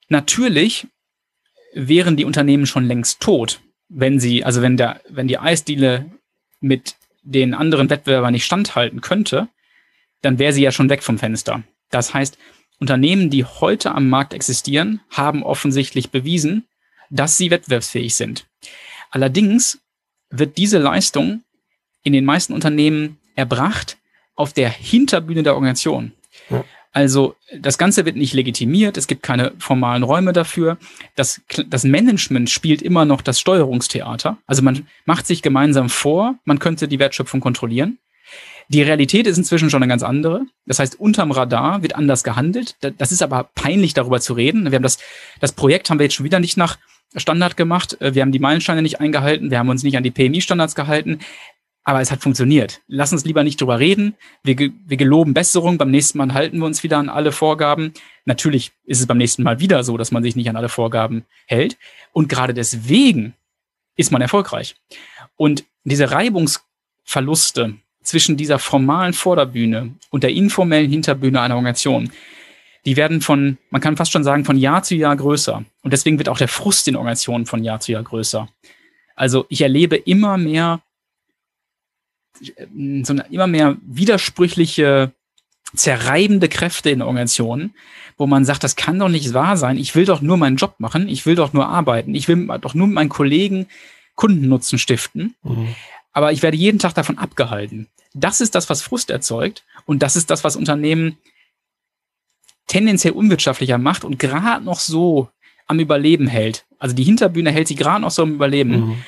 Natürlich 0.10 0.88
wären 1.74 2.18
die 2.18 2.26
Unternehmen 2.26 2.66
schon 2.66 2.86
längst 2.86 3.20
tot, 3.20 3.60
wenn 3.90 4.20
sie, 4.20 4.44
also 4.44 4.62
wenn 4.62 4.78
der, 4.78 5.02
wenn 5.10 5.28
die 5.28 5.38
Eisdiele 5.38 6.06
mit 6.60 6.96
den 7.24 7.54
anderen 7.54 7.90
Wettbewerbern 7.90 8.34
nicht 8.34 8.46
standhalten 8.46 9.02
könnte, 9.02 9.48
dann 10.22 10.40
wäre 10.40 10.54
sie 10.54 10.64
ja 10.64 10.72
schon 10.72 10.90
weg 10.90 11.04
vom 11.04 11.18
Fenster. 11.18 11.64
Das 11.90 12.14
heißt, 12.14 12.38
Unternehmen, 12.80 13.30
die 13.30 13.44
heute 13.44 13.94
am 13.94 14.10
Markt 14.10 14.34
existieren, 14.34 15.02
haben 15.10 15.44
offensichtlich 15.44 16.12
bewiesen, 16.12 16.66
dass 17.10 17.38
sie 17.38 17.50
wettbewerbsfähig 17.50 18.16
sind. 18.16 18.46
Allerdings 19.10 19.80
wird 20.30 20.58
diese 20.58 20.78
Leistung 20.78 21.44
in 22.04 22.14
den 22.14 22.26
meisten 22.26 22.54
Unternehmen 22.54 23.18
erbracht 23.36 23.98
auf 24.36 24.54
der 24.54 24.70
Hinterbühne 24.70 25.44
der 25.44 25.56
Organisation. 25.56 26.12
Also 26.98 27.36
das 27.56 27.78
Ganze 27.78 28.06
wird 28.06 28.16
nicht 28.16 28.34
legitimiert, 28.34 28.98
es 28.98 29.06
gibt 29.06 29.22
keine 29.22 29.52
formalen 29.60 30.02
Räume 30.02 30.34
dafür. 30.34 30.80
Das, 31.16 31.40
das 31.68 31.84
Management 31.84 32.50
spielt 32.50 32.82
immer 32.82 33.06
noch 33.06 33.22
das 33.22 33.40
Steuerungstheater. 33.40 34.40
Also 34.48 34.64
man 34.64 34.88
macht 35.06 35.28
sich 35.28 35.44
gemeinsam 35.44 35.90
vor, 35.90 36.40
man 36.44 36.58
könnte 36.58 36.88
die 36.88 36.98
Wertschöpfung 36.98 37.40
kontrollieren. 37.40 38.00
Die 38.70 38.82
Realität 38.82 39.28
ist 39.28 39.38
inzwischen 39.38 39.70
schon 39.70 39.84
eine 39.84 39.90
ganz 39.90 40.02
andere. 40.02 40.48
Das 40.66 40.80
heißt, 40.80 41.00
unterm 41.00 41.30
Radar 41.30 41.84
wird 41.84 41.96
anders 41.96 42.24
gehandelt. 42.24 42.76
Das 42.98 43.12
ist 43.12 43.22
aber 43.22 43.52
peinlich, 43.54 43.94
darüber 43.94 44.20
zu 44.20 44.34
reden. 44.34 44.66
Wir 44.72 44.78
haben 44.78 44.82
das, 44.82 44.98
das 45.40 45.52
Projekt 45.52 45.92
haben 45.92 46.00
wir 46.00 46.06
jetzt 46.06 46.16
schon 46.16 46.26
wieder 46.26 46.40
nicht 46.40 46.58
nach 46.58 46.80
Standard 47.16 47.58
gemacht. 47.58 47.96
Wir 48.00 48.24
haben 48.24 48.32
die 48.32 48.40
Meilensteine 48.40 48.82
nicht 48.82 49.00
eingehalten. 49.00 49.52
Wir 49.52 49.60
haben 49.60 49.70
uns 49.70 49.84
nicht 49.84 49.98
an 49.98 50.04
die 50.04 50.10
PMI-Standards 50.10 50.74
gehalten. 50.74 51.20
Aber 51.88 52.02
es 52.02 52.12
hat 52.12 52.22
funktioniert. 52.22 52.82
Lass 52.90 53.14
uns 53.14 53.24
lieber 53.24 53.46
nicht 53.46 53.62
drüber 53.62 53.80
reden. 53.80 54.16
Wir, 54.44 54.58
wir 54.58 54.98
geloben 54.98 55.34
Besserung. 55.34 55.78
Beim 55.78 55.90
nächsten 55.90 56.18
Mal 56.18 56.34
halten 56.34 56.58
wir 56.58 56.66
uns 56.66 56.84
wieder 56.84 56.98
an 56.98 57.08
alle 57.08 57.32
Vorgaben. 57.32 57.94
Natürlich 58.26 58.74
ist 58.84 59.00
es 59.00 59.08
beim 59.08 59.18
nächsten 59.18 59.42
Mal 59.42 59.62
wieder 59.62 59.86
so, 59.86 59.96
dass 59.96 60.12
man 60.12 60.22
sich 60.22 60.36
nicht 60.36 60.50
an 60.50 60.58
alle 60.58 60.68
Vorgaben 60.68 61.24
hält. 61.46 61.78
Und 62.12 62.28
gerade 62.28 62.54
deswegen 62.54 63.36
ist 63.96 64.12
man 64.12 64.22
erfolgreich. 64.22 64.76
Und 65.38 65.64
diese 65.86 66.12
Reibungsverluste, 66.12 67.76
zwischen 68.04 68.36
dieser 68.36 68.60
formalen 68.60 69.14
Vorderbühne 69.14 69.92
und 70.10 70.24
der 70.24 70.32
informellen 70.32 70.92
Hinterbühne 70.92 71.40
einer 71.40 71.56
Organisation, 71.56 72.12
die 72.86 72.98
werden 72.98 73.22
von, 73.22 73.58
man 73.70 73.80
kann 73.80 73.96
fast 73.96 74.12
schon 74.12 74.26
sagen, 74.26 74.44
von 74.44 74.58
Jahr 74.58 74.84
zu 74.84 74.96
Jahr 74.96 75.16
größer. 75.16 75.64
Und 75.84 75.94
deswegen 75.94 76.18
wird 76.18 76.28
auch 76.28 76.38
der 76.38 76.50
Frust 76.50 76.90
in 76.90 76.98
Organisationen 76.98 77.46
von 77.46 77.64
Jahr 77.64 77.80
zu 77.80 77.94
Jahr 77.94 78.04
größer. 78.04 78.50
Also 79.16 79.46
ich 79.48 79.62
erlebe 79.62 79.96
immer 79.96 80.38
mehr, 80.38 80.82
so 83.04 83.14
eine, 83.14 83.26
immer 83.30 83.48
mehr 83.48 83.78
widersprüchliche, 83.82 85.12
zerreibende 85.76 86.48
Kräfte 86.48 86.90
in 86.90 87.02
Organisationen, 87.02 87.74
wo 88.18 88.26
man 88.26 88.46
sagt, 88.46 88.64
das 88.64 88.76
kann 88.76 89.00
doch 89.00 89.10
nicht 89.10 89.34
wahr 89.34 89.58
sein. 89.58 89.78
Ich 89.78 89.96
will 89.96 90.06
doch 90.06 90.22
nur 90.22 90.38
meinen 90.38 90.56
Job 90.56 90.76
machen. 90.80 91.10
Ich 91.10 91.26
will 91.26 91.36
doch 91.36 91.54
nur 91.54 91.68
arbeiten. 91.68 92.16
Ich 92.16 92.28
will 92.28 92.48
doch 92.62 92.74
nur 92.74 92.88
mit 92.88 92.96
meinen 92.96 93.10
Kollegen 93.10 93.68
Kundennutzen 94.16 94.80
stiften. 94.80 95.36
Mhm 95.44 95.76
aber 96.18 96.32
ich 96.32 96.42
werde 96.42 96.58
jeden 96.58 96.80
Tag 96.80 96.96
davon 96.96 97.20
abgehalten. 97.20 97.90
Das 98.16 98.42
ist 98.42 98.56
das, 98.56 98.72
was 98.72 98.82
Frust 98.82 99.12
erzeugt 99.12 99.64
und 99.86 100.02
das 100.02 100.16
ist 100.16 100.32
das, 100.32 100.44
was 100.44 100.56
Unternehmen 100.56 101.20
tendenziell 102.66 103.14
unwirtschaftlicher 103.14 103.78
macht 103.78 104.04
und 104.04 104.18
gerade 104.18 104.66
noch 104.66 104.80
so 104.80 105.30
am 105.68 105.80
Überleben 105.80 106.26
hält. 106.26 106.66
Also 106.80 106.96
die 106.96 107.04
Hinterbühne 107.04 107.52
hält 107.52 107.68
sie 107.68 107.76
gerade 107.76 108.02
noch 108.02 108.10
so 108.10 108.24
am 108.24 108.34
Überleben. 108.34 108.72
Mhm. 108.72 109.04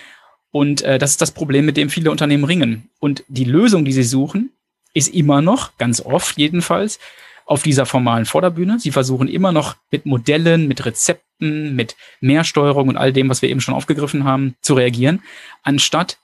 Und 0.52 0.82
äh, 0.82 0.97
das 0.97 1.12
ist 1.12 1.22
das 1.22 1.32
Problem, 1.32 1.66
mit 1.66 1.78
dem 1.78 1.89
viele 1.89 2.12
Unternehmen 2.12 2.43
ringen. 2.43 2.89
Und 3.00 3.24
die 3.28 3.43
Lösung, 3.43 3.86
die 3.86 3.93
sie 3.93 4.04
suchen, 4.04 4.52
ist 4.93 5.14
immer 5.14 5.41
noch, 5.41 5.78
ganz 5.78 6.02
oft 6.02 6.38
jedenfalls, 6.38 7.00
auf 7.45 7.64
dieser 7.64 7.86
formalen 7.86 8.26
Vorderbühne. 8.26 8.80
Sie 8.80 8.91
versuchen 8.91 9.28
immer 9.28 9.52
noch 9.52 9.76
mit 9.91 10.06
Modellen, 10.06 10.68
mit 10.68 10.86
Rezepten, 10.86 11.76
mit 11.76 11.95
Mehrsteuerung 12.22 12.89
und 12.89 12.97
all 12.97 13.12
dem, 13.12 13.30
was 13.30 13.41
wir 13.41 13.50
eben 13.50 13.62
schon 13.62 13.74
aufgegriffen 13.74 14.24
haben, 14.24 14.56
zu 14.62 14.76
reagieren, 14.76 15.24
anstatt 15.64 16.18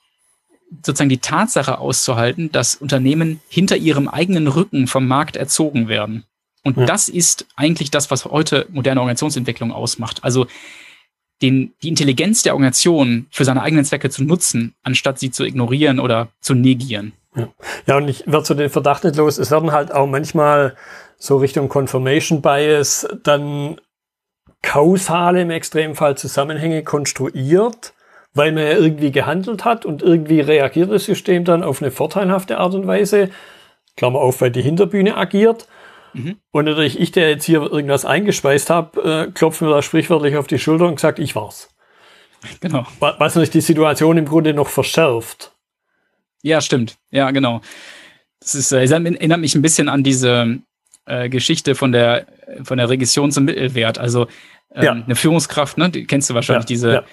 sozusagen 0.84 1.08
die 1.08 1.18
Tatsache 1.18 1.78
auszuhalten, 1.78 2.52
dass 2.52 2.76
Unternehmen 2.76 3.40
hinter 3.48 3.76
ihrem 3.76 4.08
eigenen 4.08 4.46
Rücken 4.46 4.86
vom 4.86 5.06
Markt 5.06 5.36
erzogen 5.36 5.88
werden. 5.88 6.24
Und 6.62 6.76
ja. 6.76 6.86
das 6.86 7.08
ist 7.08 7.46
eigentlich 7.54 7.90
das, 7.90 8.10
was 8.10 8.24
heute 8.24 8.66
moderne 8.70 9.00
Organisationsentwicklung 9.00 9.72
ausmacht. 9.72 10.24
Also 10.24 10.46
den, 11.42 11.74
die 11.82 11.88
Intelligenz 11.88 12.42
der 12.42 12.54
Organisation 12.54 13.26
für 13.30 13.44
seine 13.44 13.62
eigenen 13.62 13.84
Zwecke 13.84 14.10
zu 14.10 14.24
nutzen, 14.24 14.74
anstatt 14.82 15.18
sie 15.18 15.30
zu 15.30 15.44
ignorieren 15.44 16.00
oder 16.00 16.28
zu 16.40 16.54
negieren. 16.54 17.12
Ja, 17.34 17.48
ja 17.86 17.96
und 17.96 18.08
ich 18.08 18.26
werde 18.26 18.46
so 18.46 18.54
den 18.54 18.70
Verdacht 18.70 19.04
nicht 19.04 19.16
los, 19.16 19.38
es 19.38 19.50
werden 19.50 19.72
halt 19.72 19.92
auch 19.92 20.06
manchmal 20.06 20.76
so 21.18 21.36
Richtung 21.36 21.68
Confirmation 21.68 22.42
Bias 22.42 23.06
dann 23.22 23.80
kausale 24.62 25.42
im 25.42 25.50
Extremfall 25.50 26.16
Zusammenhänge 26.16 26.82
konstruiert, 26.82 27.94
weil 28.34 28.52
man 28.52 28.64
ja 28.64 28.72
irgendwie 28.72 29.12
gehandelt 29.12 29.64
hat 29.64 29.84
und 29.84 30.02
irgendwie 30.02 30.40
reagiert 30.40 30.90
das 30.90 31.04
System 31.04 31.44
dann 31.44 31.62
auf 31.62 31.80
eine 31.80 31.90
vorteilhafte 31.90 32.58
Art 32.58 32.74
und 32.74 32.86
Weise, 32.86 33.30
Klammer 33.96 34.20
auf, 34.20 34.40
weil 34.40 34.50
die 34.50 34.62
Hinterbühne 34.62 35.16
agiert. 35.16 35.68
Mhm. 36.14 36.36
Und 36.50 36.64
natürlich 36.64 36.98
ich, 36.98 37.12
der 37.12 37.30
jetzt 37.30 37.44
hier 37.44 37.60
irgendwas 37.60 38.04
eingespeist 38.04 38.70
habe, 38.70 39.26
äh, 39.28 39.32
klopft 39.32 39.60
mir 39.62 39.70
da 39.70 39.82
sprichwörtlich 39.82 40.36
auf 40.36 40.46
die 40.46 40.58
Schulter 40.58 40.86
und 40.86 41.00
sagt, 41.00 41.18
ich 41.18 41.34
war's. 41.34 41.68
Genau. 42.60 42.86
Was 43.00 43.34
natürlich 43.34 43.50
die 43.50 43.60
Situation 43.60 44.16
im 44.16 44.26
Grunde 44.26 44.54
noch 44.54 44.68
verschärft. 44.68 45.52
Ja, 46.42 46.60
stimmt. 46.60 46.96
Ja, 47.10 47.30
genau. 47.30 47.60
Das 48.40 48.54
ist, 48.54 48.72
äh, 48.72 48.84
erinnert 48.84 49.40
mich 49.40 49.54
ein 49.54 49.62
bisschen 49.62 49.88
an 49.88 50.02
diese 50.02 50.60
äh, 51.06 51.28
Geschichte 51.28 51.74
von 51.74 51.92
der, 51.92 52.26
von 52.62 52.78
der 52.78 52.88
Regression 52.88 53.32
zum 53.32 53.44
Mittelwert. 53.44 53.98
Also 53.98 54.26
ähm, 54.74 54.84
ja. 54.84 54.92
eine 54.92 55.16
Führungskraft, 55.16 55.78
ne, 55.78 55.90
die 55.90 56.06
kennst 56.06 56.30
du 56.30 56.34
wahrscheinlich, 56.34 56.64
ja, 56.64 56.68
diese, 56.68 56.92
ja. 56.92 57.04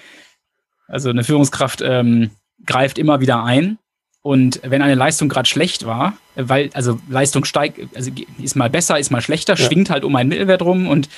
also 0.86 1.10
eine 1.10 1.24
Führungskraft 1.24 1.82
ähm, 1.82 2.30
greift 2.66 2.98
immer 2.98 3.20
wieder 3.20 3.42
ein 3.42 3.78
und 4.24 4.58
wenn 4.64 4.80
eine 4.80 4.94
Leistung 4.94 5.28
gerade 5.28 5.46
schlecht 5.46 5.84
war, 5.84 6.14
weil, 6.34 6.70
also 6.72 6.98
Leistung 7.10 7.44
steigt, 7.44 7.94
also 7.94 8.10
ist 8.42 8.56
mal 8.56 8.70
besser, 8.70 8.98
ist 8.98 9.10
mal 9.10 9.20
schlechter, 9.20 9.54
ja. 9.54 9.66
schwingt 9.66 9.90
halt 9.90 10.02
um 10.02 10.16
einen 10.16 10.30
Mittelwert 10.30 10.62
rum 10.62 10.88
und 10.88 11.10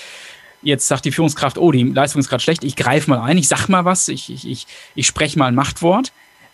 jetzt 0.60 0.88
sagt 0.88 1.04
die 1.04 1.12
Führungskraft, 1.12 1.56
oh, 1.56 1.70
die 1.70 1.84
Leistung 1.84 2.18
ist 2.18 2.28
gerade 2.28 2.42
schlecht, 2.42 2.64
ich 2.64 2.74
greife 2.74 3.08
mal 3.08 3.20
ein, 3.20 3.38
ich 3.38 3.46
sag 3.46 3.68
mal 3.68 3.84
was, 3.84 4.08
ich, 4.08 4.28
ich, 4.28 4.50
ich, 4.50 4.66
ich 4.96 5.06
spreche 5.06 5.38
mal 5.38 5.46
ein 5.46 5.54
Machtwort. 5.54 6.12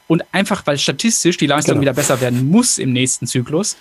Und 0.09 0.24
einfach, 0.32 0.66
weil 0.66 0.76
statistisch 0.76 1.38
die 1.38 1.46
Leistung 1.46 1.76
genau. 1.76 1.82
wieder 1.82 1.94
besser 1.94 2.20
werden 2.20 2.50
muss 2.50 2.76
im 2.76 2.92
nächsten 2.92 3.26
Zyklus, 3.26 3.78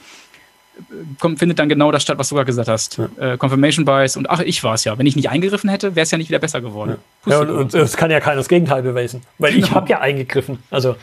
kommt, 1.20 1.40
findet 1.40 1.60
dann 1.60 1.68
genau 1.68 1.92
das 1.92 2.04
statt, 2.04 2.18
was 2.18 2.30
du 2.30 2.36
gerade 2.36 2.46
gesagt 2.46 2.70
hast. 2.70 2.98
Ja. 2.98 3.34
Äh, 3.34 3.38
Confirmation 3.38 3.84
Bias 3.84 4.16
und 4.16 4.30
ach, 4.30 4.40
ich 4.40 4.64
war 4.64 4.76
es 4.76 4.86
ja. 4.86 4.98
Wenn 4.98 5.06
ich 5.06 5.18
nicht 5.18 5.30
eingegriffen 5.30 5.70
hätte, 5.70 5.98
wäre 5.98 6.04
es 6.04 6.12
ja 6.12 6.18
nicht 6.18 6.30
wieder 6.30 6.40
besser 6.40 6.62
geworden. 6.62 6.96
Ja, 7.26 7.44
ja 7.44 7.50
und, 7.50 7.74
es 7.74 7.98
kann 7.98 8.12
ja 8.12 8.22
keiner 8.22 8.38
das 8.38 8.48
Gegenteil 8.48 8.82
beweisen, 8.82 9.24
weil 9.40 9.52
genau. 9.52 9.68
ich 9.68 9.72
habe 9.74 9.90
ja 9.90 10.00
eingegriffen. 10.00 10.64
Also 10.70 10.96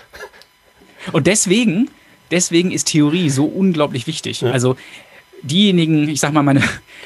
und 1.12 1.26
deswegen, 1.26 1.90
deswegen 2.30 2.70
ist 2.70 2.88
Theorie 2.88 3.30
so 3.30 3.44
unglaublich 3.44 4.06
wichtig. 4.06 4.40
Ja. 4.40 4.50
Also 4.50 4.76
diejenigen, 5.42 6.08
ich 6.08 6.20
sag 6.20 6.32
mal, 6.32 6.42
meine, 6.42 6.62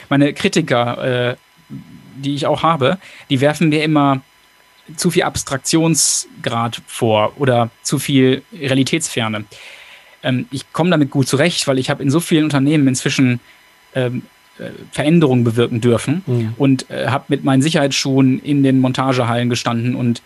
meine 0.09 0.32
Kritiker, 0.32 1.30
äh, 1.30 1.36
die 2.16 2.34
ich 2.34 2.47
auch 2.47 2.62
habe, 2.62 2.99
die 3.30 3.40
werfen 3.40 3.68
mir 3.68 3.82
immer 3.82 4.22
zu 4.97 5.11
viel 5.11 5.22
Abstraktionsgrad 5.22 6.82
vor 6.86 7.32
oder 7.38 7.70
zu 7.82 7.99
viel 7.99 8.43
Realitätsferne. 8.53 9.45
Ähm, 10.22 10.47
ich 10.51 10.72
komme 10.72 10.90
damit 10.90 11.11
gut 11.11 11.28
zurecht, 11.28 11.66
weil 11.66 11.78
ich 11.78 11.90
habe 11.90 12.03
in 12.03 12.11
so 12.11 12.20
vielen 12.20 12.45
Unternehmen 12.45 12.88
inzwischen 12.88 13.40
ähm, 13.95 14.22
äh, 14.59 14.70
Veränderungen 14.90 15.45
bewirken 15.45 15.80
dürfen 15.80 16.22
mhm. 16.26 16.55
und 16.59 16.90
äh, 16.90 17.09
habe 17.09 17.24
mit 17.28 17.45
meinen 17.45 17.62
Sicherheitsschuhen 17.62 18.40
in 18.40 18.62
den 18.62 18.80
Montagehallen 18.80 19.49
gestanden 19.49 19.95
und 19.95 20.22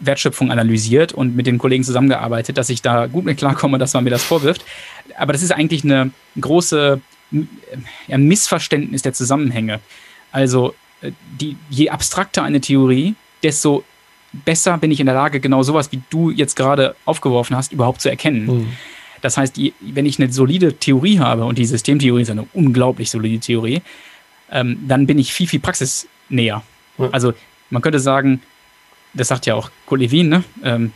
Wertschöpfung 0.00 0.50
analysiert 0.50 1.12
und 1.12 1.36
mit 1.36 1.46
den 1.46 1.58
Kollegen 1.58 1.84
zusammengearbeitet, 1.84 2.58
dass 2.58 2.68
ich 2.68 2.82
da 2.82 3.06
gut 3.06 3.24
mit 3.24 3.38
klarkomme, 3.38 3.78
dass 3.78 3.94
man 3.94 4.04
mir 4.04 4.10
das 4.10 4.24
vorwirft. 4.24 4.64
Aber 5.16 5.32
das 5.32 5.42
ist 5.42 5.52
eigentlich 5.52 5.84
eine 5.84 6.10
große 6.40 7.00
ja, 8.08 8.18
Missverständnis 8.18 9.02
der 9.02 9.12
Zusammenhänge. 9.12 9.80
Also 10.32 10.74
äh, 11.00 11.12
die, 11.40 11.56
je 11.70 11.90
abstrakter 11.90 12.42
eine 12.42 12.60
Theorie, 12.60 13.14
desto 13.42 13.84
besser 14.32 14.76
bin 14.78 14.90
ich 14.90 15.00
in 15.00 15.06
der 15.06 15.14
Lage, 15.14 15.40
genau 15.40 15.62
sowas, 15.62 15.90
wie 15.92 16.02
du 16.10 16.30
jetzt 16.30 16.56
gerade 16.56 16.94
aufgeworfen 17.04 17.56
hast, 17.56 17.72
überhaupt 17.72 18.00
zu 18.00 18.10
erkennen. 18.10 18.46
Mhm. 18.46 18.72
Das 19.22 19.36
heißt, 19.36 19.58
wenn 19.80 20.06
ich 20.06 20.20
eine 20.20 20.30
solide 20.32 20.74
Theorie 20.74 21.18
habe, 21.18 21.44
und 21.44 21.58
die 21.58 21.64
Systemtheorie 21.64 22.22
ist 22.22 22.30
eine 22.30 22.46
unglaublich 22.52 23.10
solide 23.10 23.40
Theorie, 23.40 23.82
ähm, 24.52 24.84
dann 24.86 25.06
bin 25.06 25.18
ich 25.18 25.32
viel, 25.32 25.48
viel 25.48 25.60
praxisnäher. 25.60 26.62
Mhm. 26.98 27.08
Also 27.12 27.32
man 27.70 27.82
könnte 27.82 27.98
sagen, 27.98 28.42
das 29.16 29.28
sagt 29.28 29.46
ja 29.46 29.54
auch 29.54 29.70
Kolevin, 29.86 30.28
ne? 30.28 30.44
Ähm, 30.62 30.92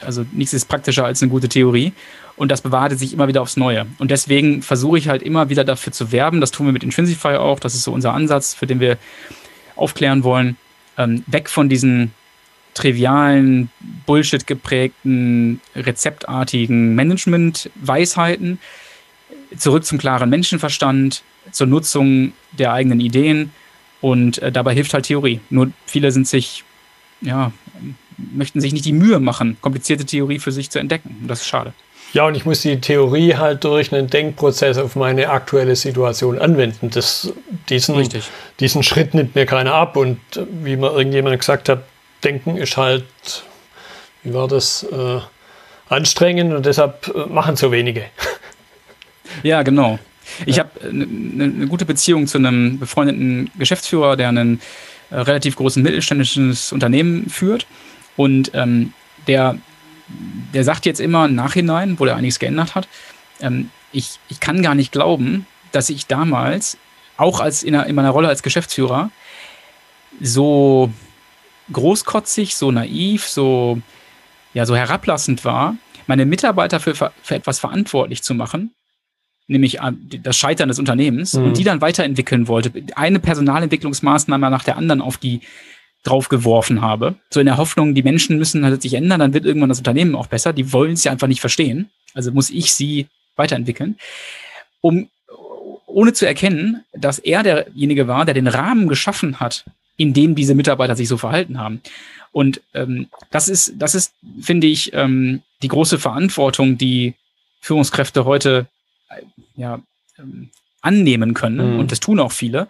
also 0.00 0.24
nichts 0.32 0.52
ist 0.52 0.66
praktischer 0.66 1.04
als 1.04 1.22
eine 1.22 1.30
gute 1.30 1.48
Theorie. 1.48 1.92
Und 2.36 2.50
das 2.50 2.62
bewahrte 2.62 2.96
sich 2.96 3.12
immer 3.12 3.28
wieder 3.28 3.42
aufs 3.42 3.56
Neue. 3.56 3.86
Und 3.98 4.10
deswegen 4.10 4.62
versuche 4.62 4.98
ich 4.98 5.08
halt 5.08 5.22
immer 5.22 5.48
wieder 5.48 5.62
dafür 5.62 5.92
zu 5.92 6.10
werben. 6.10 6.40
Das 6.40 6.50
tun 6.50 6.66
wir 6.66 6.72
mit 6.72 6.82
Intrinsify 6.82 7.36
auch. 7.36 7.60
Das 7.60 7.74
ist 7.74 7.84
so 7.84 7.92
unser 7.92 8.14
Ansatz, 8.14 8.54
für 8.54 8.66
den 8.66 8.80
wir 8.80 8.96
aufklären 9.76 10.24
wollen. 10.24 10.56
Ähm, 10.96 11.22
weg 11.26 11.48
von 11.48 11.68
diesen 11.68 12.12
trivialen, 12.74 13.70
Bullshit 14.06 14.46
geprägten, 14.46 15.60
rezeptartigen 15.74 16.94
Management-Weisheiten, 16.94 18.58
zurück 19.56 19.84
zum 19.84 19.98
klaren 19.98 20.30
Menschenverstand, 20.30 21.22
zur 21.50 21.66
Nutzung 21.66 22.32
der 22.52 22.72
eigenen 22.72 23.00
Ideen. 23.00 23.52
Und 24.00 24.38
äh, 24.38 24.50
dabei 24.50 24.72
hilft 24.72 24.94
halt 24.94 25.06
Theorie. 25.06 25.40
Nur 25.50 25.72
viele 25.84 26.10
sind 26.10 26.26
sich 26.26 26.64
ja, 27.20 27.52
möchten 28.16 28.60
sich 28.60 28.72
nicht 28.72 28.84
die 28.84 28.92
Mühe 28.92 29.20
machen, 29.20 29.56
komplizierte 29.60 30.04
Theorie 30.04 30.38
für 30.38 30.52
sich 30.52 30.70
zu 30.70 30.78
entdecken. 30.78 31.18
Und 31.22 31.28
das 31.28 31.40
ist 31.40 31.48
schade. 31.48 31.72
Ja, 32.12 32.26
und 32.26 32.34
ich 32.34 32.44
muss 32.44 32.62
die 32.62 32.80
Theorie 32.80 33.36
halt 33.36 33.62
durch 33.62 33.92
einen 33.92 34.08
Denkprozess 34.08 34.78
auf 34.78 34.96
meine 34.96 35.30
aktuelle 35.30 35.76
Situation 35.76 36.38
anwenden. 36.38 36.90
Das, 36.90 37.32
diesen, 37.68 37.94
Richtig. 37.94 38.24
diesen 38.58 38.82
Schritt 38.82 39.14
nimmt 39.14 39.36
mir 39.36 39.46
keiner 39.46 39.74
ab. 39.74 39.96
Und 39.96 40.18
wie 40.62 40.76
mir 40.76 40.92
irgendjemand 40.92 41.38
gesagt 41.38 41.68
hat, 41.68 41.84
Denken 42.24 42.56
ist 42.56 42.76
halt, 42.76 43.04
wie 44.24 44.34
war 44.34 44.48
das, 44.48 44.82
äh, 44.82 45.20
anstrengend 45.88 46.52
und 46.54 46.66
deshalb 46.66 47.12
äh, 47.14 47.26
machen 47.28 47.56
so 47.56 47.70
wenige. 47.72 48.04
Ja, 49.44 49.62
genau. 49.62 50.00
Ich 50.44 50.56
ja. 50.56 50.64
habe 50.64 50.88
eine 50.88 51.06
ne, 51.06 51.46
ne 51.46 51.66
gute 51.68 51.84
Beziehung 51.84 52.26
zu 52.26 52.36
einem 52.38 52.80
befreundeten 52.80 53.48
Geschäftsführer, 53.56 54.16
der 54.16 54.28
einen 54.28 54.60
äh, 55.10 55.16
relativ 55.16 55.56
großen 55.56 55.82
mittelständisches 55.82 56.72
Unternehmen 56.72 57.28
führt. 57.28 57.66
Und 58.16 58.50
ähm, 58.54 58.92
der, 59.26 59.58
der 60.52 60.64
sagt 60.64 60.86
jetzt 60.86 61.00
immer 61.00 61.26
im 61.26 61.34
Nachhinein, 61.34 61.98
wo 61.98 62.06
er 62.06 62.16
einiges 62.16 62.38
geändert 62.38 62.74
hat, 62.74 62.88
ähm, 63.40 63.70
ich, 63.92 64.18
ich 64.28 64.40
kann 64.40 64.62
gar 64.62 64.74
nicht 64.74 64.92
glauben, 64.92 65.46
dass 65.72 65.90
ich 65.90 66.06
damals, 66.06 66.78
auch 67.16 67.40
als 67.40 67.62
in, 67.62 67.74
in 67.74 67.94
meiner 67.94 68.10
Rolle 68.10 68.28
als 68.28 68.42
Geschäftsführer, 68.42 69.10
so 70.20 70.90
großkotzig, 71.72 72.56
so 72.56 72.70
naiv, 72.70 73.26
so, 73.26 73.80
ja, 74.54 74.66
so 74.66 74.74
herablassend 74.74 75.44
war, 75.44 75.76
meine 76.06 76.26
Mitarbeiter 76.26 76.80
für, 76.80 76.94
für 76.94 77.34
etwas 77.34 77.60
verantwortlich 77.60 78.22
zu 78.22 78.34
machen, 78.34 78.74
nämlich 79.50 79.78
das 80.22 80.36
Scheitern 80.36 80.68
des 80.68 80.78
Unternehmens, 80.78 81.34
mhm. 81.34 81.44
und 81.44 81.58
die 81.58 81.64
dann 81.64 81.80
weiterentwickeln 81.80 82.48
wollte. 82.48 82.72
Eine 82.94 83.18
Personalentwicklungsmaßnahme 83.18 84.50
nach 84.50 84.64
der 84.64 84.76
anderen 84.76 85.00
auf 85.00 85.18
die 85.18 85.40
draufgeworfen 86.04 86.80
habe. 86.80 87.16
So 87.28 87.40
in 87.40 87.46
der 87.46 87.58
Hoffnung, 87.58 87.94
die 87.94 88.02
Menschen 88.02 88.38
müssen 88.38 88.64
halt 88.64 88.80
sich 88.80 88.94
ändern, 88.94 89.20
dann 89.20 89.34
wird 89.34 89.44
irgendwann 89.44 89.68
das 89.68 89.78
Unternehmen 89.78 90.14
auch 90.14 90.28
besser. 90.28 90.52
Die 90.52 90.72
wollen 90.72 90.92
es 90.92 91.04
ja 91.04 91.12
einfach 91.12 91.26
nicht 91.26 91.40
verstehen. 91.40 91.90
Also 92.14 92.32
muss 92.32 92.48
ich 92.48 92.72
sie 92.72 93.06
weiterentwickeln. 93.36 93.96
Um, 94.80 95.08
ohne 95.86 96.12
zu 96.12 96.26
erkennen, 96.26 96.84
dass 96.92 97.18
er 97.18 97.42
derjenige 97.42 98.08
war, 98.08 98.24
der 98.24 98.34
den 98.34 98.46
Rahmen 98.46 98.88
geschaffen 98.88 99.40
hat, 99.40 99.64
in 99.96 100.14
dem 100.14 100.34
diese 100.34 100.54
Mitarbeiter 100.54 100.96
sich 100.96 101.08
so 101.08 101.18
verhalten 101.18 101.58
haben. 101.58 101.82
Und 102.32 102.62
ähm, 102.72 103.08
das 103.30 103.48
ist, 103.48 103.74
das 103.76 103.94
ist, 103.94 104.14
finde 104.40 104.68
ich, 104.68 104.92
ähm, 104.94 105.42
die 105.62 105.68
große 105.68 105.98
Verantwortung, 105.98 106.78
die 106.78 107.14
Führungskräfte 107.60 108.24
heute 108.24 108.66
ja, 109.54 109.80
ähm, 110.18 110.50
annehmen 110.80 111.34
können, 111.34 111.74
mhm. 111.74 111.80
und 111.80 111.92
das 111.92 112.00
tun 112.00 112.20
auch 112.20 112.32
viele, 112.32 112.68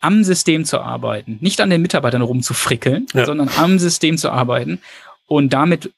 am 0.00 0.24
System 0.24 0.64
zu 0.64 0.80
arbeiten, 0.80 1.38
nicht 1.40 1.60
an 1.60 1.70
den 1.70 1.80
Mitarbeitern 1.80 2.22
rumzufrickeln, 2.22 3.06
ja. 3.14 3.24
sondern 3.24 3.48
am 3.56 3.78
System 3.78 4.18
zu 4.18 4.30
arbeiten 4.30 4.80
und 5.26 5.52
damit 5.52 5.92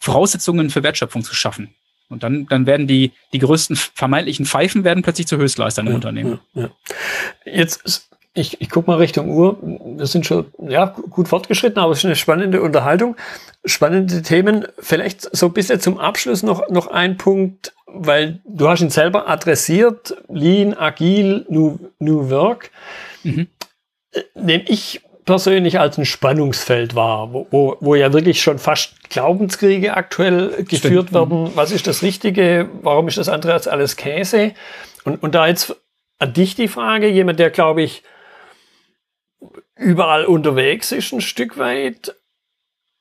Voraussetzungen 0.00 0.70
für 0.70 0.82
Wertschöpfung 0.82 1.22
zu 1.22 1.34
schaffen. 1.34 1.74
Und 2.08 2.22
dann, 2.22 2.46
dann 2.46 2.66
werden 2.66 2.86
die, 2.86 3.12
die 3.32 3.38
größten 3.38 3.76
vermeintlichen 3.76 4.46
Pfeifen 4.46 4.82
werden 4.82 5.02
plötzlich 5.02 5.26
zu 5.26 5.36
Höchstleistern 5.36 5.86
im 5.86 5.92
ja, 5.92 5.96
Unternehmen. 5.96 6.40
Ja, 6.54 6.70
Jetzt, 7.44 8.08
ich, 8.38 8.60
ich 8.60 8.70
gucke 8.70 8.90
mal 8.90 8.96
Richtung 8.96 9.30
Uhr. 9.30 9.58
Wir 9.62 10.06
sind 10.06 10.26
schon 10.26 10.46
ja, 10.66 10.86
gut 10.86 11.28
fortgeschritten, 11.28 11.78
aber 11.78 11.92
es 11.92 11.98
ist 11.98 12.04
eine 12.04 12.16
spannende 12.16 12.62
Unterhaltung. 12.62 13.16
Spannende 13.64 14.22
Themen. 14.22 14.66
Vielleicht 14.78 15.34
so 15.36 15.46
ein 15.46 15.52
bisschen 15.52 15.80
zum 15.80 15.98
Abschluss 15.98 16.42
noch, 16.42 16.68
noch 16.70 16.86
ein 16.86 17.16
Punkt, 17.16 17.74
weil 17.86 18.40
du 18.44 18.68
hast 18.68 18.80
ihn 18.80 18.90
selber 18.90 19.28
adressiert, 19.28 20.16
Lean, 20.28 20.74
Agil, 20.74 21.44
New, 21.48 21.78
New 21.98 22.30
Work, 22.30 22.70
mhm. 23.24 23.48
Äh, 24.12 24.22
nehme 24.34 24.64
ich 24.68 25.02
persönlich 25.26 25.78
als 25.78 25.98
ein 25.98 26.06
Spannungsfeld 26.06 26.94
wahr, 26.94 27.34
wo, 27.34 27.46
wo, 27.50 27.76
wo 27.80 27.94
ja 27.94 28.14
wirklich 28.14 28.40
schon 28.40 28.58
fast 28.58 29.10
Glaubenskriege 29.10 29.94
aktuell 29.94 30.64
geführt 30.64 31.08
Stimmt. 31.08 31.12
werden. 31.12 31.42
Mhm. 31.42 31.50
Was 31.54 31.70
ist 31.70 31.86
das 31.86 32.02
Richtige? 32.02 32.70
Warum 32.80 33.08
ist 33.08 33.18
das 33.18 33.28
andere 33.28 33.52
als 33.52 33.68
alles 33.68 33.96
Käse? 33.96 34.52
Und, 35.04 35.22
und 35.22 35.34
da 35.34 35.46
jetzt 35.46 35.76
an 36.18 36.32
dich 36.32 36.54
die 36.54 36.68
Frage, 36.68 37.08
jemand, 37.08 37.38
der, 37.38 37.50
glaube 37.50 37.82
ich, 37.82 38.02
überall 39.78 40.26
unterwegs 40.26 40.92
ist 40.92 41.12
ein 41.12 41.20
Stück 41.20 41.56
weit, 41.56 42.14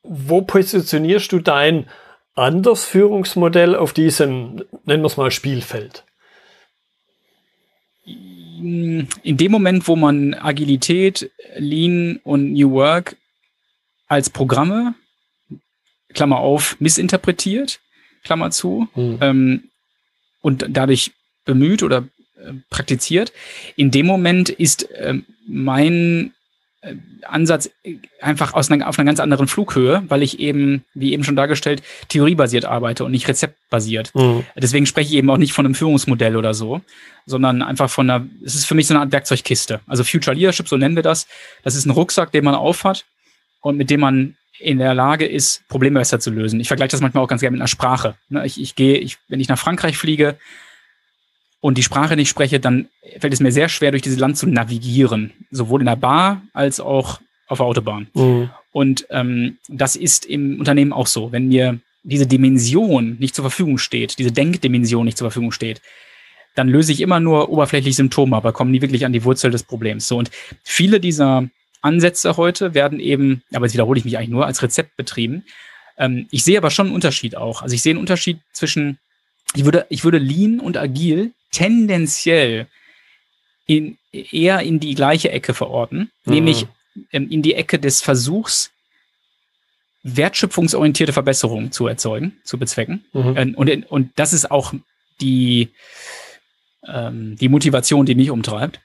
wo 0.04 0.42
positionierst 0.42 1.32
du 1.32 1.40
dein 1.40 1.88
anderes 2.36 2.86
Führungsmodell 2.86 3.76
auf 3.76 3.94
diesem 3.94 4.64
nennen 4.86 5.04
wir 5.04 5.08
es 5.08 5.18
mal 5.18 5.32
Spielfeld? 5.32 6.04
In 8.14 9.08
dem 9.24 9.52
Moment, 9.52 9.88
wo 9.88 9.96
man 9.96 10.34
Agilität, 10.34 11.32
Lean 11.58 12.20
und 12.24 12.54
New 12.54 12.72
Work 12.72 13.18
als 14.08 14.30
Programme, 14.30 14.96
Klammer 16.14 16.40
auf, 16.40 16.80
missinterpretiert, 16.80 17.80
Klammer 18.24 18.50
zu, 18.52 18.88
hm. 18.94 19.18
ähm, 19.22 19.70
und 20.42 20.66
dadurch 20.70 21.12
bemüht 21.46 21.84
oder 21.84 22.08
äh, 22.38 22.54
praktiziert, 22.70 23.32
in 23.76 23.92
dem 23.92 24.06
Moment 24.06 24.50
ist 24.50 24.90
äh, 24.92 25.16
mein 25.48 26.34
Ansatz 27.24 27.72
einfach 28.22 28.54
aus 28.54 28.70
einer, 28.70 28.88
auf 28.88 29.00
einer 29.00 29.08
ganz 29.08 29.20
anderen 29.20 29.48
Flughöhe, 29.48 30.04
weil 30.08 30.22
ich 30.22 30.40
eben, 30.40 30.86
wie 30.94 31.12
eben 31.14 31.24
schon 31.24 31.36
dargestellt, 31.36 31.82
theoriebasiert 32.08 32.66
arbeite 32.66 33.04
und 33.04 33.12
nicht 33.12 33.28
rezeptbasiert. 33.28 34.14
Mhm. 34.14 34.46
Deswegen 34.56 34.86
spreche 34.86 35.10
ich 35.10 35.16
eben 35.16 35.30
auch 35.30 35.38
nicht 35.38 35.54
von 35.54 35.66
einem 35.66 35.76
Führungsmodell 35.76 36.36
oder 36.36 36.54
so, 36.54 36.82
sondern 37.26 37.64
einfach 37.64 37.90
von 37.90 38.10
einer, 38.10 38.28
es 38.46 38.56
ist 38.56 38.66
für 38.66 38.76
mich 38.76 38.88
so 38.88 38.94
eine 38.94 39.02
Art 39.02 39.12
Werkzeugkiste. 39.12 39.82
Also 39.88 40.04
Future 40.04 40.36
Leadership, 40.36 40.68
so 40.68 40.78
nennen 40.78 40.96
wir 40.96 41.04
das. 41.04 41.28
Das 41.64 41.76
ist 41.76 41.86
ein 41.86 41.92
Rucksack, 41.92 42.32
den 42.32 42.44
man 42.44 42.56
aufhat 42.56 43.06
und 43.62 43.78
mit 43.78 43.90
dem 43.90 44.00
man 44.00 44.36
in 44.60 44.78
der 44.78 44.94
Lage 44.94 45.26
ist, 45.26 45.68
Probleme 45.68 46.00
besser 46.00 46.20
zu 46.20 46.32
lösen. 46.32 46.60
Ich 46.60 46.68
vergleiche 46.68 46.92
das 46.92 47.02
manchmal 47.02 47.24
auch 47.24 47.28
ganz 47.28 47.42
gerne 47.42 47.54
mit 47.54 47.62
einer 47.62 47.68
Sprache. 47.68 48.16
Ne, 48.30 48.46
ich, 48.46 48.60
ich 48.62 48.76
gehe, 48.76 48.98
ich, 48.98 49.18
wenn 49.28 49.40
ich 49.40 49.50
nach 49.50 49.60
Frankreich 49.60 49.98
fliege, 49.98 50.38
und 51.60 51.78
die 51.78 51.84
Sprache 51.84 52.16
nicht 52.16 52.30
spreche, 52.30 52.60
dann 52.60 52.88
fällt 53.20 53.34
es 53.34 53.40
mir 53.40 53.52
sehr 53.52 53.70
schwer, 53.70 53.92
durch 53.92 54.04
dieses 54.04 54.20
Land 54.20 54.38
zu 54.38 54.48
navigieren. 54.48 55.34
Sowohl 55.52 55.82
in 55.82 55.88
der 55.88 55.96
Bar 55.96 56.42
als 56.54 56.80
auch 56.80 57.20
auf 57.48 57.58
der 57.58 57.66
Autobahn. 57.66 58.08
Mhm. 58.14 58.50
Und 58.72 59.08
ähm, 59.10 59.58
das 59.68 59.96
ist 59.96 60.26
im 60.26 60.60
Unternehmen 60.60 60.94
auch 60.94 61.08
so. 61.08 61.32
Wenn 61.32 61.48
mir 61.48 61.80
diese 62.04 62.28
Dimension 62.28 63.18
nicht 63.20 63.36
zur 63.36 63.44
Verfügung 63.44 63.78
steht, 63.78 64.20
diese 64.20 64.32
Denkdimension 64.32 65.06
nicht 65.06 65.18
zur 65.18 65.26
Verfügung 65.30 65.52
steht, 65.52 65.82
dann 66.56 66.70
löse 66.70 66.92
ich 66.92 67.02
immer 67.02 67.20
nur 67.20 67.50
oberflächlich 67.50 67.96
Symptome, 67.96 68.36
aber 68.36 68.52
komme 68.52 68.72
nie 68.72 68.82
wirklich 68.82 69.06
an 69.06 69.14
die 69.14 69.24
Wurzel 69.24 69.52
des 69.52 69.64
Problems. 69.64 70.08
So 70.08 70.18
und 70.18 70.32
viele 70.64 71.00
dieser 71.00 71.50
Ansätze 71.82 72.38
heute 72.38 72.74
werden 72.74 73.00
eben, 73.00 73.44
aber 73.54 73.66
jetzt 73.66 73.74
wiederhole 73.74 74.00
ich 74.00 74.06
mich 74.06 74.18
eigentlich 74.18 74.30
nur, 74.30 74.46
als 74.46 74.62
Rezept 74.62 74.96
betrieben. 74.98 75.44
Ähm, 75.98 76.28
ich 76.32 76.44
sehe 76.44 76.58
aber 76.58 76.72
schon 76.72 76.88
einen 76.88 76.96
Unterschied 76.96 77.36
auch. 77.36 77.62
Also 77.62 77.76
ich 77.76 77.82
sehe 77.82 77.92
einen 77.92 78.00
Unterschied 78.00 78.40
zwischen, 78.54 78.98
ich 79.56 79.66
würde, 79.66 79.86
ich 79.90 80.04
würde 80.04 80.18
Lean 80.18 80.60
und 80.60 80.78
Agil 80.78 81.32
tendenziell 81.52 82.68
in, 83.66 83.98
eher 84.12 84.62
in 84.62 84.80
die 84.80 84.96
gleiche 84.96 85.32
Ecke 85.32 85.54
verorten, 85.54 86.12
mhm. 86.26 86.34
nämlich 86.34 86.68
ähm, 87.12 87.30
in 87.30 87.42
die 87.42 87.54
Ecke 87.54 87.80
des 87.80 88.02
Versuchs, 88.02 88.72
wertschöpfungsorientierte 90.04 91.14
Verbesserungen 91.14 91.72
zu 91.72 91.88
erzeugen, 91.88 92.38
zu 92.44 92.58
bezwecken. 92.58 93.06
Mhm. 93.14 93.34
Ähm, 93.38 93.56
und, 93.56 93.92
und 93.92 94.12
das 94.16 94.34
ist 94.34 94.50
auch 94.50 94.74
die, 95.20 95.70
ähm, 96.88 97.36
die 97.36 97.50
Motivation, 97.50 98.06
die 98.06 98.16
mich 98.16 98.30
umtreibt. 98.30 98.80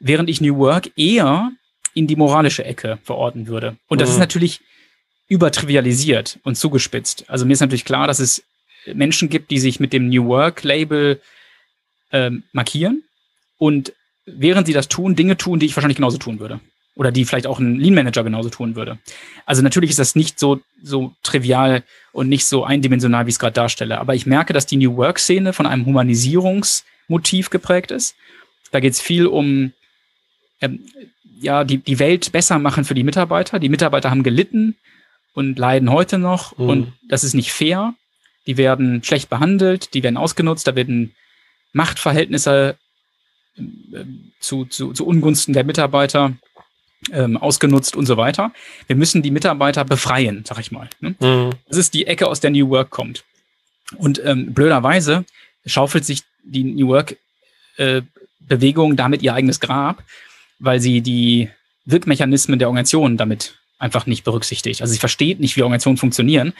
Während 0.00 0.28
ich 0.28 0.40
New 0.40 0.56
Work 0.58 0.90
eher 0.96 1.52
in 1.94 2.06
die 2.08 2.16
moralische 2.16 2.64
Ecke 2.64 2.98
verorten 3.04 3.46
würde. 3.46 3.76
Und 3.86 4.00
das 4.00 4.08
mhm. 4.08 4.14
ist 4.14 4.18
natürlich 4.18 4.60
übertrivialisiert 5.28 6.38
und 6.42 6.56
zugespitzt. 6.56 7.24
Also 7.28 7.46
mir 7.46 7.52
ist 7.52 7.60
natürlich 7.60 7.84
klar, 7.84 8.06
dass 8.06 8.18
es 8.18 8.42
Menschen 8.92 9.28
gibt, 9.28 9.50
die 9.50 9.58
sich 9.58 9.80
mit 9.80 9.92
dem 9.92 10.08
New 10.08 10.26
Work 10.26 10.64
Label 10.64 11.20
ähm, 12.14 12.44
markieren 12.52 13.02
und 13.58 13.92
während 14.24 14.66
sie 14.66 14.72
das 14.72 14.88
tun, 14.88 15.16
Dinge 15.16 15.36
tun, 15.36 15.58
die 15.58 15.66
ich 15.66 15.76
wahrscheinlich 15.76 15.96
genauso 15.96 16.16
tun 16.16 16.40
würde. 16.40 16.60
Oder 16.96 17.10
die 17.10 17.24
vielleicht 17.24 17.48
auch 17.48 17.58
ein 17.58 17.80
Lean 17.80 17.94
Manager 17.94 18.22
genauso 18.22 18.50
tun 18.50 18.76
würde. 18.76 18.98
Also 19.46 19.62
natürlich 19.62 19.90
ist 19.90 19.98
das 19.98 20.14
nicht 20.14 20.38
so, 20.38 20.60
so 20.80 21.12
trivial 21.24 21.82
und 22.12 22.28
nicht 22.28 22.46
so 22.46 22.64
eindimensional, 22.64 23.26
wie 23.26 23.30
ich 23.30 23.34
es 23.34 23.40
gerade 23.40 23.52
darstelle. 23.52 23.98
Aber 23.98 24.14
ich 24.14 24.26
merke, 24.26 24.52
dass 24.52 24.64
die 24.64 24.76
New 24.76 24.96
Work-Szene 24.96 25.52
von 25.52 25.66
einem 25.66 25.86
Humanisierungsmotiv 25.86 27.50
geprägt 27.50 27.90
ist. 27.90 28.14
Da 28.70 28.78
geht 28.78 28.92
es 28.92 29.00
viel 29.00 29.26
um 29.26 29.72
ähm, 30.60 30.86
ja, 31.40 31.64
die, 31.64 31.78
die 31.78 31.98
Welt 31.98 32.30
besser 32.30 32.60
machen 32.60 32.84
für 32.84 32.94
die 32.94 33.02
Mitarbeiter. 33.02 33.58
Die 33.58 33.68
Mitarbeiter 33.68 34.10
haben 34.10 34.22
gelitten 34.22 34.76
und 35.34 35.58
leiden 35.58 35.90
heute 35.90 36.18
noch. 36.18 36.56
Mhm. 36.56 36.68
Und 36.68 36.92
das 37.08 37.24
ist 37.24 37.34
nicht 37.34 37.52
fair. 37.52 37.94
Die 38.46 38.56
werden 38.56 39.02
schlecht 39.02 39.30
behandelt, 39.30 39.94
die 39.94 40.04
werden 40.04 40.16
ausgenutzt, 40.16 40.68
da 40.68 40.76
werden 40.76 41.14
Machtverhältnisse 41.74 42.76
äh, 43.56 43.62
zu, 44.40 44.64
zu, 44.64 44.92
zu 44.92 45.06
Ungunsten 45.06 45.52
der 45.52 45.64
Mitarbeiter 45.64 46.32
ähm, 47.12 47.36
ausgenutzt 47.36 47.96
und 47.96 48.06
so 48.06 48.16
weiter. 48.16 48.52
Wir 48.86 48.96
müssen 48.96 49.22
die 49.22 49.30
Mitarbeiter 49.30 49.84
befreien, 49.84 50.44
sag 50.46 50.58
ich 50.58 50.72
mal. 50.72 50.88
Ne? 51.00 51.14
Mhm. 51.20 51.50
Das 51.68 51.76
ist 51.76 51.92
die 51.92 52.06
Ecke, 52.06 52.28
aus 52.28 52.40
der 52.40 52.50
New 52.50 52.70
Work 52.70 52.90
kommt. 52.90 53.24
Und 53.98 54.22
ähm, 54.24 54.54
blöderweise 54.54 55.26
schaufelt 55.66 56.04
sich 56.06 56.22
die 56.42 56.64
New 56.64 56.88
Work 56.88 57.16
äh, 57.76 58.02
Bewegung 58.40 58.96
damit 58.96 59.22
ihr 59.22 59.34
eigenes 59.34 59.60
Grab, 59.60 60.02
weil 60.58 60.80
sie 60.80 61.00
die 61.00 61.50
Wirkmechanismen 61.84 62.58
der 62.58 62.68
Organisation 62.68 63.16
damit 63.16 63.58
einfach 63.78 64.06
nicht 64.06 64.24
berücksichtigt. 64.24 64.80
Also 64.80 64.92
sie 64.92 64.98
versteht 64.98 65.40
nicht, 65.40 65.56
wie 65.56 65.62
Organisationen 65.62 65.98
funktionieren. 65.98 66.52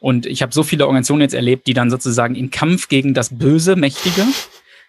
Und 0.00 0.26
ich 0.26 0.42
habe 0.42 0.52
so 0.52 0.62
viele 0.62 0.86
Organisationen 0.86 1.22
jetzt 1.22 1.34
erlebt, 1.34 1.66
die 1.66 1.74
dann 1.74 1.90
sozusagen 1.90 2.34
im 2.34 2.50
Kampf 2.50 2.88
gegen 2.88 3.14
das 3.14 3.38
Böse, 3.38 3.76
Mächtige 3.76 4.26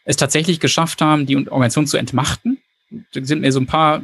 es 0.04 0.18
tatsächlich 0.18 0.60
geschafft 0.60 1.02
haben, 1.02 1.26
die 1.26 1.36
Organisation 1.36 1.88
zu 1.88 1.98
entmachten. 1.98 2.58
Da 3.14 3.24
sind 3.24 3.42
mir 3.42 3.52
so 3.52 3.60
ein 3.60 3.68
paar 3.68 4.02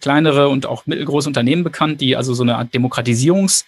kleinere 0.00 0.48
und 0.48 0.66
auch 0.66 0.86
mittelgroße 0.86 1.28
Unternehmen 1.28 1.64
bekannt, 1.64 2.00
die 2.00 2.16
also 2.16 2.34
so 2.34 2.42
eine 2.42 2.56
Art 2.56 2.74
Demokratisierungsphase 2.74 3.66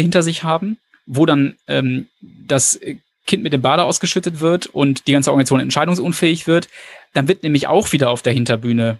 hinter 0.00 0.22
sich 0.22 0.44
haben, 0.44 0.78
wo 1.06 1.26
dann 1.26 1.56
ähm, 1.66 2.06
das 2.20 2.80
Kind 3.26 3.42
mit 3.42 3.52
dem 3.52 3.62
Bade 3.62 3.84
ausgeschüttet 3.84 4.40
wird 4.40 4.66
und 4.66 5.06
die 5.06 5.12
ganze 5.12 5.30
Organisation 5.30 5.60
entscheidungsunfähig 5.60 6.46
wird. 6.46 6.68
Dann 7.12 7.28
wird 7.28 7.42
nämlich 7.42 7.66
auch 7.66 7.92
wieder 7.92 8.10
auf 8.10 8.22
der 8.22 8.32
Hinterbühne 8.32 8.98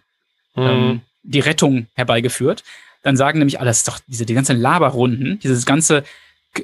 mhm. 0.55 0.63
ähm, 0.63 1.01
die 1.23 1.41
Rettung 1.41 1.87
herbeigeführt. 1.95 2.65
Dann 3.03 3.17
sagen 3.17 3.39
nämlich 3.39 3.61
alles 3.61 3.85
doch 3.85 3.99
diese 4.07 4.27
die 4.27 4.35
ganzen 4.35 4.61
Laberrunden, 4.61 5.39
dieses 5.41 5.67
ganze 5.67 6.05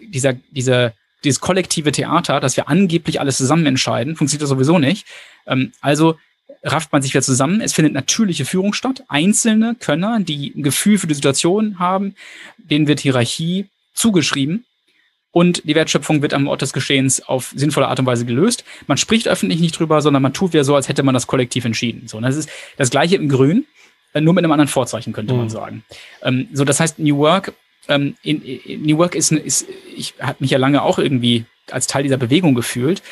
dieser 0.03 0.35
dieser 0.51 0.93
dieses 1.25 1.41
kollektive 1.41 1.93
Theater, 1.93 2.41
dass 2.41 2.57
wir 2.57 2.69
angeblich 2.69 3.21
alles 3.21 3.39
zusammen 3.39 3.67
entscheiden, 3.67 4.17
funktioniert 4.17 4.49
sowieso 4.49 4.79
nicht. 4.79 5.07
Ähm, 5.47 5.73
also 5.81 6.17
rafft 6.63 6.93
man 6.93 7.03
sich 7.03 7.13
wieder 7.13 7.23
zusammen. 7.23 7.61
Es 7.61 7.73
findet 7.73 7.95
natürliche 7.95 8.45
Führung 8.45 8.73
statt. 8.73 9.05
Einzelne 9.09 9.77
Könner, 9.79 10.21
die 10.21 10.53
ein 10.57 10.63
Gefühl 10.63 10.99
für 10.99 11.07
die 11.07 11.15
Situation 11.15 11.79
haben, 11.79 12.15
denen 12.59 12.87
wird 12.89 13.01
Hierarchie 13.01 13.67
zugeschrieben. 13.95 14.65
Und 15.31 15.63
die 15.65 15.75
Wertschöpfung 15.75 16.23
wird 16.23 16.35
am 16.35 16.49
Ort 16.49 16.63
des 16.63 16.73
Geschehens 16.73 17.21
auf 17.21 17.53
sinnvolle 17.55 17.89
Art 17.89 18.01
und 18.01 18.07
Weise 18.07 18.25
gelöst. 18.25 18.65
Man 18.87 18.97
spricht 18.97 19.29
öffentlich 19.29 19.61
nicht 19.61 19.79
drüber, 19.79 20.01
sondern 20.01 20.23
man 20.23 20.33
tut 20.33 20.53
wieder 20.53 20.65
so, 20.65 20.75
als 20.75 20.89
hätte 20.89 21.03
man 21.03 21.15
das 21.15 21.27
kollektiv 21.27 21.65
entschieden. 21.65 22.09
So, 22.09 22.21
das 22.21 22.37
ist 22.37 22.49
das 22.77 22.91
Gleiche 22.91 23.17
im 23.17 23.29
Grün, 23.29 23.67
nur 24.21 24.35
mit 24.35 24.45
einem 24.45 24.53
anderen 24.53 24.69
Vorzeichen, 24.69 25.13
könnte 25.13 25.33
mhm. 25.33 25.41
man 25.41 25.51
sagen. 25.51 25.85
Ähm, 26.23 26.49
so, 26.53 26.65
das 26.65 26.81
heißt, 26.81 26.99
New 26.99 27.19
Work 27.19 27.53
ähm, 27.89 28.17
in, 28.23 28.43
in 28.43 28.83
New 28.83 28.99
Work 28.99 29.15
ist, 29.15 29.33
ist 29.33 29.67
ich 29.97 30.15
habe 30.21 30.37
mich 30.41 30.51
ja 30.51 30.59
lange 30.59 30.83
auch 30.83 30.99
irgendwie 30.99 31.45
als 31.71 31.87
Teil 31.87 32.03
dieser 32.03 32.17
Bewegung 32.17 32.55
gefühlt 32.55 33.03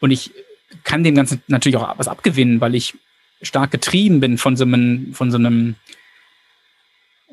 und 0.00 0.10
ich 0.10 0.32
kann 0.82 1.04
dem 1.04 1.14
Ganzen 1.14 1.42
natürlich 1.46 1.76
auch 1.76 1.98
was 1.98 2.08
abgewinnen, 2.08 2.60
weil 2.60 2.74
ich 2.74 2.94
stark 3.42 3.70
getrieben 3.70 4.20
bin 4.20 4.38
von 4.38 4.56
so 4.56 4.64
einem, 4.64 5.14
von 5.14 5.30
so 5.30 5.38
einem 5.38 5.76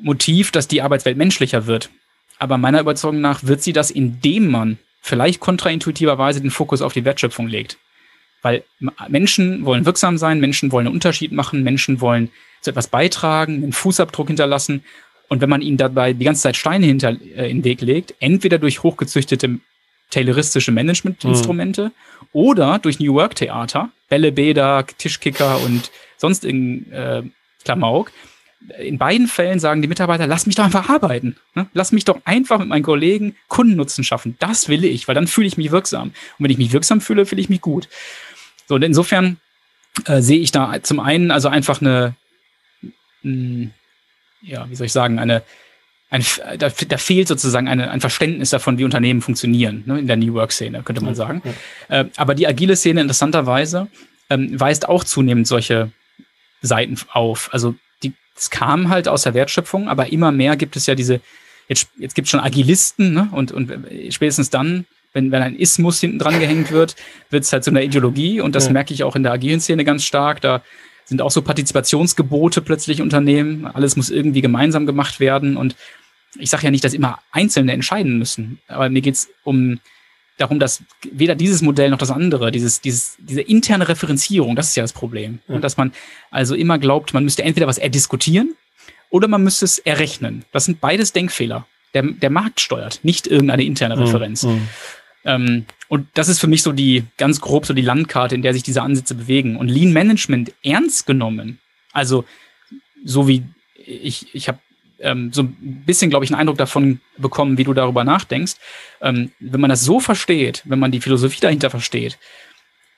Motiv, 0.00 0.50
dass 0.52 0.68
die 0.68 0.82
Arbeitswelt 0.82 1.16
menschlicher 1.16 1.66
wird. 1.66 1.90
Aber 2.38 2.58
meiner 2.58 2.80
Überzeugung 2.80 3.20
nach 3.20 3.44
wird 3.44 3.62
sie 3.62 3.72
das, 3.72 3.90
indem 3.90 4.50
man 4.50 4.78
vielleicht 5.00 5.40
kontraintuitiverweise 5.40 6.40
den 6.40 6.50
Fokus 6.50 6.82
auf 6.82 6.92
die 6.92 7.04
Wertschöpfung 7.04 7.48
legt. 7.48 7.78
Weil 8.42 8.64
Menschen 9.08 9.64
wollen 9.64 9.86
wirksam 9.86 10.18
sein, 10.18 10.40
Menschen 10.40 10.72
wollen 10.72 10.86
einen 10.86 10.94
Unterschied 10.94 11.32
machen, 11.32 11.62
Menschen 11.62 12.00
wollen 12.00 12.30
zu 12.60 12.70
etwas 12.70 12.88
beitragen, 12.88 13.62
einen 13.62 13.72
Fußabdruck 13.72 14.28
hinterlassen. 14.28 14.84
Und 15.28 15.40
wenn 15.40 15.48
man 15.48 15.62
ihnen 15.62 15.76
dabei 15.76 16.12
die 16.12 16.24
ganze 16.24 16.42
Zeit 16.42 16.56
Steine 16.56 16.86
hinter 16.86 17.10
äh, 17.10 17.50
in 17.50 17.58
den 17.58 17.64
Weg 17.64 17.80
legt, 17.80 18.14
entweder 18.20 18.58
durch 18.58 18.82
hochgezüchtete 18.82 19.60
tayloristische 20.10 20.72
Managementinstrumente 20.72 21.86
mhm. 21.86 22.26
oder 22.32 22.78
durch 22.78 23.00
New 23.00 23.14
Work 23.14 23.34
Theater, 23.36 23.90
Bälle, 24.08 24.30
Bäder, 24.30 24.86
Tischkicker 24.98 25.60
und 25.62 25.90
sonst 26.18 26.44
irgendein 26.44 26.92
äh, 26.92 27.22
Klamauk. 27.64 28.12
In 28.78 28.98
beiden 28.98 29.26
Fällen 29.26 29.58
sagen 29.58 29.82
die 29.82 29.88
Mitarbeiter, 29.88 30.26
lass 30.26 30.46
mich 30.46 30.54
doch 30.54 30.64
einfach 30.64 30.88
arbeiten. 30.88 31.36
Ne? 31.54 31.66
Lass 31.72 31.90
mich 31.90 32.04
doch 32.04 32.20
einfach 32.24 32.60
mit 32.60 32.68
meinen 32.68 32.84
Kollegen 32.84 33.34
Kundennutzen 33.48 34.04
schaffen. 34.04 34.36
Das 34.38 34.68
will 34.68 34.84
ich, 34.84 35.08
weil 35.08 35.16
dann 35.16 35.26
fühle 35.26 35.48
ich 35.48 35.56
mich 35.56 35.72
wirksam. 35.72 36.08
Und 36.08 36.44
wenn 36.44 36.50
ich 36.50 36.58
mich 36.58 36.72
wirksam 36.72 37.00
fühle, 37.00 37.26
fühle 37.26 37.40
ich 37.40 37.48
mich 37.48 37.60
gut. 37.60 37.88
So, 38.68 38.74
und 38.76 38.82
insofern 38.82 39.38
äh, 40.06 40.20
sehe 40.20 40.40
ich 40.40 40.50
da 40.50 40.82
zum 40.82 41.00
einen 41.00 41.30
also 41.30 41.48
einfach 41.48 41.80
eine, 41.80 42.14
mh, 43.22 43.70
ja, 44.42 44.68
wie 44.68 44.74
soll 44.74 44.86
ich 44.86 44.92
sagen, 44.92 45.18
eine, 45.18 45.42
ein, 46.10 46.24
da, 46.58 46.68
da 46.68 46.96
fehlt 46.98 47.28
sozusagen 47.28 47.68
eine, 47.68 47.90
ein 47.90 48.00
Verständnis 48.00 48.50
davon, 48.50 48.78
wie 48.78 48.84
Unternehmen 48.84 49.22
funktionieren, 49.22 49.82
ne, 49.86 49.98
in 49.98 50.06
der 50.06 50.16
New 50.16 50.34
Work-Szene, 50.34 50.82
könnte 50.82 51.02
man 51.02 51.14
sagen. 51.14 51.42
Ja. 51.88 52.00
Äh, 52.00 52.08
aber 52.16 52.34
die 52.34 52.46
agile 52.46 52.76
Szene 52.76 53.00
interessanterweise 53.00 53.88
ähm, 54.28 54.58
weist 54.58 54.88
auch 54.88 55.04
zunehmend 55.04 55.46
solche 55.46 55.90
Seiten 56.60 56.96
auf. 57.12 57.48
Also 57.52 57.74
es 58.36 58.50
kam 58.50 58.88
halt 58.88 59.08
aus 59.08 59.22
der 59.22 59.34
Wertschöpfung, 59.34 59.88
aber 59.88 60.12
immer 60.12 60.32
mehr 60.32 60.56
gibt 60.56 60.76
es 60.76 60.86
ja 60.86 60.94
diese, 60.94 61.20
jetzt, 61.68 61.88
jetzt 61.98 62.14
gibt 62.14 62.26
es 62.26 62.30
schon 62.30 62.40
Agilisten, 62.40 63.12
ne? 63.12 63.28
Und, 63.32 63.52
und 63.52 63.70
spätestens 64.10 64.50
dann 64.50 64.86
wenn, 65.12 65.30
wenn 65.30 65.42
ein 65.42 65.56
Ismus 65.56 66.00
hinten 66.00 66.18
dran 66.18 66.40
gehängt 66.40 66.70
wird, 66.72 66.96
wird 67.30 67.44
es 67.44 67.52
halt 67.52 67.64
zu 67.64 67.70
einer 67.70 67.82
Ideologie 67.82 68.40
und 68.40 68.54
das 68.54 68.66
ja. 68.66 68.72
merke 68.72 68.94
ich 68.94 69.04
auch 69.04 69.16
in 69.16 69.22
der 69.22 69.32
agilen 69.32 69.60
Szene 69.60 69.84
ganz 69.84 70.04
stark. 70.04 70.40
Da 70.40 70.62
sind 71.04 71.20
auch 71.20 71.30
so 71.30 71.42
Partizipationsgebote 71.42 72.62
plötzlich 72.62 73.02
Unternehmen. 73.02 73.66
Alles 73.66 73.96
muss 73.96 74.10
irgendwie 74.10 74.40
gemeinsam 74.40 74.86
gemacht 74.86 75.20
werden 75.20 75.56
und 75.56 75.76
ich 76.38 76.50
sage 76.50 76.64
ja 76.64 76.70
nicht, 76.70 76.84
dass 76.84 76.94
immer 76.94 77.18
Einzelne 77.30 77.72
entscheiden 77.72 78.18
müssen, 78.18 78.58
aber 78.68 78.88
mir 78.88 79.02
geht's 79.02 79.28
um 79.44 79.80
darum, 80.38 80.58
dass 80.58 80.82
weder 81.10 81.34
dieses 81.34 81.62
Modell 81.62 81.90
noch 81.90 81.98
das 81.98 82.10
andere, 82.10 82.50
dieses, 82.50 82.80
dieses, 82.80 83.16
diese 83.18 83.42
interne 83.42 83.88
Referenzierung, 83.88 84.56
das 84.56 84.70
ist 84.70 84.76
ja 84.76 84.82
das 84.82 84.92
Problem. 84.92 85.40
Ja. 85.48 85.58
Dass 85.58 85.76
man 85.76 85.92
also 86.30 86.54
immer 86.54 86.78
glaubt, 86.78 87.14
man 87.14 87.24
müsste 87.24 87.42
entweder 87.44 87.66
was 87.66 87.78
erdiskutieren 87.78 88.54
oder 89.10 89.28
man 89.28 89.44
müsste 89.44 89.64
es 89.64 89.78
errechnen. 89.78 90.44
Das 90.52 90.64
sind 90.64 90.80
beides 90.80 91.12
Denkfehler. 91.12 91.66
Der, 91.94 92.02
der 92.02 92.30
Markt 92.30 92.60
steuert, 92.60 93.00
nicht 93.02 93.26
irgendeine 93.26 93.64
interne 93.64 93.98
Referenz. 93.98 94.44
Mhm. 94.44 94.68
Ähm, 95.24 95.66
und 95.88 96.08
das 96.14 96.28
ist 96.28 96.40
für 96.40 96.46
mich 96.46 96.62
so 96.62 96.72
die 96.72 97.04
ganz 97.16 97.40
grob 97.40 97.66
so 97.66 97.74
die 97.74 97.82
Landkarte, 97.82 98.34
in 98.34 98.42
der 98.42 98.54
sich 98.54 98.62
diese 98.62 98.82
Ansätze 98.82 99.14
bewegen. 99.14 99.56
Und 99.56 99.68
Lean 99.68 99.92
Management 99.92 100.52
ernst 100.62 101.06
genommen, 101.06 101.58
also 101.92 102.24
so 103.04 103.28
wie 103.28 103.44
ich, 103.84 104.34
ich 104.34 104.48
habe 104.48 104.58
ähm, 105.00 105.32
so 105.32 105.42
ein 105.42 105.82
bisschen, 105.84 106.10
glaube 106.10 106.24
ich, 106.24 106.30
einen 106.30 106.40
Eindruck 106.40 106.58
davon 106.58 107.00
bekommen, 107.18 107.58
wie 107.58 107.64
du 107.64 107.74
darüber 107.74 108.04
nachdenkst. 108.04 108.54
Ähm, 109.00 109.32
wenn 109.40 109.60
man 109.60 109.70
das 109.70 109.82
so 109.82 110.00
versteht, 110.00 110.62
wenn 110.64 110.78
man 110.78 110.92
die 110.92 111.00
Philosophie 111.00 111.40
dahinter 111.40 111.70
versteht 111.70 112.18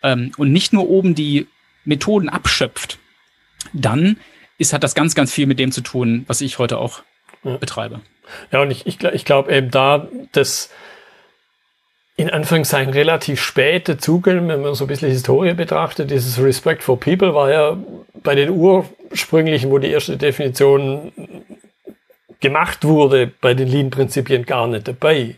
ähm, 0.02 0.32
und 0.36 0.52
nicht 0.52 0.72
nur 0.72 0.88
oben 0.88 1.14
die 1.14 1.46
Methoden 1.84 2.28
abschöpft, 2.28 2.98
dann 3.72 4.18
ist, 4.58 4.72
hat 4.72 4.84
das 4.84 4.94
ganz, 4.94 5.14
ganz 5.14 5.32
viel 5.32 5.46
mit 5.46 5.58
dem 5.58 5.72
zu 5.72 5.80
tun, 5.80 6.24
was 6.26 6.40
ich 6.40 6.58
heute 6.58 6.78
auch 6.78 7.02
ja. 7.42 7.56
betreibe. 7.56 8.00
Ja, 8.52 8.62
und 8.62 8.70
ich, 8.70 8.86
ich, 8.86 9.02
ich 9.02 9.24
glaube 9.24 9.54
eben 9.54 9.70
da, 9.70 10.08
dass 10.32 10.70
in 12.16 12.30
Anführungszeichen 12.30 12.92
relativ 12.92 13.42
späte 13.42 13.98
Zugehen, 13.98 14.48
wenn 14.48 14.62
man 14.62 14.74
so 14.74 14.84
ein 14.84 14.88
bisschen 14.88 15.10
Historie 15.10 15.54
betrachtet, 15.54 16.10
dieses 16.10 16.40
Respect 16.40 16.82
for 16.82 16.98
People 16.98 17.34
war 17.34 17.50
ja 17.50 17.76
bei 18.22 18.34
den 18.34 18.50
ursprünglichen, 18.50 19.70
wo 19.70 19.78
die 19.78 19.90
erste 19.90 20.16
Definition 20.16 21.12
gemacht 22.40 22.84
wurde, 22.84 23.32
bei 23.40 23.54
den 23.54 23.68
Lean-Prinzipien 23.68 24.44
gar 24.44 24.68
nicht 24.68 24.86
dabei. 24.86 25.36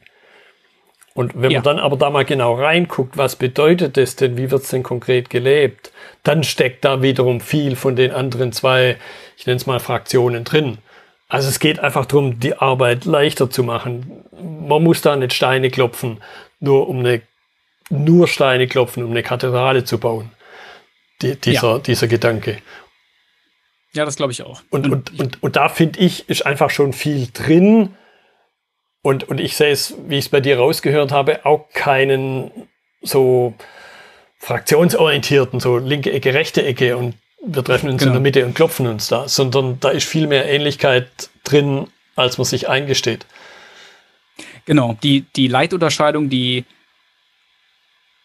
Und 1.14 1.33
wenn 1.35 1.51
ja. 1.51 1.61
man 1.61 1.64
dann 1.64 1.79
aber 1.79 1.97
da 1.97 2.11
mal 2.11 2.27
genau 2.27 2.55
reinguckt, 2.55 3.16
was 3.16 3.37
bedeutet 3.37 3.97
das 3.97 4.16
denn, 4.16 4.37
wie 4.37 4.51
wird 4.51 4.64
es 4.64 4.68
denn 4.68 4.83
konkret 4.83 5.31
gelebt, 5.31 5.91
dann 6.24 6.45
steckt 6.45 6.85
da 6.85 7.01
wiederum 7.01 7.41
viel 7.41 7.74
von 7.74 7.97
den 7.97 8.12
anderen 8.12 8.53
zwei, 8.53 8.99
ich 9.39 9.47
nenne 9.47 9.57
es 9.57 9.66
mal 9.66 9.81
Fraktionen 9.81 10.45
drin. 10.45 10.77
Also 11.29 11.49
es 11.49 11.59
geht 11.59 11.79
einfach 11.79 12.05
darum, 12.05 12.39
die 12.39 12.59
Arbeit 12.59 13.07
leichter 13.07 13.49
zu 13.49 13.64
machen. 13.64 14.24
Man 14.68 14.83
muss 14.83 15.01
da 15.01 15.16
nicht 15.16 15.33
Steine 15.33 15.70
klopfen, 15.70 16.18
nur 16.61 16.88
um 16.88 17.00
eine, 17.00 17.22
nur 17.90 18.28
Steine 18.28 18.66
klopfen, 18.66 19.04
um 19.04 19.11
eine 19.11 19.22
Kathedrale 19.22 19.84
zu 19.84 19.98
bauen. 19.98 20.30
Die, 21.22 21.36
dieser, 21.36 21.72
ja. 21.72 21.78
dieser 21.78 22.09
Gedanke. 22.09 22.59
Ja, 23.92 24.04
das 24.04 24.16
glaube 24.16 24.32
ich 24.32 24.42
auch. 24.42 24.62
Und, 24.70 24.90
und, 24.90 25.18
und, 25.18 25.42
und 25.42 25.57
da 25.57 25.68
finde 25.68 25.98
ich, 26.00 26.28
ist 26.28 26.44
einfach 26.44 26.70
schon 26.70 26.92
viel 26.92 27.28
drin. 27.32 27.94
Und, 29.00 29.24
und 29.24 29.40
ich 29.40 29.57
sehe 29.57 29.70
es, 29.70 29.94
wie 30.07 30.18
ich 30.18 30.26
es 30.26 30.28
bei 30.28 30.40
dir 30.40 30.59
rausgehört 30.59 31.12
habe, 31.12 31.46
auch 31.46 31.70
keinen 31.72 32.50
so 33.00 33.54
fraktionsorientierten, 34.38 35.61
so 35.61 35.78
linke 35.78 36.12
Ecke, 36.12 36.34
rechte 36.34 36.64
Ecke 36.64 36.96
und 36.96 37.14
wir 37.44 37.64
treffen 37.64 37.88
uns 37.88 38.02
genau. 38.02 38.11
in 38.11 38.14
der 38.14 38.22
Mitte 38.22 38.44
und 38.44 38.54
klopfen 38.54 38.86
uns 38.86 39.09
da, 39.09 39.28
sondern 39.28 39.78
da 39.80 39.90
ist 39.90 40.07
viel 40.07 40.26
mehr 40.26 40.50
Ähnlichkeit 40.50 41.09
drin, 41.44 41.86
als 42.16 42.38
man 42.38 42.44
sich 42.44 42.68
eingesteht. 42.68 43.26
Genau, 44.67 44.99
die, 45.03 45.25
die 45.37 45.49
Leitunterscheidung, 45.49 46.29
die 46.29 46.64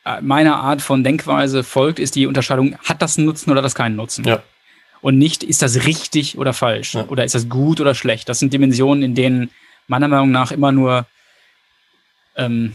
äh, 0.04 0.20
meiner 0.22 0.58
Art 0.58 0.82
von 0.82 1.04
Denkweise 1.04 1.64
folgt, 1.64 2.00
ist 2.00 2.16
die 2.16 2.26
Unterscheidung, 2.26 2.78
hat 2.84 3.02
das 3.02 3.18
einen 3.18 3.28
Nutzen 3.28 3.52
oder 3.52 3.60
hat 3.60 3.66
das 3.66 3.76
keinen 3.76 3.96
Nutzen? 3.96 4.26
Ja. 4.26 4.44
Und 5.02 5.18
nicht, 5.18 5.44
ist 5.44 5.62
das 5.62 5.86
richtig 5.86 6.38
oder 6.38 6.54
falsch? 6.54 6.96
Ja. 6.96 7.06
Oder 7.06 7.24
ist 7.24 7.36
das 7.36 7.48
gut 7.48 7.80
oder 7.80 7.96
schlecht? 7.96 8.28
Das 8.28 8.39
sind 8.39 8.54
Dimensionen, 8.54 9.04
in 9.04 9.16
denen 9.16 9.52
meiner 9.88 10.08
Meinung 10.08 10.32
nach 10.32 10.52
immer 10.52 10.72
nur 10.72 11.06
ähm, 12.36 12.74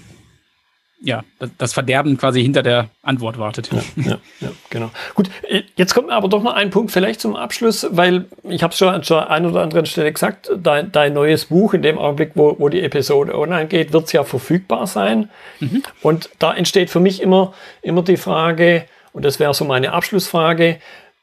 ja, 1.00 1.24
das 1.58 1.74
Verderben 1.74 2.16
quasi 2.16 2.42
hinter 2.42 2.62
der 2.62 2.88
Antwort 3.02 3.38
wartet. 3.38 3.70
Ja, 3.72 3.82
ja, 3.96 4.18
ja, 4.40 4.48
genau. 4.70 4.90
Gut, 5.14 5.30
jetzt 5.76 5.94
kommt 5.94 6.10
aber 6.10 6.28
doch 6.28 6.42
noch 6.42 6.54
ein 6.54 6.70
Punkt 6.70 6.90
vielleicht 6.90 7.20
zum 7.20 7.36
Abschluss, 7.36 7.86
weil 7.90 8.24
ich 8.44 8.62
habe 8.62 8.72
es 8.72 8.78
schon 8.78 8.88
an 8.88 9.02
der 9.02 9.30
einen 9.30 9.46
oder 9.46 9.62
anderen 9.62 9.86
Stelle 9.86 10.12
gesagt, 10.12 10.50
dein, 10.56 10.90
dein 10.92 11.12
neues 11.12 11.46
Buch, 11.46 11.74
in 11.74 11.82
dem 11.82 11.98
Augenblick, 11.98 12.32
wo, 12.34 12.56
wo 12.58 12.68
die 12.68 12.82
Episode 12.82 13.36
online 13.36 13.66
geht, 13.66 13.92
wird 13.92 14.06
es 14.06 14.12
ja 14.12 14.24
verfügbar 14.24 14.86
sein. 14.86 15.30
Mhm. 15.60 15.82
Und 16.00 16.30
da 16.38 16.54
entsteht 16.54 16.88
für 16.90 17.00
mich 17.00 17.20
immer, 17.20 17.52
immer 17.82 18.02
die 18.02 18.16
Frage, 18.16 18.86
und 19.12 19.24
das 19.24 19.38
wäre 19.38 19.54
so 19.54 19.64
meine 19.64 19.92
Abschlussfrage, 19.92 20.78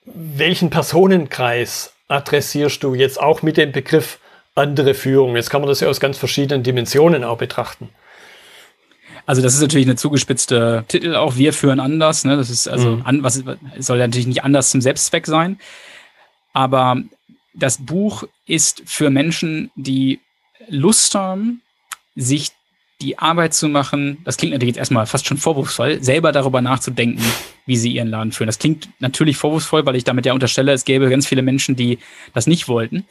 welchen 0.06 0.70
Personenkreis 0.70 1.94
adressierst 2.08 2.84
du 2.84 2.94
jetzt 2.94 3.20
auch 3.20 3.42
mit 3.42 3.58
dem 3.58 3.72
Begriff 3.72 4.20
andere 4.56 4.94
Führung? 4.94 5.36
Jetzt 5.36 5.50
kann 5.50 5.62
man 5.62 5.70
das 5.70 5.80
ja 5.80 5.88
aus 5.88 6.00
ganz 6.00 6.18
verschiedenen 6.18 6.64
Dimensionen 6.64 7.24
auch 7.24 7.38
betrachten. 7.38 7.90
Also 9.26 9.42
das 9.42 9.54
ist 9.56 9.62
natürlich 9.62 9.88
eine 9.88 9.96
zugespitzte 9.96 10.86
Titel 10.88 11.16
auch. 11.16 11.38
Wir 11.38 11.54
führen 11.54 11.80
anders. 11.80 12.26
Ne? 12.26 12.36
Das 12.36 12.50
ist 12.50 12.68
also 12.68 12.98
mhm. 12.98 13.02
an, 13.06 13.24
was 13.24 13.44
soll 13.80 13.98
ja 13.98 14.08
natürlich 14.08 14.28
nicht 14.28 14.44
anders 14.44 14.70
zum 14.70 14.82
Selbstzweck 14.82 15.26
sein. 15.26 15.60
Aber 16.54 17.02
das 17.54 17.78
Buch 17.78 18.26
ist 18.46 18.84
für 18.86 19.10
Menschen, 19.10 19.72
die 19.76 20.20
Lust 20.68 21.16
haben, 21.16 21.62
sich 22.16 22.52
die 23.02 23.20
Arbeit 23.20 23.54
zu 23.54 23.68
machen, 23.68 24.20
das 24.24 24.38
klingt 24.38 24.54
natürlich 24.54 24.76
jetzt 24.76 24.80
erstmal 24.80 25.06
fast 25.06 25.28
schon 25.28 25.38
vorwurfsvoll, 25.38 26.02
selber 26.02 26.32
darüber 26.32 26.62
nachzudenken, 26.62 27.22
wie 27.66 27.76
sie 27.76 27.92
ihren 27.92 28.08
Laden 28.08 28.32
führen. 28.32 28.48
Das 28.48 28.60
klingt 28.60 28.90
natürlich 29.00 29.38
vorwurfsvoll, 29.38 29.86
weil 29.86 29.96
ich 29.96 30.04
damit 30.04 30.26
ja 30.26 30.34
unterstelle, 30.34 30.72
es 30.72 30.86
gäbe 30.86 31.10
ganz 31.10 31.28
viele 31.28 31.42
Menschen, 31.42 31.76
die 31.76 32.00
das 32.34 32.48
nicht 32.48 32.68
wollten. 32.68 33.06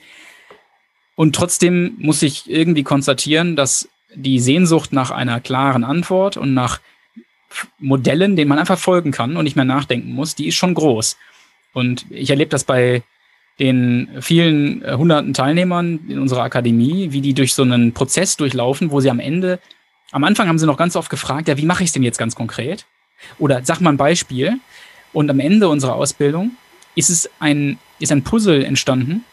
Und 1.15 1.35
trotzdem 1.37 1.95
muss 1.99 2.23
ich 2.23 2.51
irgendwie 2.51 2.83
konstatieren, 2.83 3.55
dass 3.55 3.89
die 4.15 4.41
Sehnsucht 4.41 4.93
nach 4.93 5.11
einer 5.11 5.41
klaren 5.41 5.85
Antwort 5.85 6.37
und 6.37 6.55
nach 6.55 6.81
Modellen, 7.79 8.37
denen 8.37 8.49
man 8.49 8.59
einfach 8.59 8.79
folgen 8.79 9.13
kann 9.13 9.37
und 9.37 9.45
nicht 9.45 9.57
mehr 9.57 9.65
nachdenken 9.65 10.13
muss, 10.13 10.35
die 10.35 10.49
ist 10.49 10.55
schon 10.55 10.75
groß. 10.75 11.17
Und 11.73 12.07
ich 12.11 12.31
erlebe 12.31 12.51
das 12.51 12.65
bei 12.65 13.03
den 13.59 14.09
vielen 14.21 14.83
äh, 14.83 14.95
hunderten 14.95 15.35
Teilnehmern 15.35 16.01
in 16.09 16.19
unserer 16.19 16.43
Akademie, 16.43 17.13
wie 17.13 17.21
die 17.21 17.35
durch 17.35 17.55
so 17.55 17.63
einen 17.63 17.93
Prozess 17.93 18.37
durchlaufen, 18.37 18.91
wo 18.91 19.01
sie 19.01 19.11
am 19.11 19.21
Ende, 19.21 19.61
am 20.11 20.25
Anfang 20.25 20.49
haben 20.49 20.59
sie 20.59 20.67
noch 20.67 20.77
ganz 20.77 20.97
oft 20.97 21.11
gefragt, 21.11 21.49
ja, 21.49 21.57
wie 21.57 21.67
mache 21.67 21.83
ich 21.83 21.89
es 21.89 21.93
denn 21.93 22.03
jetzt 22.03 22.19
ganz 22.19 22.35
konkret? 22.35 22.87
Oder 23.39 23.63
sag 23.65 23.81
mal 23.81 23.91
ein 23.91 23.99
Beispiel. 23.99 24.59
Und 25.13 25.31
am 25.31 25.41
Ende 25.41 25.69
unserer 25.69 25.95
Ausbildung 25.95 26.53
ist 26.95 27.11
es 27.11 27.31
ein, 27.39 27.79
ist 27.99 28.13
ein 28.13 28.25
Puzzle 28.25 28.65
entstanden 28.65 29.25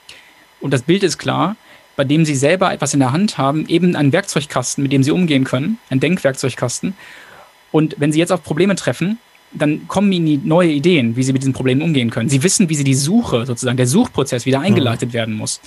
und 0.60 0.74
das 0.74 0.84
Bild 0.84 1.04
ist 1.04 1.18
klar, 1.18 1.56
bei 2.00 2.06
dem 2.06 2.24
sie 2.24 2.36
selber 2.36 2.72
etwas 2.72 2.94
in 2.94 3.02
der 3.02 3.12
Hand 3.12 3.38
haben, 3.38 3.68
eben 3.68 3.94
einen 3.98 4.14
Werkzeugkasten, 4.14 4.82
mit 4.82 4.94
dem 4.94 5.04
sie 5.04 5.12
umgehen 5.12 5.44
können, 5.44 5.80
ein 5.90 6.00
Denkwerkzeugkasten. 6.00 6.94
Und 7.74 7.98
wenn 7.98 8.14
sie 8.14 8.20
jetzt 8.20 8.32
auf 8.32 8.42
Probleme 8.42 8.76
treffen, 8.76 9.18
dann 9.52 9.86
kommen 9.90 10.10
ihnen 10.14 10.48
neue 10.48 10.72
Ideen, 10.72 11.18
wie 11.18 11.24
sie 11.24 11.34
mit 11.34 11.42
diesen 11.42 11.52
Problemen 11.52 11.82
umgehen 11.82 12.10
können. 12.10 12.30
Sie 12.30 12.42
wissen, 12.42 12.70
wie 12.70 12.76
sie 12.76 12.86
die 12.86 12.96
Suche, 12.96 13.46
sozusagen 13.46 13.76
der 13.76 13.86
Suchprozess 13.86 14.46
wieder 14.46 14.62
eingeleitet 14.62 15.10
mhm. 15.10 15.14
werden 15.14 15.36
muss. 15.36 15.60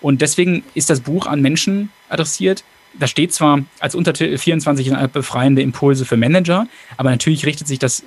Und 0.00 0.20
deswegen 0.20 0.64
ist 0.74 0.90
das 0.90 0.98
Buch 0.98 1.28
an 1.28 1.42
Menschen 1.42 1.90
adressiert. 2.08 2.64
Da 2.98 3.06
steht 3.06 3.32
zwar 3.32 3.60
als 3.78 3.94
Untertitel 3.94 4.36
24 4.36 4.92
befreiende 5.12 5.62
Impulse 5.62 6.04
für 6.04 6.16
Manager, 6.16 6.66
aber 6.96 7.10
natürlich 7.10 7.46
richtet 7.46 7.68
sich 7.68 7.78
das 7.78 8.02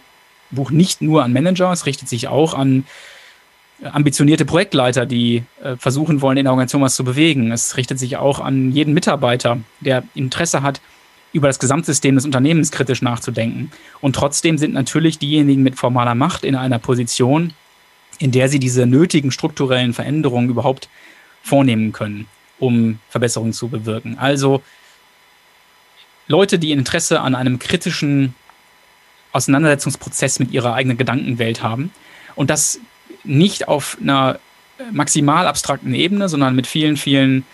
Buch 0.49 0.71
nicht 0.71 1.01
nur 1.01 1.23
an 1.23 1.31
Manager, 1.31 1.71
es 1.71 1.85
richtet 1.85 2.09
sich 2.09 2.27
auch 2.27 2.53
an 2.53 2.83
ambitionierte 3.83 4.45
Projektleiter, 4.45 5.05
die 5.05 5.43
äh, 5.63 5.75
versuchen 5.75 6.21
wollen, 6.21 6.37
in 6.37 6.45
der 6.45 6.51
Organisation 6.51 6.81
was 6.81 6.95
zu 6.95 7.03
bewegen. 7.03 7.51
Es 7.51 7.77
richtet 7.77 7.99
sich 7.99 8.17
auch 8.17 8.39
an 8.39 8.71
jeden 8.71 8.93
Mitarbeiter, 8.93 9.59
der 9.79 10.03
Interesse 10.13 10.61
hat, 10.61 10.81
über 11.33 11.47
das 11.47 11.59
Gesamtsystem 11.59 12.15
des 12.15 12.25
Unternehmens 12.25 12.71
kritisch 12.71 13.01
nachzudenken. 13.01 13.71
Und 14.01 14.15
trotzdem 14.15 14.57
sind 14.57 14.73
natürlich 14.73 15.17
diejenigen 15.17 15.63
mit 15.63 15.77
formaler 15.77 16.15
Macht 16.15 16.43
in 16.43 16.55
einer 16.55 16.77
Position, 16.77 17.53
in 18.19 18.31
der 18.31 18.49
sie 18.49 18.59
diese 18.59 18.85
nötigen 18.85 19.31
strukturellen 19.31 19.93
Veränderungen 19.93 20.49
überhaupt 20.49 20.89
vornehmen 21.41 21.91
können, 21.93 22.27
um 22.59 22.99
Verbesserungen 23.09 23.53
zu 23.53 23.69
bewirken. 23.69 24.17
Also 24.19 24.61
Leute, 26.27 26.59
die 26.59 26.71
Interesse 26.71 27.21
an 27.21 27.33
einem 27.33 27.59
kritischen 27.59 28.35
Auseinandersetzungsprozess 29.31 30.39
mit 30.39 30.51
ihrer 30.51 30.73
eigenen 30.73 30.97
Gedankenwelt 30.97 31.63
haben. 31.63 31.91
Und 32.35 32.49
das 32.49 32.79
nicht 33.23 33.67
auf 33.67 33.97
einer 34.01 34.39
maximal 34.91 35.47
abstrakten 35.47 35.93
Ebene, 35.93 36.29
sondern 36.29 36.55
mit 36.55 36.67
vielen, 36.67 36.97
vielen 36.97 37.45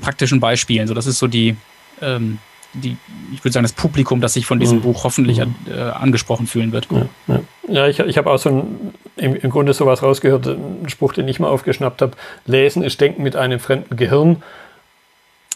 praktischen 0.00 0.40
Beispielen. 0.40 0.86
So, 0.86 0.94
das 0.94 1.06
ist 1.06 1.18
so 1.18 1.26
die, 1.26 1.56
ähm, 2.00 2.38
die, 2.74 2.96
ich 3.32 3.42
würde 3.44 3.52
sagen, 3.52 3.64
das 3.64 3.72
Publikum, 3.72 4.20
das 4.20 4.34
sich 4.34 4.46
von 4.46 4.60
diesem 4.60 4.78
mhm. 4.78 4.82
Buch 4.82 5.04
hoffentlich 5.04 5.38
mhm. 5.38 5.54
äh, 5.68 5.80
angesprochen 5.80 6.46
fühlen 6.46 6.72
wird. 6.72 6.88
Ja, 6.90 7.06
ja. 7.26 7.40
ja 7.68 7.88
ich, 7.88 7.98
ich 7.98 8.18
habe 8.18 8.30
auch 8.30 8.38
so 8.38 8.50
ein, 8.50 8.94
im, 9.16 9.34
im 9.34 9.50
Grunde 9.50 9.72
sowas 9.72 10.02
rausgehört, 10.02 10.46
einen 10.46 10.88
Spruch, 10.88 11.12
den 11.12 11.26
ich 11.26 11.40
mal 11.40 11.48
aufgeschnappt 11.48 12.02
habe. 12.02 12.12
Lesen 12.46 12.82
ist 12.82 13.00
Denken 13.00 13.22
mit 13.22 13.36
einem 13.36 13.58
fremden 13.58 13.96
Gehirn. 13.96 14.42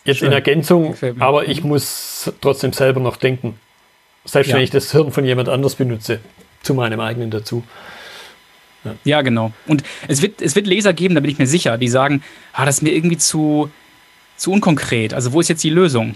Jetzt 0.05 0.19
Schön. 0.19 0.29
in 0.29 0.33
Ergänzung, 0.35 0.97
aber 1.19 1.49
ich 1.49 1.65
muss 1.65 2.31
trotzdem 2.43 2.75
selber 2.75 3.01
noch 3.01 3.17
denken. 3.17 3.59
Selbst 4.27 4.49
ja. 4.49 4.57
wenn 4.57 4.63
ich 4.63 4.71
das 4.71 4.93
Hirn 4.93 5.13
von 5.13 5.25
jemand 5.25 5.49
anders 5.49 5.77
benutze, 5.77 6.21
zu 6.63 6.75
meinem 6.75 7.01
eigenen 7.01 7.31
dazu. 7.31 7.63
Ja. 8.85 8.95
ja, 9.05 9.23
genau. 9.23 9.53
Und 9.67 9.83
es 10.09 10.23
wird, 10.23 10.43
es 10.43 10.55
wird 10.57 10.67
Leser 10.67 10.93
geben, 10.93 11.15
da 11.15 11.21
bin 11.21 11.31
ich 11.31 11.39
mir 11.39 11.47
sicher, 11.47 11.79
die 11.79 11.89
sagen, 11.89 12.23
ah, 12.53 12.65
das 12.65 12.77
ist 12.77 12.83
mir 12.83 12.93
irgendwie 12.93 13.19
zu, 13.19 13.71
zu 14.37 14.53
unkonkret. 14.53 15.15
Also 15.15 15.33
wo 15.33 15.41
ist 15.41 15.49
jetzt 15.49 15.65
die 15.65 15.71
Lösung? 15.71 16.15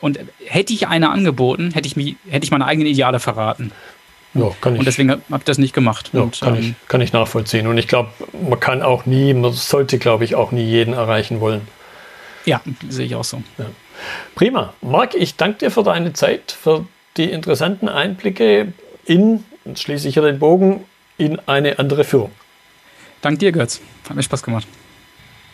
Und 0.00 0.18
hätte 0.44 0.72
ich 0.72 0.88
eine 0.88 1.10
angeboten, 1.10 1.72
hätte 1.72 1.86
ich, 1.86 1.96
mich, 1.96 2.16
hätte 2.28 2.44
ich 2.44 2.50
meine 2.50 2.66
eigenen 2.66 2.88
Ideale 2.88 3.18
verraten. 3.18 3.72
Ja, 4.34 4.50
kann 4.60 4.74
ich, 4.74 4.80
und 4.80 4.84
deswegen 4.84 5.10
habe 5.10 5.22
ich 5.38 5.44
das 5.44 5.56
nicht 5.56 5.72
gemacht. 5.72 6.10
Ja, 6.12 6.20
und, 6.20 6.38
kann, 6.38 6.56
ähm, 6.56 6.60
ich, 6.60 6.88
kann 6.88 7.00
ich 7.00 7.12
nachvollziehen. 7.12 7.66
Und 7.66 7.78
ich 7.78 7.88
glaube, 7.88 8.10
man 8.48 8.60
kann 8.60 8.82
auch 8.82 9.06
nie, 9.06 9.32
man 9.32 9.52
sollte, 9.52 9.98
glaube 9.98 10.24
ich, 10.24 10.34
auch 10.34 10.52
nie 10.52 10.64
jeden 10.64 10.92
erreichen 10.92 11.40
wollen. 11.40 11.62
Ja, 12.44 12.60
sehe 12.88 13.06
ich 13.06 13.14
auch 13.14 13.24
so. 13.24 13.42
Ja. 13.58 13.66
Prima. 14.34 14.74
Marc, 14.82 15.14
ich 15.14 15.36
danke 15.36 15.58
dir 15.58 15.70
für 15.70 15.82
deine 15.82 16.12
Zeit, 16.12 16.52
für 16.52 16.84
die 17.16 17.30
interessanten 17.30 17.88
Einblicke 17.88 18.72
in, 19.04 19.44
jetzt 19.64 19.82
schließe 19.82 20.08
ich 20.08 20.14
hier 20.14 20.22
den 20.22 20.38
Bogen, 20.38 20.84
in 21.18 21.38
eine 21.46 21.78
andere 21.78 22.04
Führung. 22.04 22.32
Dank 23.22 23.38
dir, 23.38 23.52
Götz. 23.52 23.80
Hat 24.08 24.16
mir 24.16 24.22
Spaß 24.22 24.42
gemacht. 24.42 24.66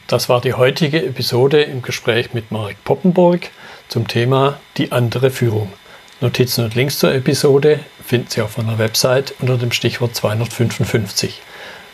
Das 0.07 0.29
war 0.29 0.41
die 0.41 0.55
heutige 0.55 1.05
Episode 1.05 1.63
im 1.63 1.81
Gespräch 1.81 2.35
mit 2.35 2.51
Marek 2.51 2.83
Poppenburg 2.85 3.49
zum 3.89 4.09
Thema 4.09 4.59
die 4.77 4.93
andere 4.93 5.31
Führung. 5.31 5.73
Notizen 6.21 6.65
und 6.65 6.75
Links 6.75 6.99
zur 6.99 7.15
Episode 7.15 7.81
finden 8.05 8.29
Sie 8.29 8.43
auf 8.43 8.57
meiner 8.59 8.79
Website 8.79 9.35
unter 9.41 9.57
dem 9.57 9.73
Stichwort 9.73 10.15
255. 10.15 11.41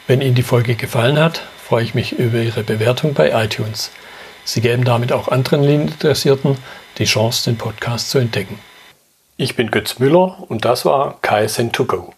Wenn 0.06 0.20
Ihnen 0.20 0.34
die 0.34 0.42
Folge 0.42 0.74
gefallen 0.74 1.18
hat, 1.18 1.42
freue 1.62 1.84
ich 1.84 1.94
mich 1.94 2.18
über 2.18 2.38
Ihre 2.38 2.64
Bewertung 2.64 3.14
bei 3.14 3.30
iTunes. 3.30 3.90
Sie 4.44 4.60
geben 4.60 4.84
damit 4.84 5.12
auch 5.12 5.28
anderen 5.28 5.62
Linieninteressierten 5.62 6.56
die 6.98 7.04
Chance, 7.04 7.44
den 7.44 7.58
Podcast 7.58 8.10
zu 8.10 8.18
entdecken. 8.18 8.58
Ich 9.36 9.54
bin 9.54 9.70
Götz 9.70 9.98
Müller 9.98 10.44
und 10.48 10.64
das 10.64 10.84
war 10.84 11.20
KSN2Go. 11.22 12.17